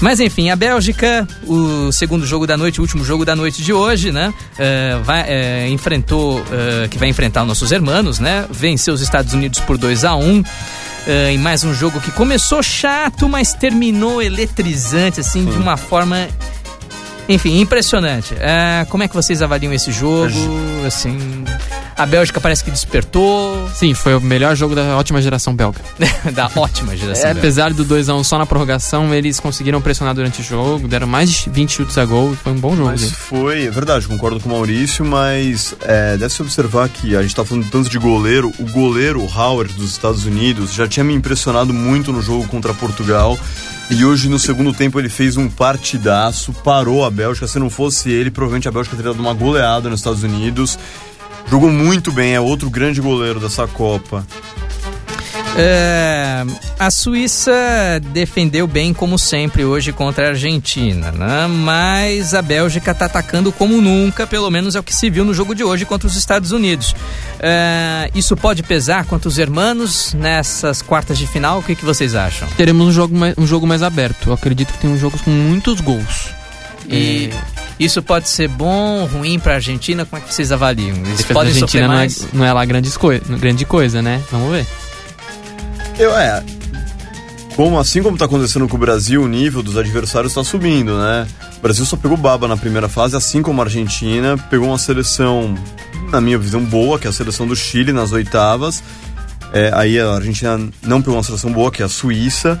Mas 0.00 0.18
enfim, 0.18 0.50
a 0.50 0.56
Bélgica, 0.56 1.28
o 1.46 1.92
segundo 1.92 2.26
jogo 2.26 2.44
da 2.44 2.56
noite, 2.56 2.80
o 2.80 2.82
último 2.82 3.04
jogo 3.04 3.24
da 3.24 3.36
noite 3.36 3.62
de 3.62 3.72
hoje, 3.72 4.10
né? 4.10 4.34
é, 4.58 4.98
vai, 5.02 5.24
é, 5.28 5.68
enfrentou, 5.68 6.44
é, 6.50 6.88
que 6.88 6.98
vai 6.98 7.08
enfrentar 7.08 7.42
os 7.42 7.48
nossos 7.48 7.70
hermanos, 7.70 8.18
né? 8.18 8.44
Venceu 8.50 8.94
os 8.94 9.00
Estados 9.00 9.32
Unidos 9.32 9.60
por 9.60 9.78
2 9.78 10.04
a 10.04 10.16
1 10.16 10.42
é, 11.06 11.32
em 11.32 11.38
mais 11.38 11.64
um 11.64 11.72
jogo 11.72 12.00
que 12.00 12.10
começou 12.10 12.62
chato, 12.62 13.28
mas 13.28 13.54
terminou 13.54 14.22
eletrizante, 14.22 15.20
assim, 15.20 15.44
de 15.44 15.56
uma 15.56 15.76
forma. 15.76 16.28
Enfim, 17.32 17.60
impressionante. 17.60 18.34
É, 18.38 18.86
como 18.88 19.02
é 19.02 19.08
que 19.08 19.14
vocês 19.14 19.40
avaliam 19.40 19.72
esse 19.72 19.90
jogo? 19.90 20.32
Assim, 20.86 21.44
a 21.96 22.04
Bélgica 22.04 22.40
parece 22.40 22.64
que 22.64 22.70
despertou 22.70 23.68
Sim, 23.74 23.94
foi 23.94 24.14
o 24.14 24.20
melhor 24.20 24.54
jogo 24.56 24.74
da 24.74 24.96
ótima 24.96 25.20
geração 25.22 25.54
belga. 25.54 25.80
da 26.34 26.50
ótima 26.56 26.96
geração. 26.96 27.22
É, 27.22 27.26
belga. 27.28 27.40
apesar 27.40 27.72
do 27.72 27.84
2x1 27.84 28.24
só 28.24 28.38
na 28.38 28.44
prorrogação, 28.44 29.14
eles 29.14 29.40
conseguiram 29.40 29.80
pressionar 29.80 30.14
durante 30.14 30.40
o 30.40 30.44
jogo, 30.44 30.86
deram 30.86 31.06
mais 31.06 31.30
de 31.30 31.48
20 31.48 31.70
chutes 31.70 31.98
a 31.98 32.04
gol, 32.04 32.36
foi 32.42 32.52
um 32.52 32.58
bom 32.58 32.76
jogo. 32.76 32.90
Mas 32.90 33.10
foi, 33.10 33.66
é 33.66 33.70
verdade, 33.70 34.06
concordo 34.06 34.40
com 34.40 34.48
o 34.48 34.52
Maurício, 34.52 35.04
mas 35.04 35.74
é, 35.82 36.16
deve-se 36.16 36.42
observar 36.42 36.88
que 36.88 37.16
a 37.16 37.22
gente 37.22 37.34
tá 37.34 37.44
falando 37.44 37.68
tanto 37.70 37.88
de 37.88 37.98
goleiro, 37.98 38.52
o 38.58 38.64
goleiro 38.70 39.22
Howard 39.22 39.72
dos 39.74 39.90
Estados 39.90 40.26
Unidos 40.26 40.72
já 40.72 40.86
tinha 40.86 41.04
me 41.04 41.14
impressionado 41.14 41.72
muito 41.72 42.12
no 42.12 42.20
jogo 42.20 42.46
contra 42.48 42.74
Portugal. 42.74 43.38
E 43.90 44.04
hoje, 44.04 44.28
no 44.28 44.38
segundo 44.38 44.72
tempo, 44.72 44.98
ele 44.98 45.08
fez 45.08 45.36
um 45.36 45.48
partidaço, 45.50 46.52
parou 46.52 47.04
a 47.04 47.10
Bélgica. 47.10 47.46
Se 47.46 47.58
não 47.58 47.68
fosse 47.68 48.10
ele, 48.10 48.30
provavelmente 48.30 48.68
a 48.68 48.72
Bélgica 48.72 48.96
teria 48.96 49.12
dado 49.12 49.20
uma 49.20 49.34
goleada 49.34 49.90
nos 49.90 50.00
Estados 50.00 50.22
Unidos. 50.22 50.78
Jogou 51.50 51.70
muito 51.70 52.10
bem, 52.10 52.34
é 52.34 52.40
outro 52.40 52.70
grande 52.70 53.00
goleiro 53.00 53.38
dessa 53.38 53.66
Copa. 53.66 54.26
É, 55.56 56.44
a 56.78 56.90
Suíça 56.90 57.52
defendeu 58.12 58.66
bem, 58.66 58.94
como 58.94 59.18
sempre, 59.18 59.64
hoje 59.64 59.92
contra 59.92 60.26
a 60.26 60.28
Argentina, 60.30 61.12
né? 61.12 61.46
Mas 61.46 62.32
a 62.32 62.40
Bélgica 62.40 62.94
tá 62.94 63.04
atacando 63.04 63.52
como 63.52 63.80
nunca, 63.80 64.26
pelo 64.26 64.50
menos 64.50 64.74
é 64.74 64.80
o 64.80 64.82
que 64.82 64.94
se 64.94 65.10
viu 65.10 65.24
no 65.24 65.34
jogo 65.34 65.54
de 65.54 65.62
hoje 65.62 65.84
contra 65.84 66.08
os 66.08 66.16
Estados 66.16 66.52
Unidos. 66.52 66.94
É, 67.38 68.10
isso 68.14 68.34
pode 68.36 68.62
pesar 68.62 69.04
contra 69.04 69.28
os 69.28 69.38
hermanos 69.38 70.14
nessas 70.14 70.80
quartas 70.80 71.18
de 71.18 71.26
final? 71.26 71.58
O 71.58 71.62
que, 71.62 71.74
que 71.74 71.84
vocês 71.84 72.14
acham? 72.14 72.48
Teremos 72.56 72.86
um 72.86 72.92
jogo, 72.92 73.14
mais, 73.14 73.34
um 73.36 73.46
jogo 73.46 73.66
mais 73.66 73.82
aberto. 73.82 74.30
Eu 74.30 74.32
acredito 74.32 74.72
que 74.72 74.78
tem 74.78 74.90
um 74.90 74.98
jogo 74.98 75.18
com 75.22 75.30
muitos 75.30 75.80
gols. 75.80 76.30
E 76.88 77.30
isso 77.78 78.02
pode 78.02 78.28
ser 78.28 78.48
bom, 78.48 79.04
ruim 79.04 79.38
pra 79.38 79.54
Argentina? 79.54 80.04
Como 80.04 80.20
é 80.20 80.26
que 80.26 80.32
vocês 80.32 80.50
avaliam? 80.50 80.96
Eles 80.96 81.20
A 81.30 81.34
podem 81.34 81.52
Argentina 81.52 81.86
não 81.86 81.98
é, 81.98 82.08
não 82.32 82.44
é 82.44 82.52
lá 82.52 82.64
grandes 82.64 82.96
coi 82.96 83.20
grande 83.20 83.64
coisa, 83.64 84.02
né? 84.02 84.20
Vamos 84.30 84.50
ver. 84.50 84.66
Eu, 85.98 86.16
é. 86.16 86.42
Como, 87.56 87.78
assim 87.78 88.02
como 88.02 88.16
tá 88.16 88.24
acontecendo 88.24 88.66
com 88.66 88.76
o 88.76 88.80
Brasil, 88.80 89.22
o 89.22 89.28
nível 89.28 89.62
dos 89.62 89.76
adversários 89.76 90.32
está 90.32 90.42
subindo, 90.42 90.96
né? 90.98 91.26
O 91.58 91.60
Brasil 91.60 91.84
só 91.84 91.96
pegou 91.96 92.16
baba 92.16 92.48
na 92.48 92.56
primeira 92.56 92.88
fase, 92.88 93.14
assim 93.14 93.42
como 93.42 93.60
a 93.60 93.64
Argentina. 93.64 94.36
Pegou 94.50 94.68
uma 94.68 94.78
seleção, 94.78 95.54
na 96.10 96.20
minha 96.20 96.38
visão, 96.38 96.64
boa, 96.64 96.98
que 96.98 97.06
é 97.06 97.10
a 97.10 97.12
seleção 97.12 97.46
do 97.46 97.54
Chile 97.54 97.92
nas 97.92 98.10
oitavas. 98.12 98.82
É, 99.52 99.70
aí 99.74 100.00
a 100.00 100.14
Argentina 100.14 100.58
não 100.82 101.02
pegou 101.02 101.16
uma 101.16 101.22
seleção 101.22 101.52
boa, 101.52 101.70
que 101.70 101.82
é 101.82 101.84
a 101.84 101.88
Suíça. 101.88 102.60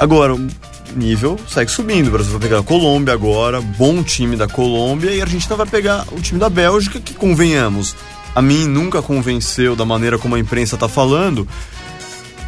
Agora, 0.00 0.34
o 0.34 0.48
nível 0.96 1.38
segue 1.46 1.70
subindo. 1.70 2.08
O 2.08 2.10
Brasil 2.10 2.32
vai 2.32 2.40
pegar 2.40 2.60
a 2.60 2.62
Colômbia 2.62 3.12
agora, 3.12 3.60
bom 3.60 4.02
time 4.02 4.34
da 4.34 4.48
Colômbia, 4.48 5.10
e 5.10 5.20
a 5.20 5.24
Argentina 5.24 5.56
vai 5.56 5.66
pegar 5.66 6.06
o 6.10 6.20
time 6.20 6.40
da 6.40 6.48
Bélgica, 6.48 6.98
que 7.00 7.14
convenhamos, 7.14 7.94
a 8.34 8.40
mim 8.40 8.66
nunca 8.66 9.02
convenceu 9.02 9.76
da 9.76 9.84
maneira 9.84 10.18
como 10.18 10.34
a 10.34 10.38
imprensa 10.38 10.76
tá 10.76 10.88
falando, 10.88 11.46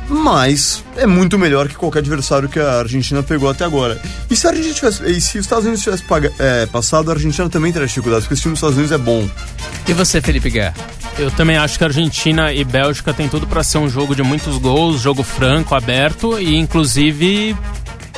mas 0.09 0.83
é 0.97 1.07
muito 1.07 1.39
melhor 1.39 1.69
que 1.69 1.75
qualquer 1.75 2.01
adversário 2.01 2.49
que 2.49 2.59
a 2.61 2.79
Argentina 2.81 3.23
pegou 3.23 3.49
até 3.49 3.65
agora. 3.65 4.01
E 4.31 4.37
se 4.37 4.47
a 4.47 4.51
Argentina 4.51 4.75
tivesse, 4.75 5.03
e 5.05 5.21
se 5.21 5.39
os 5.39 5.45
Estados 5.45 5.65
Unidos 5.65 5.83
tivesse 5.83 6.03
paga- 6.05 6.33
é, 6.39 6.67
passado, 6.67 7.11
a 7.11 7.15
Argentina 7.15 7.49
também 7.49 7.73
teria 7.73 7.87
dificuldades, 7.89 8.25
porque 8.25 8.35
esse 8.35 8.43
time 8.43 8.53
dos 8.53 8.59
Estados 8.59 8.77
Unidos 8.77 8.93
é 8.93 8.99
bom. 8.99 9.29
E 9.89 9.93
você, 9.93 10.21
Felipe 10.21 10.51
Guerra? 10.51 10.75
Eu 11.19 11.31
também 11.31 11.57
acho 11.57 11.79
que 11.79 11.85
Argentina 11.85 12.53
e 12.53 12.65
Bélgica 12.65 13.13
tem 13.15 13.29
tudo 13.29 13.47
pra 13.47 13.63
ser 13.63 13.79
um 13.79 13.89
jogo 13.89 14.15
de 14.15 14.23
muitos 14.23 14.59
gols, 14.59 15.01
jogo 15.01 15.23
franco, 15.23 15.75
aberto 15.75 16.39
e 16.41 16.57
inclusive, 16.57 17.57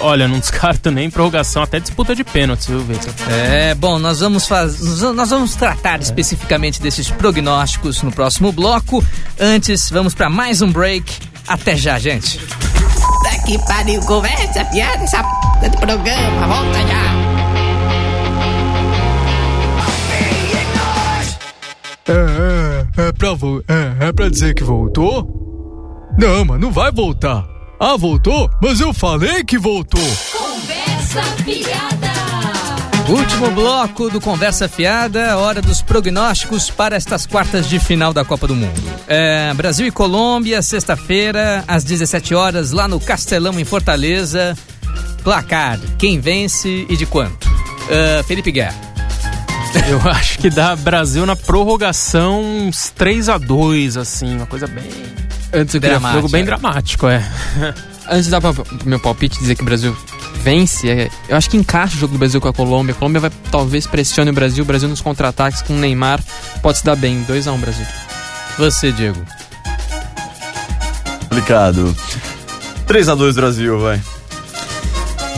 olha, 0.00 0.26
não 0.26 0.38
descarto 0.40 0.90
nem 0.90 1.10
prorrogação, 1.10 1.62
até 1.62 1.78
disputa 1.78 2.14
de 2.16 2.24
pênaltis, 2.24 2.66
viu, 2.66 2.80
Vitor? 2.80 3.12
É, 3.30 3.74
bom, 3.74 3.98
nós 3.98 4.20
vamos 4.20 4.46
faz... 4.46 4.80
nós 5.14 5.30
vamos 5.30 5.54
tratar 5.54 6.00
especificamente 6.00 6.80
desses 6.80 7.10
prognósticos 7.10 8.02
no 8.02 8.10
próximo 8.10 8.50
bloco. 8.50 9.04
Antes, 9.38 9.90
vamos 9.90 10.14
para 10.14 10.30
mais 10.30 10.62
um 10.62 10.72
break. 10.72 11.35
Até 11.48 11.76
já, 11.76 11.98
gente. 11.98 12.38
Puta 12.38 13.42
que 13.46 13.58
pariu, 13.66 14.00
conversa, 14.02 14.64
piada, 14.66 15.04
essa 15.04 15.22
p 15.60 15.68
de 15.68 15.76
programa, 15.78 16.46
volta 16.46 16.78
já. 16.86 17.06
É, 22.08 22.12
é, 23.02 23.08
é 23.08 23.12
pra, 23.12 23.32
vo- 23.34 23.62
é, 23.68 24.06
é 24.08 24.12
pra 24.12 24.28
dizer 24.28 24.54
que 24.54 24.62
voltou? 24.62 25.26
Não, 26.18 26.44
mas 26.44 26.60
não 26.60 26.70
vai 26.70 26.90
voltar. 26.92 27.44
Ah, 27.80 27.96
voltou? 27.96 28.48
Mas 28.62 28.80
eu 28.80 28.92
falei 28.94 29.44
que 29.44 29.58
voltou. 29.58 30.00
Conversa 30.32 31.22
fiada. 31.44 32.05
Último 33.08 33.50
bloco 33.52 34.10
do 34.10 34.20
Conversa 34.20 34.68
Fiada, 34.68 35.36
hora 35.38 35.62
dos 35.62 35.80
prognósticos 35.80 36.70
para 36.70 36.96
estas 36.96 37.24
quartas 37.24 37.68
de 37.68 37.78
final 37.78 38.12
da 38.12 38.24
Copa 38.24 38.48
do 38.48 38.54
Mundo. 38.54 38.82
É, 39.06 39.54
Brasil 39.54 39.86
e 39.86 39.92
Colômbia, 39.92 40.60
sexta-feira, 40.60 41.62
às 41.68 41.84
17 41.84 42.34
horas, 42.34 42.72
lá 42.72 42.88
no 42.88 42.98
Castelão, 42.98 43.60
em 43.60 43.64
Fortaleza. 43.64 44.56
Placar, 45.22 45.78
quem 45.98 46.18
vence 46.18 46.84
e 46.88 46.96
de 46.96 47.06
quanto? 47.06 47.48
Ah, 47.88 48.24
Felipe 48.24 48.50
Guerra. 48.50 48.74
Eu 49.88 50.00
acho 50.10 50.38
que 50.38 50.50
dá 50.50 50.74
Brasil 50.74 51.24
na 51.24 51.36
prorrogação 51.36 52.42
uns 52.42 52.90
3 52.90 53.28
a 53.28 53.38
2 53.38 53.96
assim, 53.96 54.36
uma 54.36 54.46
coisa 54.46 54.66
bem. 54.66 54.84
Antes 55.52 55.74
eu 55.74 55.80
queria, 55.80 55.98
Dramático. 55.98 56.20
Jogo 56.20 56.28
bem 56.32 56.44
dramático, 56.44 57.06
é. 57.06 57.24
antes 58.10 58.28
dar 58.28 58.40
pra, 58.40 58.52
meu 58.84 58.98
palpite 58.98 59.38
dizer 59.38 59.54
que 59.54 59.62
o 59.62 59.64
Brasil 59.64 59.96
vence, 60.42 60.88
é, 60.88 61.10
eu 61.28 61.36
acho 61.36 61.50
que 61.50 61.56
encaixa 61.56 61.96
o 61.96 61.98
jogo 61.98 62.14
do 62.14 62.18
Brasil 62.18 62.40
com 62.40 62.48
a 62.48 62.52
Colômbia. 62.52 62.94
A 62.94 62.98
Colômbia 62.98 63.20
vai 63.20 63.30
talvez 63.50 63.86
pressione 63.86 64.30
o 64.30 64.32
Brasil, 64.32 64.64
o 64.64 64.66
Brasil 64.66 64.88
nos 64.88 65.00
contra-ataques 65.00 65.62
com 65.62 65.74
o 65.74 65.78
Neymar 65.78 66.22
pode 66.62 66.78
se 66.78 66.84
dar 66.84 66.96
bem. 66.96 67.24
2x1 67.24 67.58
Brasil. 67.58 67.86
Você, 68.58 68.92
Diego. 68.92 69.20
Complicado. 71.22 71.94
3 72.86 73.08
a 73.08 73.14
2 73.14 73.36
Brasil, 73.36 73.78
vai. 73.78 74.00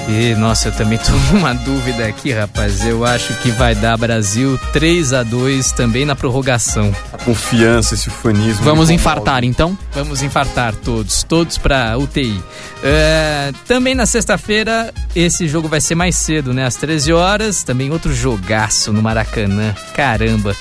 E, 0.08 0.34
nossa, 0.34 0.68
eu 0.68 0.72
também 0.72 0.96
tô 0.96 1.12
com 1.30 1.36
uma 1.36 1.52
dúvida 1.52 2.06
aqui, 2.06 2.32
rapaz. 2.32 2.84
Eu 2.84 3.04
acho 3.04 3.34
que 3.40 3.50
vai 3.50 3.74
dar 3.74 3.96
Brasil 3.98 4.58
3 4.72 5.12
a 5.12 5.22
2 5.22 5.72
também 5.72 6.06
na 6.06 6.16
prorrogação. 6.16 6.94
A 7.12 7.18
confiança, 7.18 7.94
esse 7.94 8.08
ufanismo. 8.08 8.64
Vamos 8.64 8.88
infartar 8.88 9.44
então? 9.44 9.76
Vamos 9.92 10.22
infartar 10.22 10.74
todos, 10.74 11.22
todos 11.22 11.58
pra 11.58 11.98
UTI. 11.98 12.42
É, 12.82 13.52
também 13.66 13.94
na 13.94 14.06
sexta-feira, 14.06 14.94
esse 15.14 15.46
jogo 15.46 15.68
vai 15.68 15.80
ser 15.80 15.94
mais 15.94 16.16
cedo, 16.16 16.54
né? 16.54 16.64
Às 16.64 16.76
13 16.76 17.12
horas, 17.12 17.62
também 17.62 17.90
outro 17.90 18.14
jogaço 18.14 18.92
no 18.94 19.02
Maracanã. 19.02 19.74
Caramba. 19.94 20.56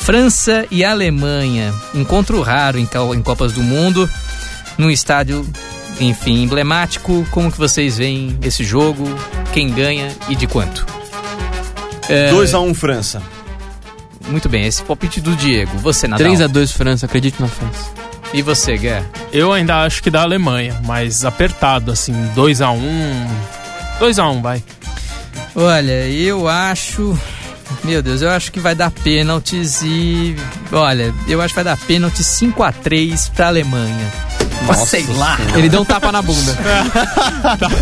França 0.00 0.66
e 0.70 0.84
Alemanha, 0.84 1.72
encontro 1.94 2.42
raro 2.42 2.76
em 2.76 3.22
Copas 3.22 3.52
do 3.52 3.62
Mundo, 3.62 4.10
num 4.76 4.90
estádio, 4.90 5.46
enfim, 6.08 6.42
emblemático. 6.42 7.26
Como 7.30 7.50
que 7.50 7.58
vocês 7.58 7.98
veem 7.98 8.38
esse 8.42 8.64
jogo? 8.64 9.04
Quem 9.52 9.70
ganha 9.70 10.08
e 10.28 10.34
de 10.34 10.46
quanto? 10.46 10.86
É, 12.08 12.30
2 12.30 12.54
a 12.54 12.60
1 12.60 12.74
França. 12.74 13.22
Muito 14.28 14.48
bem, 14.48 14.66
esse 14.66 14.82
palpite 14.82 15.20
do 15.20 15.34
Diego. 15.36 15.76
Você, 15.78 16.06
Nadal. 16.06 16.26
3x2 16.28 16.72
França, 16.72 17.06
acredito 17.06 17.40
na 17.40 17.48
França. 17.48 17.90
E 18.32 18.40
você, 18.40 18.76
Guerra? 18.78 19.04
Eu 19.32 19.52
ainda 19.52 19.82
acho 19.82 20.02
que 20.02 20.10
dá 20.10 20.22
Alemanha, 20.22 20.80
mas 20.84 21.24
apertado, 21.24 21.90
assim, 21.90 22.14
2 22.34 22.62
a 22.62 22.70
1 22.70 23.26
2 23.98 24.18
a 24.18 24.28
1 24.28 24.42
vai. 24.42 24.62
Olha, 25.54 26.08
eu 26.08 26.48
acho. 26.48 27.18
Meu 27.84 28.02
Deus, 28.02 28.22
eu 28.22 28.30
acho 28.30 28.50
que 28.50 28.58
vai 28.58 28.74
dar 28.74 28.90
pênaltis 28.90 29.82
e. 29.82 30.34
Olha, 30.72 31.12
eu 31.28 31.40
acho 31.40 31.54
que 31.54 31.62
vai 31.62 31.64
dar 31.64 31.76
pênalti 31.76 32.22
5x3 32.22 33.30
pra 33.32 33.48
Alemanha. 33.48 34.12
Sei 34.86 35.04
lá. 35.14 35.36
Ele 35.56 35.68
deu 35.68 35.82
um 35.82 35.84
tapa 35.84 36.10
na 36.12 36.22
bunda. 36.22 36.56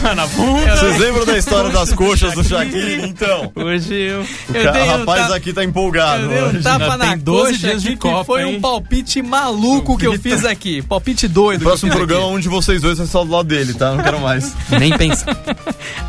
Tá 0.00 0.14
na 0.14 0.26
bunda. 0.26 0.76
Vocês 0.76 0.98
lembram 0.98 1.26
da 1.26 1.36
história 1.38 1.70
das 1.70 1.92
coxas 1.92 2.32
do 2.34 2.42
Shaquille? 2.42 3.06
Então, 3.06 3.52
Hoje 3.54 3.94
eu. 3.94 4.20
o 4.22 4.26
Eu 4.56 4.72
dei 4.72 4.82
um 4.82 4.86
rapaz 4.98 5.22
tapa- 5.22 5.36
aqui 5.36 5.52
tá 5.52 5.62
empolgado. 5.64 6.22
Eu 6.24 6.28
dei 6.28 6.42
um 6.42 6.46
hoje. 6.48 6.62
tapa 6.62 6.96
na 6.96 7.08
tem 7.08 7.18
12 7.18 7.52
coxa 7.52 7.58
dias 7.68 7.82
de 7.82 7.88
aqui, 7.88 7.96
que 7.96 8.02
Copa, 8.08 8.24
foi 8.24 8.44
um 8.44 8.48
hein? 8.50 8.60
palpite 8.60 9.22
maluco 9.22 9.96
que 9.98 10.06
eu 10.06 10.18
fiz 10.18 10.44
aqui. 10.44 10.82
Palpite 10.82 11.28
doido. 11.28 11.60
No 11.60 11.66
próximo 11.68 11.92
programa, 11.92 12.26
um 12.26 12.40
de 12.40 12.48
vocês 12.48 12.80
dois 12.80 12.96
vai 12.98 13.06
estar 13.06 13.22
do 13.24 13.30
lado 13.30 13.48
dele, 13.48 13.74
tá? 13.74 13.92
Não 13.94 14.02
quero 14.02 14.20
mais. 14.20 14.52
Nem 14.78 14.96
pensar. 14.96 15.30
aqui. 15.30 15.50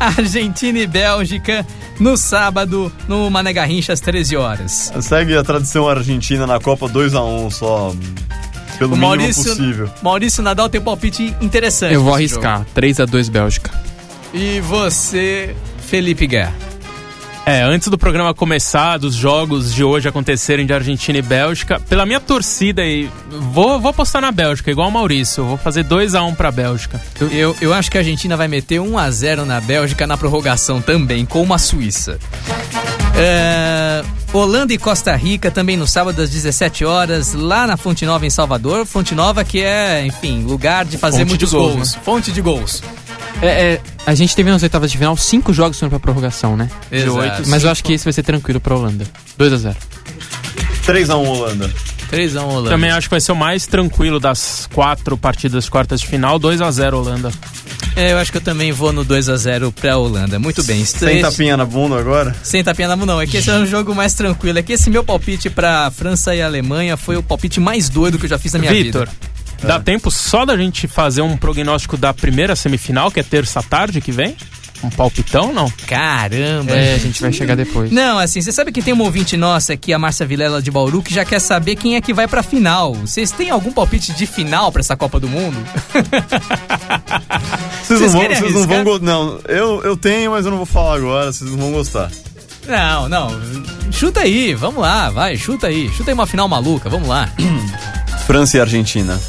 Argentina 0.00 0.78
e 0.78 0.86
Bélgica 0.86 1.66
no 2.00 2.16
sábado, 2.16 2.90
no 3.06 3.30
Mané 3.30 3.52
Garrincha, 3.52 3.92
às 3.92 4.00
13 4.00 4.36
horas. 4.36 4.92
Segue 5.00 5.36
a 5.36 5.42
tradição 5.44 5.88
argentina 5.88 6.46
na 6.46 6.58
Copa 6.58 6.88
2 6.88 7.14
a 7.14 7.22
1 7.22 7.50
só. 7.50 7.94
Pelo 8.88 8.96
Maurício, 8.96 9.44
possível. 9.44 9.90
Maurício 10.02 10.42
Nadal 10.42 10.68
tem 10.68 10.80
um 10.80 10.84
palpite 10.84 11.34
interessante. 11.40 11.94
Eu 11.94 12.02
vou 12.02 12.14
arriscar. 12.14 12.66
3x2 12.74 13.30
Bélgica. 13.30 13.70
jogo. 13.70 13.92
E 14.34 14.60
você, 14.60 15.54
Felipe 15.86 16.26
Guerra? 16.26 16.54
É, 17.44 17.60
antes 17.60 17.88
do 17.88 17.98
programa 17.98 18.32
começar, 18.32 18.98
dos 18.98 19.14
jogos 19.14 19.74
de 19.74 19.82
hoje 19.82 20.08
acontecerem 20.08 20.64
de 20.64 20.72
Argentina 20.72 21.18
e 21.18 21.22
Bélgica, 21.22 21.80
pela 21.80 22.06
minha 22.06 22.20
torcida 22.20 22.82
aí, 22.82 23.10
vou, 23.30 23.80
vou 23.80 23.90
apostar 23.90 24.22
na 24.22 24.30
Bélgica, 24.30 24.70
igual 24.70 24.88
o 24.88 24.92
Maurício. 24.92 25.42
Eu 25.42 25.46
vou 25.46 25.56
fazer 25.56 25.82
2 25.82 26.14
a 26.14 26.22
1 26.22 26.36
pra 26.36 26.52
Bélgica. 26.52 27.00
Eu, 27.32 27.56
eu 27.60 27.74
acho 27.74 27.90
que 27.90 27.98
a 27.98 28.00
Argentina 28.00 28.36
vai 28.36 28.46
meter 28.46 28.80
1 28.80 28.96
a 28.96 29.10
0 29.10 29.44
na 29.44 29.60
Bélgica 29.60 30.06
na 30.06 30.16
prorrogação 30.16 30.80
também, 30.80 31.26
como 31.26 31.52
a 31.52 31.58
Suíça. 31.58 32.18
É, 33.24 34.02
Holanda 34.32 34.72
e 34.74 34.78
Costa 34.78 35.14
Rica 35.14 35.48
também 35.50 35.76
no 35.76 35.86
sábado 35.86 36.20
às 36.20 36.28
17 36.30 36.84
horas, 36.84 37.34
lá 37.34 37.66
na 37.68 37.76
Fonte 37.76 38.04
Nova 38.04 38.26
em 38.26 38.30
Salvador. 38.30 38.84
Fonte 38.84 39.14
Nova 39.14 39.44
que 39.44 39.60
é, 39.62 40.04
enfim, 40.04 40.42
lugar 40.42 40.84
de 40.84 40.98
fazer 40.98 41.18
Fonte 41.18 41.28
muitos 41.28 41.50
de 41.50 41.56
gols, 41.56 41.74
gols. 41.74 41.94
Fonte 42.02 42.32
de 42.32 42.40
gols. 42.40 42.82
É, 43.40 43.46
é, 43.46 43.80
a 44.04 44.14
gente 44.14 44.34
teve 44.34 44.50
nas 44.50 44.62
oitavas 44.62 44.90
de 44.90 44.98
final 44.98 45.16
cinco 45.16 45.52
jogos 45.52 45.78
foram 45.78 45.90
pra 45.90 46.00
prorrogação, 46.00 46.56
né? 46.56 46.68
Exato. 46.90 47.16
oito, 47.16 47.48
Mas 47.48 47.62
eu 47.62 47.70
acho 47.70 47.84
que 47.84 47.92
esse 47.92 48.04
vai 48.04 48.12
ser 48.12 48.22
tranquilo 48.24 48.60
pra 48.60 48.74
Holanda. 48.74 49.04
2x0. 49.38 49.76
3 50.84 51.10
a 51.10 51.16
1 51.16 51.28
Holanda. 51.28 51.70
3 51.70 51.70
a 51.70 51.70
1 51.70 51.70
Holanda. 51.70 51.70
Também 52.70 52.90
acho 52.90 53.08
que 53.08 53.10
vai 53.12 53.20
ser 53.20 53.32
o 53.32 53.36
mais 53.36 53.66
tranquilo 53.66 54.20
das 54.20 54.68
quatro 54.72 55.16
partidas 55.16 55.68
quartas 55.68 56.00
de 56.00 56.06
final, 56.06 56.38
2 56.38 56.60
a 56.60 56.70
0 56.70 56.98
Holanda. 56.98 57.30
É, 57.96 58.12
eu 58.12 58.18
acho 58.18 58.30
que 58.30 58.38
eu 58.38 58.42
também 58.42 58.72
vou 58.72 58.92
no 58.92 59.04
2 59.04 59.28
a 59.28 59.36
0 59.36 59.70
pra 59.72 59.96
Holanda. 59.98 60.38
Muito 60.38 60.62
bem. 60.64 60.84
Sem 60.84 60.98
Três- 61.00 61.22
tapinha 61.22 61.56
na 61.56 61.64
bunda 61.64 61.98
agora? 61.98 62.34
Sem 62.42 62.62
tapinha 62.64 62.88
na 62.88 62.96
mão, 62.96 63.04
não. 63.06 63.20
É 63.20 63.26
que 63.26 63.36
esse 63.36 63.50
é 63.50 63.54
um 63.54 63.66
jogo 63.66 63.94
mais 63.94 64.14
tranquilo. 64.14 64.58
É 64.58 64.62
que 64.62 64.72
esse 64.72 64.88
meu 64.88 65.04
palpite 65.04 65.50
pra 65.50 65.90
França 65.90 66.34
e 66.34 66.40
Alemanha 66.42 66.96
foi 66.96 67.16
o 67.16 67.22
palpite 67.22 67.60
mais 67.60 67.88
doido 67.88 68.18
que 68.18 68.24
eu 68.24 68.30
já 68.30 68.38
fiz 68.38 68.52
na 68.52 68.58
minha 68.58 68.72
Vitor, 68.72 69.08
vida. 69.08 69.32
Dá 69.62 69.78
tempo 69.78 70.10
só 70.10 70.44
da 70.44 70.56
gente 70.56 70.88
fazer 70.88 71.22
um 71.22 71.36
prognóstico 71.36 71.96
da 71.96 72.12
primeira 72.12 72.56
semifinal, 72.56 73.10
que 73.10 73.20
é 73.20 73.22
terça 73.22 73.62
tarde 73.62 74.00
que 74.00 74.10
vem? 74.10 74.34
Um 74.82 74.90
palpitão, 74.90 75.52
não? 75.52 75.70
Caramba. 75.86 76.72
É, 76.72 76.94
a 76.94 76.98
gente 76.98 77.20
vai 77.20 77.32
chegar 77.32 77.54
depois. 77.54 77.90
Não, 77.92 78.18
assim, 78.18 78.40
você 78.40 78.50
sabe 78.50 78.72
que 78.72 78.82
tem 78.82 78.92
uma 78.92 79.04
ouvinte 79.04 79.36
nossa 79.36 79.74
aqui, 79.74 79.92
a 79.92 79.98
Márcia 79.98 80.26
Vilela 80.26 80.60
de 80.60 80.70
Bauru, 80.70 81.02
que 81.02 81.14
já 81.14 81.24
quer 81.24 81.38
saber 81.38 81.76
quem 81.76 81.94
é 81.94 82.00
que 82.00 82.12
vai 82.12 82.26
pra 82.26 82.42
final. 82.42 82.94
Vocês 82.94 83.30
têm 83.30 83.50
algum 83.50 83.72
palpite 83.72 84.12
de 84.12 84.26
final 84.26 84.72
pra 84.72 84.80
essa 84.80 84.96
Copa 84.96 85.20
do 85.20 85.28
Mundo? 85.28 85.56
Vocês 87.82 88.00
não 88.00 88.08
vão, 88.20 88.28
vocês 88.28 88.54
não 88.54 88.84
vão 88.84 88.98
Não, 89.00 89.40
eu, 89.48 89.82
eu 89.82 89.96
tenho, 89.96 90.30
mas 90.30 90.44
eu 90.44 90.50
não 90.50 90.58
vou 90.58 90.66
falar 90.66 90.96
agora, 90.96 91.32
vocês 91.32 91.50
não 91.50 91.58
vão 91.58 91.72
gostar. 91.72 92.10
Não, 92.66 93.08
não. 93.08 93.28
Chuta 93.90 94.20
aí, 94.20 94.54
vamos 94.54 94.80
lá, 94.80 95.10
vai, 95.10 95.36
chuta 95.36 95.66
aí. 95.66 95.90
Chuta 95.90 96.10
aí 96.10 96.14
uma 96.14 96.26
final 96.26 96.48
maluca, 96.48 96.88
vamos 96.88 97.08
lá. 97.08 97.28
França 98.26 98.56
e 98.56 98.60
Argentina. 98.60 99.20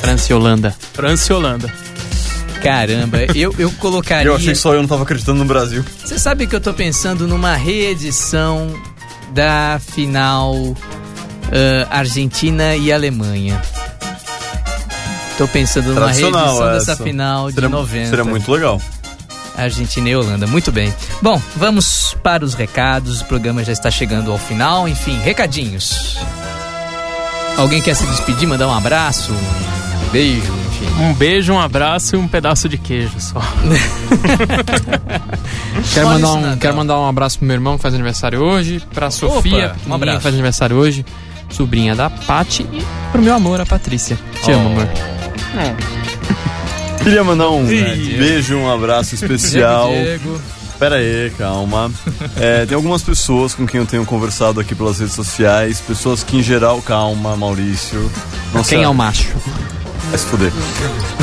França 0.00 0.32
e 0.32 0.34
Holanda. 0.34 0.74
França 0.92 1.32
e 1.32 1.36
Holanda. 1.36 1.85
Caramba, 2.66 3.18
eu, 3.34 3.54
eu 3.58 3.70
colocaria. 3.72 4.28
Eu 4.28 4.34
achei 4.34 4.52
que 4.52 4.58
só 4.58 4.74
eu 4.74 4.80
não 4.80 4.88
tava 4.88 5.04
acreditando 5.04 5.38
no 5.38 5.44
Brasil. 5.44 5.84
Você 6.04 6.18
sabe 6.18 6.46
que 6.46 6.56
eu 6.56 6.60
tô 6.60 6.74
pensando 6.74 7.28
numa 7.28 7.54
reedição 7.54 8.74
da 9.32 9.80
final 9.80 10.74
ah, 11.52 11.98
Argentina 11.98 12.74
e 12.74 12.92
Alemanha. 12.92 13.60
Tô 15.38 15.46
pensando 15.46 15.94
numa 15.94 16.10
reedição 16.10 16.72
essa. 16.72 16.92
dessa 16.92 17.04
final 17.04 17.48
de 17.48 17.54
Seria, 17.54 17.68
90. 17.68 18.10
seria 18.10 18.24
muito 18.24 18.50
legal. 18.50 18.80
Argentina 19.56 20.08
e 20.08 20.16
Holanda, 20.16 20.46
muito 20.46 20.72
bem. 20.72 20.92
Bom, 21.22 21.40
vamos 21.54 22.14
para 22.22 22.44
os 22.44 22.54
recados. 22.54 23.20
O 23.20 23.24
programa 23.26 23.64
já 23.64 23.72
está 23.72 23.90
chegando 23.90 24.30
ao 24.30 24.38
final. 24.38 24.88
Enfim, 24.88 25.18
recadinhos. 25.20 26.18
Alguém 27.56 27.80
quer 27.80 27.94
se 27.94 28.06
despedir, 28.06 28.46
mandar 28.46 28.68
um 28.68 28.74
abraço, 28.74 29.32
um 29.32 30.10
beijo, 30.10 30.52
enfim. 30.82 31.02
Um 31.02 31.14
beijo, 31.14 31.52
um 31.52 31.60
abraço 31.60 32.16
e 32.16 32.18
um 32.18 32.26
pedaço 32.28 32.68
de 32.68 32.78
queijo 32.78 33.18
só. 33.20 33.40
Quero 35.92 36.08
mandar, 36.08 36.32
um, 36.32 36.56
quero 36.56 36.76
mandar 36.76 36.98
um 36.98 37.06
abraço 37.06 37.38
pro 37.38 37.46
meu 37.46 37.54
irmão 37.54 37.76
que 37.76 37.82
faz 37.82 37.92
aniversário 37.94 38.40
hoje, 38.40 38.82
pra 38.94 39.10
Sofia, 39.10 39.74
um 39.86 39.94
abraço. 39.94 40.16
que 40.16 40.22
faz 40.22 40.34
aniversário 40.34 40.76
hoje, 40.76 41.04
sobrinha 41.50 41.94
da 41.94 42.08
Pati 42.08 42.62
e 42.62 42.82
pro 43.12 43.20
meu 43.22 43.34
amor, 43.34 43.60
a 43.60 43.66
Patrícia. 43.66 44.18
Te 44.42 44.52
amo, 44.52 44.68
amor. 44.70 44.88
Queria 47.02 47.22
mandar 47.22 47.50
um 47.50 47.64
beijo, 47.64 48.56
um 48.56 48.72
abraço 48.72 49.14
especial. 49.14 49.90
Diego. 49.92 50.40
Pera 50.78 50.96
aí, 50.96 51.32
calma. 51.38 51.90
É, 52.36 52.66
tem 52.66 52.74
algumas 52.74 53.02
pessoas 53.02 53.54
com 53.54 53.66
quem 53.66 53.80
eu 53.80 53.86
tenho 53.86 54.04
conversado 54.04 54.60
aqui 54.60 54.74
pelas 54.74 54.98
redes 54.98 55.14
sociais, 55.14 55.80
pessoas 55.80 56.22
que 56.22 56.36
em 56.36 56.42
geral, 56.42 56.82
calma, 56.82 57.34
Maurício. 57.36 58.10
Não 58.52 58.62
Quem 58.62 58.82
é 58.82 58.88
o 58.88 58.94
macho? 58.94 59.28
Vai 60.10 60.18
se 60.18 60.26
fuder. 60.26 60.52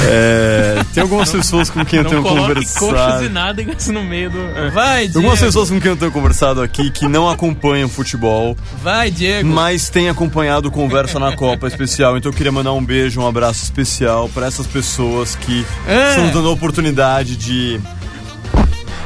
É, 0.05 0.83
tem 0.93 1.01
algumas 1.01 1.31
pessoas 1.31 1.69
com 1.69 1.83
quem 1.85 1.97
eu 1.99 2.03
Não 2.03 2.09
tenho 2.11 2.21
coloque 2.23 2.53
coxas 2.55 2.75
e 2.75 2.79
conversado. 2.79 3.29
nádegas 3.29 3.87
no 3.87 4.03
meio 4.03 4.29
do... 4.29 4.37
Ah. 4.39 4.69
Vai, 4.73 5.03
Diego. 5.03 5.19
algumas 5.19 5.39
pessoas 5.39 5.69
com 5.69 5.79
quem 5.79 5.91
eu 5.91 5.97
tenho 5.97 6.11
conversado 6.11 6.61
aqui 6.61 6.91
que 6.91 7.07
não 7.07 7.29
acompanham 7.29 7.87
futebol, 7.87 8.57
Vai, 8.83 9.09
Diego. 9.09 9.47
mas 9.47 9.89
têm 9.89 10.09
acompanhado 10.09 10.69
Conversa 10.69 11.17
na 11.19 11.35
Copa 11.35 11.67
especial. 11.67 12.17
Então 12.17 12.31
eu 12.31 12.35
queria 12.35 12.51
mandar 12.51 12.73
um 12.73 12.83
beijo, 12.83 13.21
um 13.21 13.27
abraço 13.27 13.63
especial 13.63 14.29
para 14.33 14.45
essas 14.47 14.67
pessoas 14.67 15.35
que 15.35 15.65
É. 15.87 16.09
estão 16.09 16.29
dando 16.31 16.49
a 16.49 16.51
oportunidade 16.51 17.35
de 17.37 17.79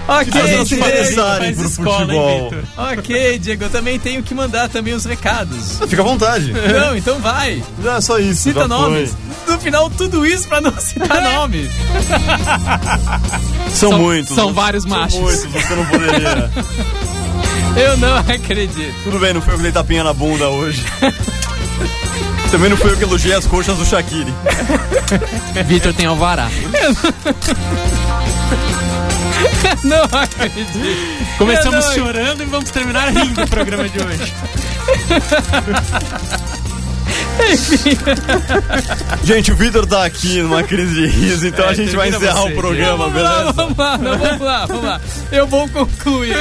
Ok, 0.07 0.31
Diego. 0.63 0.75
interessarem 0.75 1.53
faz 1.53 1.57
pro 1.57 1.65
escola, 1.67 1.99
hein, 2.01 2.07
futebol. 2.07 2.49
Vitor? 2.49 2.63
Ok, 2.77 3.39
Diego, 3.39 3.63
eu 3.65 3.69
também 3.69 3.99
tenho 3.99 4.23
que 4.23 4.33
mandar 4.33 4.69
também 4.69 4.93
os 4.93 5.03
recados. 5.05 5.79
Fica 5.87 6.01
à 6.01 6.05
vontade. 6.05 6.53
Não, 6.53 6.95
então 6.95 7.19
vai. 7.19 7.61
É 7.85 8.01
só 8.01 8.17
isso. 8.17 8.43
Cita 8.43 8.61
já 8.61 8.67
nomes. 8.67 9.11
foi. 9.45 9.53
No 9.55 9.61
final, 9.61 9.89
tudo 9.89 10.25
isso 10.25 10.47
pra 10.47 10.61
não 10.61 10.71
citar 10.79 11.21
nomes. 11.33 11.69
São, 13.73 13.89
São- 13.91 13.99
muitos. 13.99 14.33
são 14.35 14.53
vários 14.53 14.85
machos. 14.85 15.13
São 15.13 15.21
muitos, 15.23 15.45
você 15.45 15.75
não 15.75 15.85
poderia. 15.85 16.51
Eu 17.77 17.95
não 17.97 18.15
acredito. 18.17 19.03
Tudo 19.03 19.19
bem, 19.19 19.33
não 19.33 19.41
foi 19.41 19.53
eu 19.53 19.57
que 19.57 19.63
dei 19.63 19.71
tapinha 19.71 20.03
na 20.03 20.11
bunda 20.11 20.49
hoje. 20.49 20.83
Também 22.49 22.69
não 22.71 22.77
foi 22.77 22.91
eu 22.93 22.97
que 22.97 23.03
elogiei 23.03 23.35
as 23.35 23.45
coxas 23.45 23.77
do 23.77 23.85
Shaqiri. 23.85 24.33
Vitor 25.67 25.93
tem 25.93 26.07
alvará. 26.07 26.49
Não 26.49 26.95
acredito. 30.11 30.79
Começamos 31.37 31.85
não- 31.85 31.93
chorando 31.93 32.43
e 32.43 32.45
vamos 32.45 32.69
terminar 32.71 33.09
rindo 33.09 33.41
o 33.41 33.47
programa 33.47 33.87
de 33.87 33.99
hoje. 33.99 34.33
Gente, 39.23 39.51
o 39.51 39.55
Vitor 39.55 39.85
tá 39.85 40.05
aqui 40.05 40.41
numa 40.41 40.63
crise 40.63 40.93
de 40.93 41.07
riso, 41.07 41.47
então 41.47 41.65
É, 41.65 41.69
a 41.69 41.73
gente 41.73 41.95
vai 41.95 42.09
encerrar 42.09 42.41
você, 42.41 42.53
o 42.53 42.55
programa, 42.55 43.09
beleza? 43.09 43.51
Vamos 43.53 43.77
lá, 43.77 43.97
não, 43.97 44.17
vamos 44.17 44.41
lá, 44.41 44.65
vamos 44.65 44.83
lá. 44.83 45.01
Eu 45.31 45.47
vou 45.47 45.67
concluir. 45.69 46.33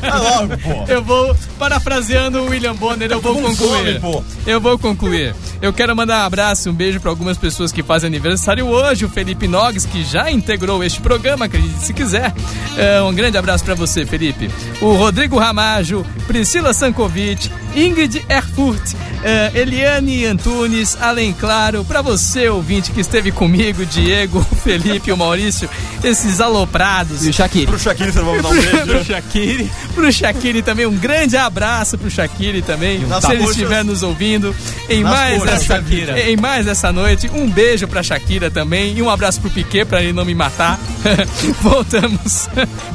Vai 0.00 0.20
logo, 0.20 0.58
pô. 0.58 0.84
Eu 0.88 1.02
vou, 1.02 1.36
parafraseando 1.58 2.40
o 2.40 2.48
William 2.50 2.74
Bonner, 2.74 3.10
eu 3.10 3.20
vou 3.20 3.34
concluir. 3.40 4.00
Eu 4.46 4.60
vou 4.60 4.78
concluir. 4.78 5.34
Eu 5.62 5.72
quero 5.72 5.96
mandar 5.96 6.22
um 6.22 6.26
abraço 6.26 6.68
e 6.68 6.70
um 6.70 6.74
beijo 6.74 7.00
para 7.00 7.10
algumas 7.10 7.38
pessoas 7.38 7.72
que 7.72 7.82
fazem 7.82 8.08
aniversário 8.08 8.66
hoje. 8.66 9.04
O 9.04 9.08
Felipe 9.08 9.48
Nogues, 9.48 9.86
que 9.86 10.04
já 10.04 10.30
integrou 10.30 10.84
este 10.84 11.00
programa, 11.00 11.46
acredite 11.46 11.80
se 11.82 11.94
quiser. 11.94 12.32
É, 12.76 13.00
um 13.02 13.14
grande 13.14 13.38
abraço 13.38 13.64
para 13.64 13.74
você, 13.74 14.04
Felipe. 14.04 14.50
O 14.80 14.94
Rodrigo 14.94 15.38
Ramajo, 15.38 16.04
Priscila 16.26 16.72
Sankovic, 16.74 17.50
Ingrid 17.74 18.24
Erfurt, 18.28 18.94
é, 19.22 19.50
Eliane 19.54 20.26
Antunes, 20.26 20.96
além, 21.00 21.32
claro, 21.32 21.84
para 21.84 22.02
você, 22.02 22.48
ouvinte, 22.48 22.90
que 22.90 23.00
esteve 23.00 23.32
comigo, 23.32 23.84
Diego, 23.86 24.46
o 24.50 24.54
Felipe 24.56 25.10
o 25.10 25.16
Maurício, 25.16 25.68
esses 26.02 26.40
aloprados. 26.40 27.24
E 27.26 27.30
o 27.30 27.32
Shaqiri. 27.32 27.66
Pro 27.66 27.78
Shaqiri 27.78 28.12
você 28.12 28.20
vai 28.20 28.36
mandar 28.36 28.48
um 28.48 28.52
beijo. 28.54 29.04
Shaqiri. 29.04 29.70
Pro 29.94 30.12
Shaqiri 30.12 30.62
também, 30.62 30.86
um 30.86 30.96
grande 30.96 31.36
abraço 31.36 31.98
pro 31.98 32.10
Shaqiri 32.10 32.62
também, 32.62 33.00
nas 33.06 33.24
se 33.24 33.32
ele 33.32 33.44
estiver 33.44 33.84
nos 33.84 34.02
ouvindo. 34.02 34.54
Em 34.88 35.02
Nas 35.02 35.12
mais, 35.12 35.42
essa, 35.44 35.64
Shakira. 35.64 36.20
em 36.30 36.36
mais 36.36 36.66
essa 36.66 36.92
noite, 36.92 37.30
um 37.34 37.48
beijo 37.48 37.88
pra 37.88 38.02
Shakira 38.02 38.50
também 38.50 38.96
e 38.96 39.02
um 39.02 39.08
abraço 39.10 39.40
pro 39.40 39.50
Piquet 39.50 39.84
pra 39.84 40.02
ele 40.02 40.12
não 40.12 40.24
me 40.24 40.34
matar. 40.34 40.78
Voltamos 41.60 42.48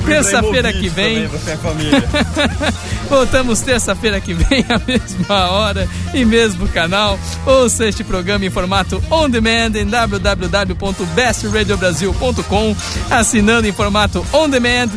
terça-feira 0.06 0.72
que 0.72 0.90
vem. 0.90 1.28
Também. 1.28 2.04
Voltamos 3.10 3.60
terça-feira 3.62 4.20
que 4.22 4.34
vem, 4.34 4.66
à 4.70 4.80
mesma 4.88 5.50
hora 5.52 5.88
e 6.14 6.24
mesmo 6.26 6.68
canal. 6.70 7.20
Ouça 7.46 7.86
este 7.88 8.04
programa 8.04 8.46
em 8.46 8.50
formato 8.50 9.02
on 9.10 9.30
demand 9.30 9.76
em 9.76 9.86
www.bestradiobrasil.com, 9.86 12.76
assinando 13.10 13.68
em 13.68 13.72
formato 13.72 14.26
on 14.34 14.50
demand. 14.50 14.90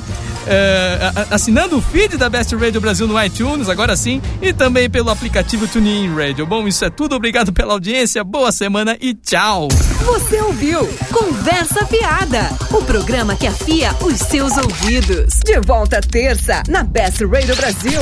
a- 0.45 1.21
a- 1.21 1.27
assinando 1.37 1.79
o 1.79 1.81
feed 1.81 2.17
da 2.17 2.29
Best 2.29 2.53
Radio 2.57 2.81
Brasil 2.81 3.07
no 3.07 3.23
iTunes, 3.23 3.69
agora 3.69 3.95
sim, 3.95 4.21
e 4.43 4.53
também 4.53 4.91
pelo 4.91 5.09
aplicativo 5.09 5.69
TuneIn 5.69 6.13
Radio. 6.17 6.45
Bom, 6.45 6.67
isso 6.67 6.85
é 6.85 6.91
tudo. 6.91 7.15
Obrigado 7.15 7.53
pela 7.53 7.75
audiência, 7.75 8.25
boa 8.25 8.51
semana 8.51 8.97
e 9.01 9.15
tchau! 9.15 9.69
Você 10.05 10.41
ouviu 10.41 10.81
Conversa 11.13 11.87
Fiada, 11.87 12.51
o 12.73 12.83
programa 12.83 13.37
que 13.37 13.47
afia 13.47 13.95
os 14.01 14.19
seus 14.19 14.57
ouvidos. 14.57 15.35
De 15.45 15.61
volta 15.61 16.01
terça 16.01 16.61
na 16.69 16.83
Best 16.83 17.25
Radio 17.25 17.55
Brasil. 17.55 18.01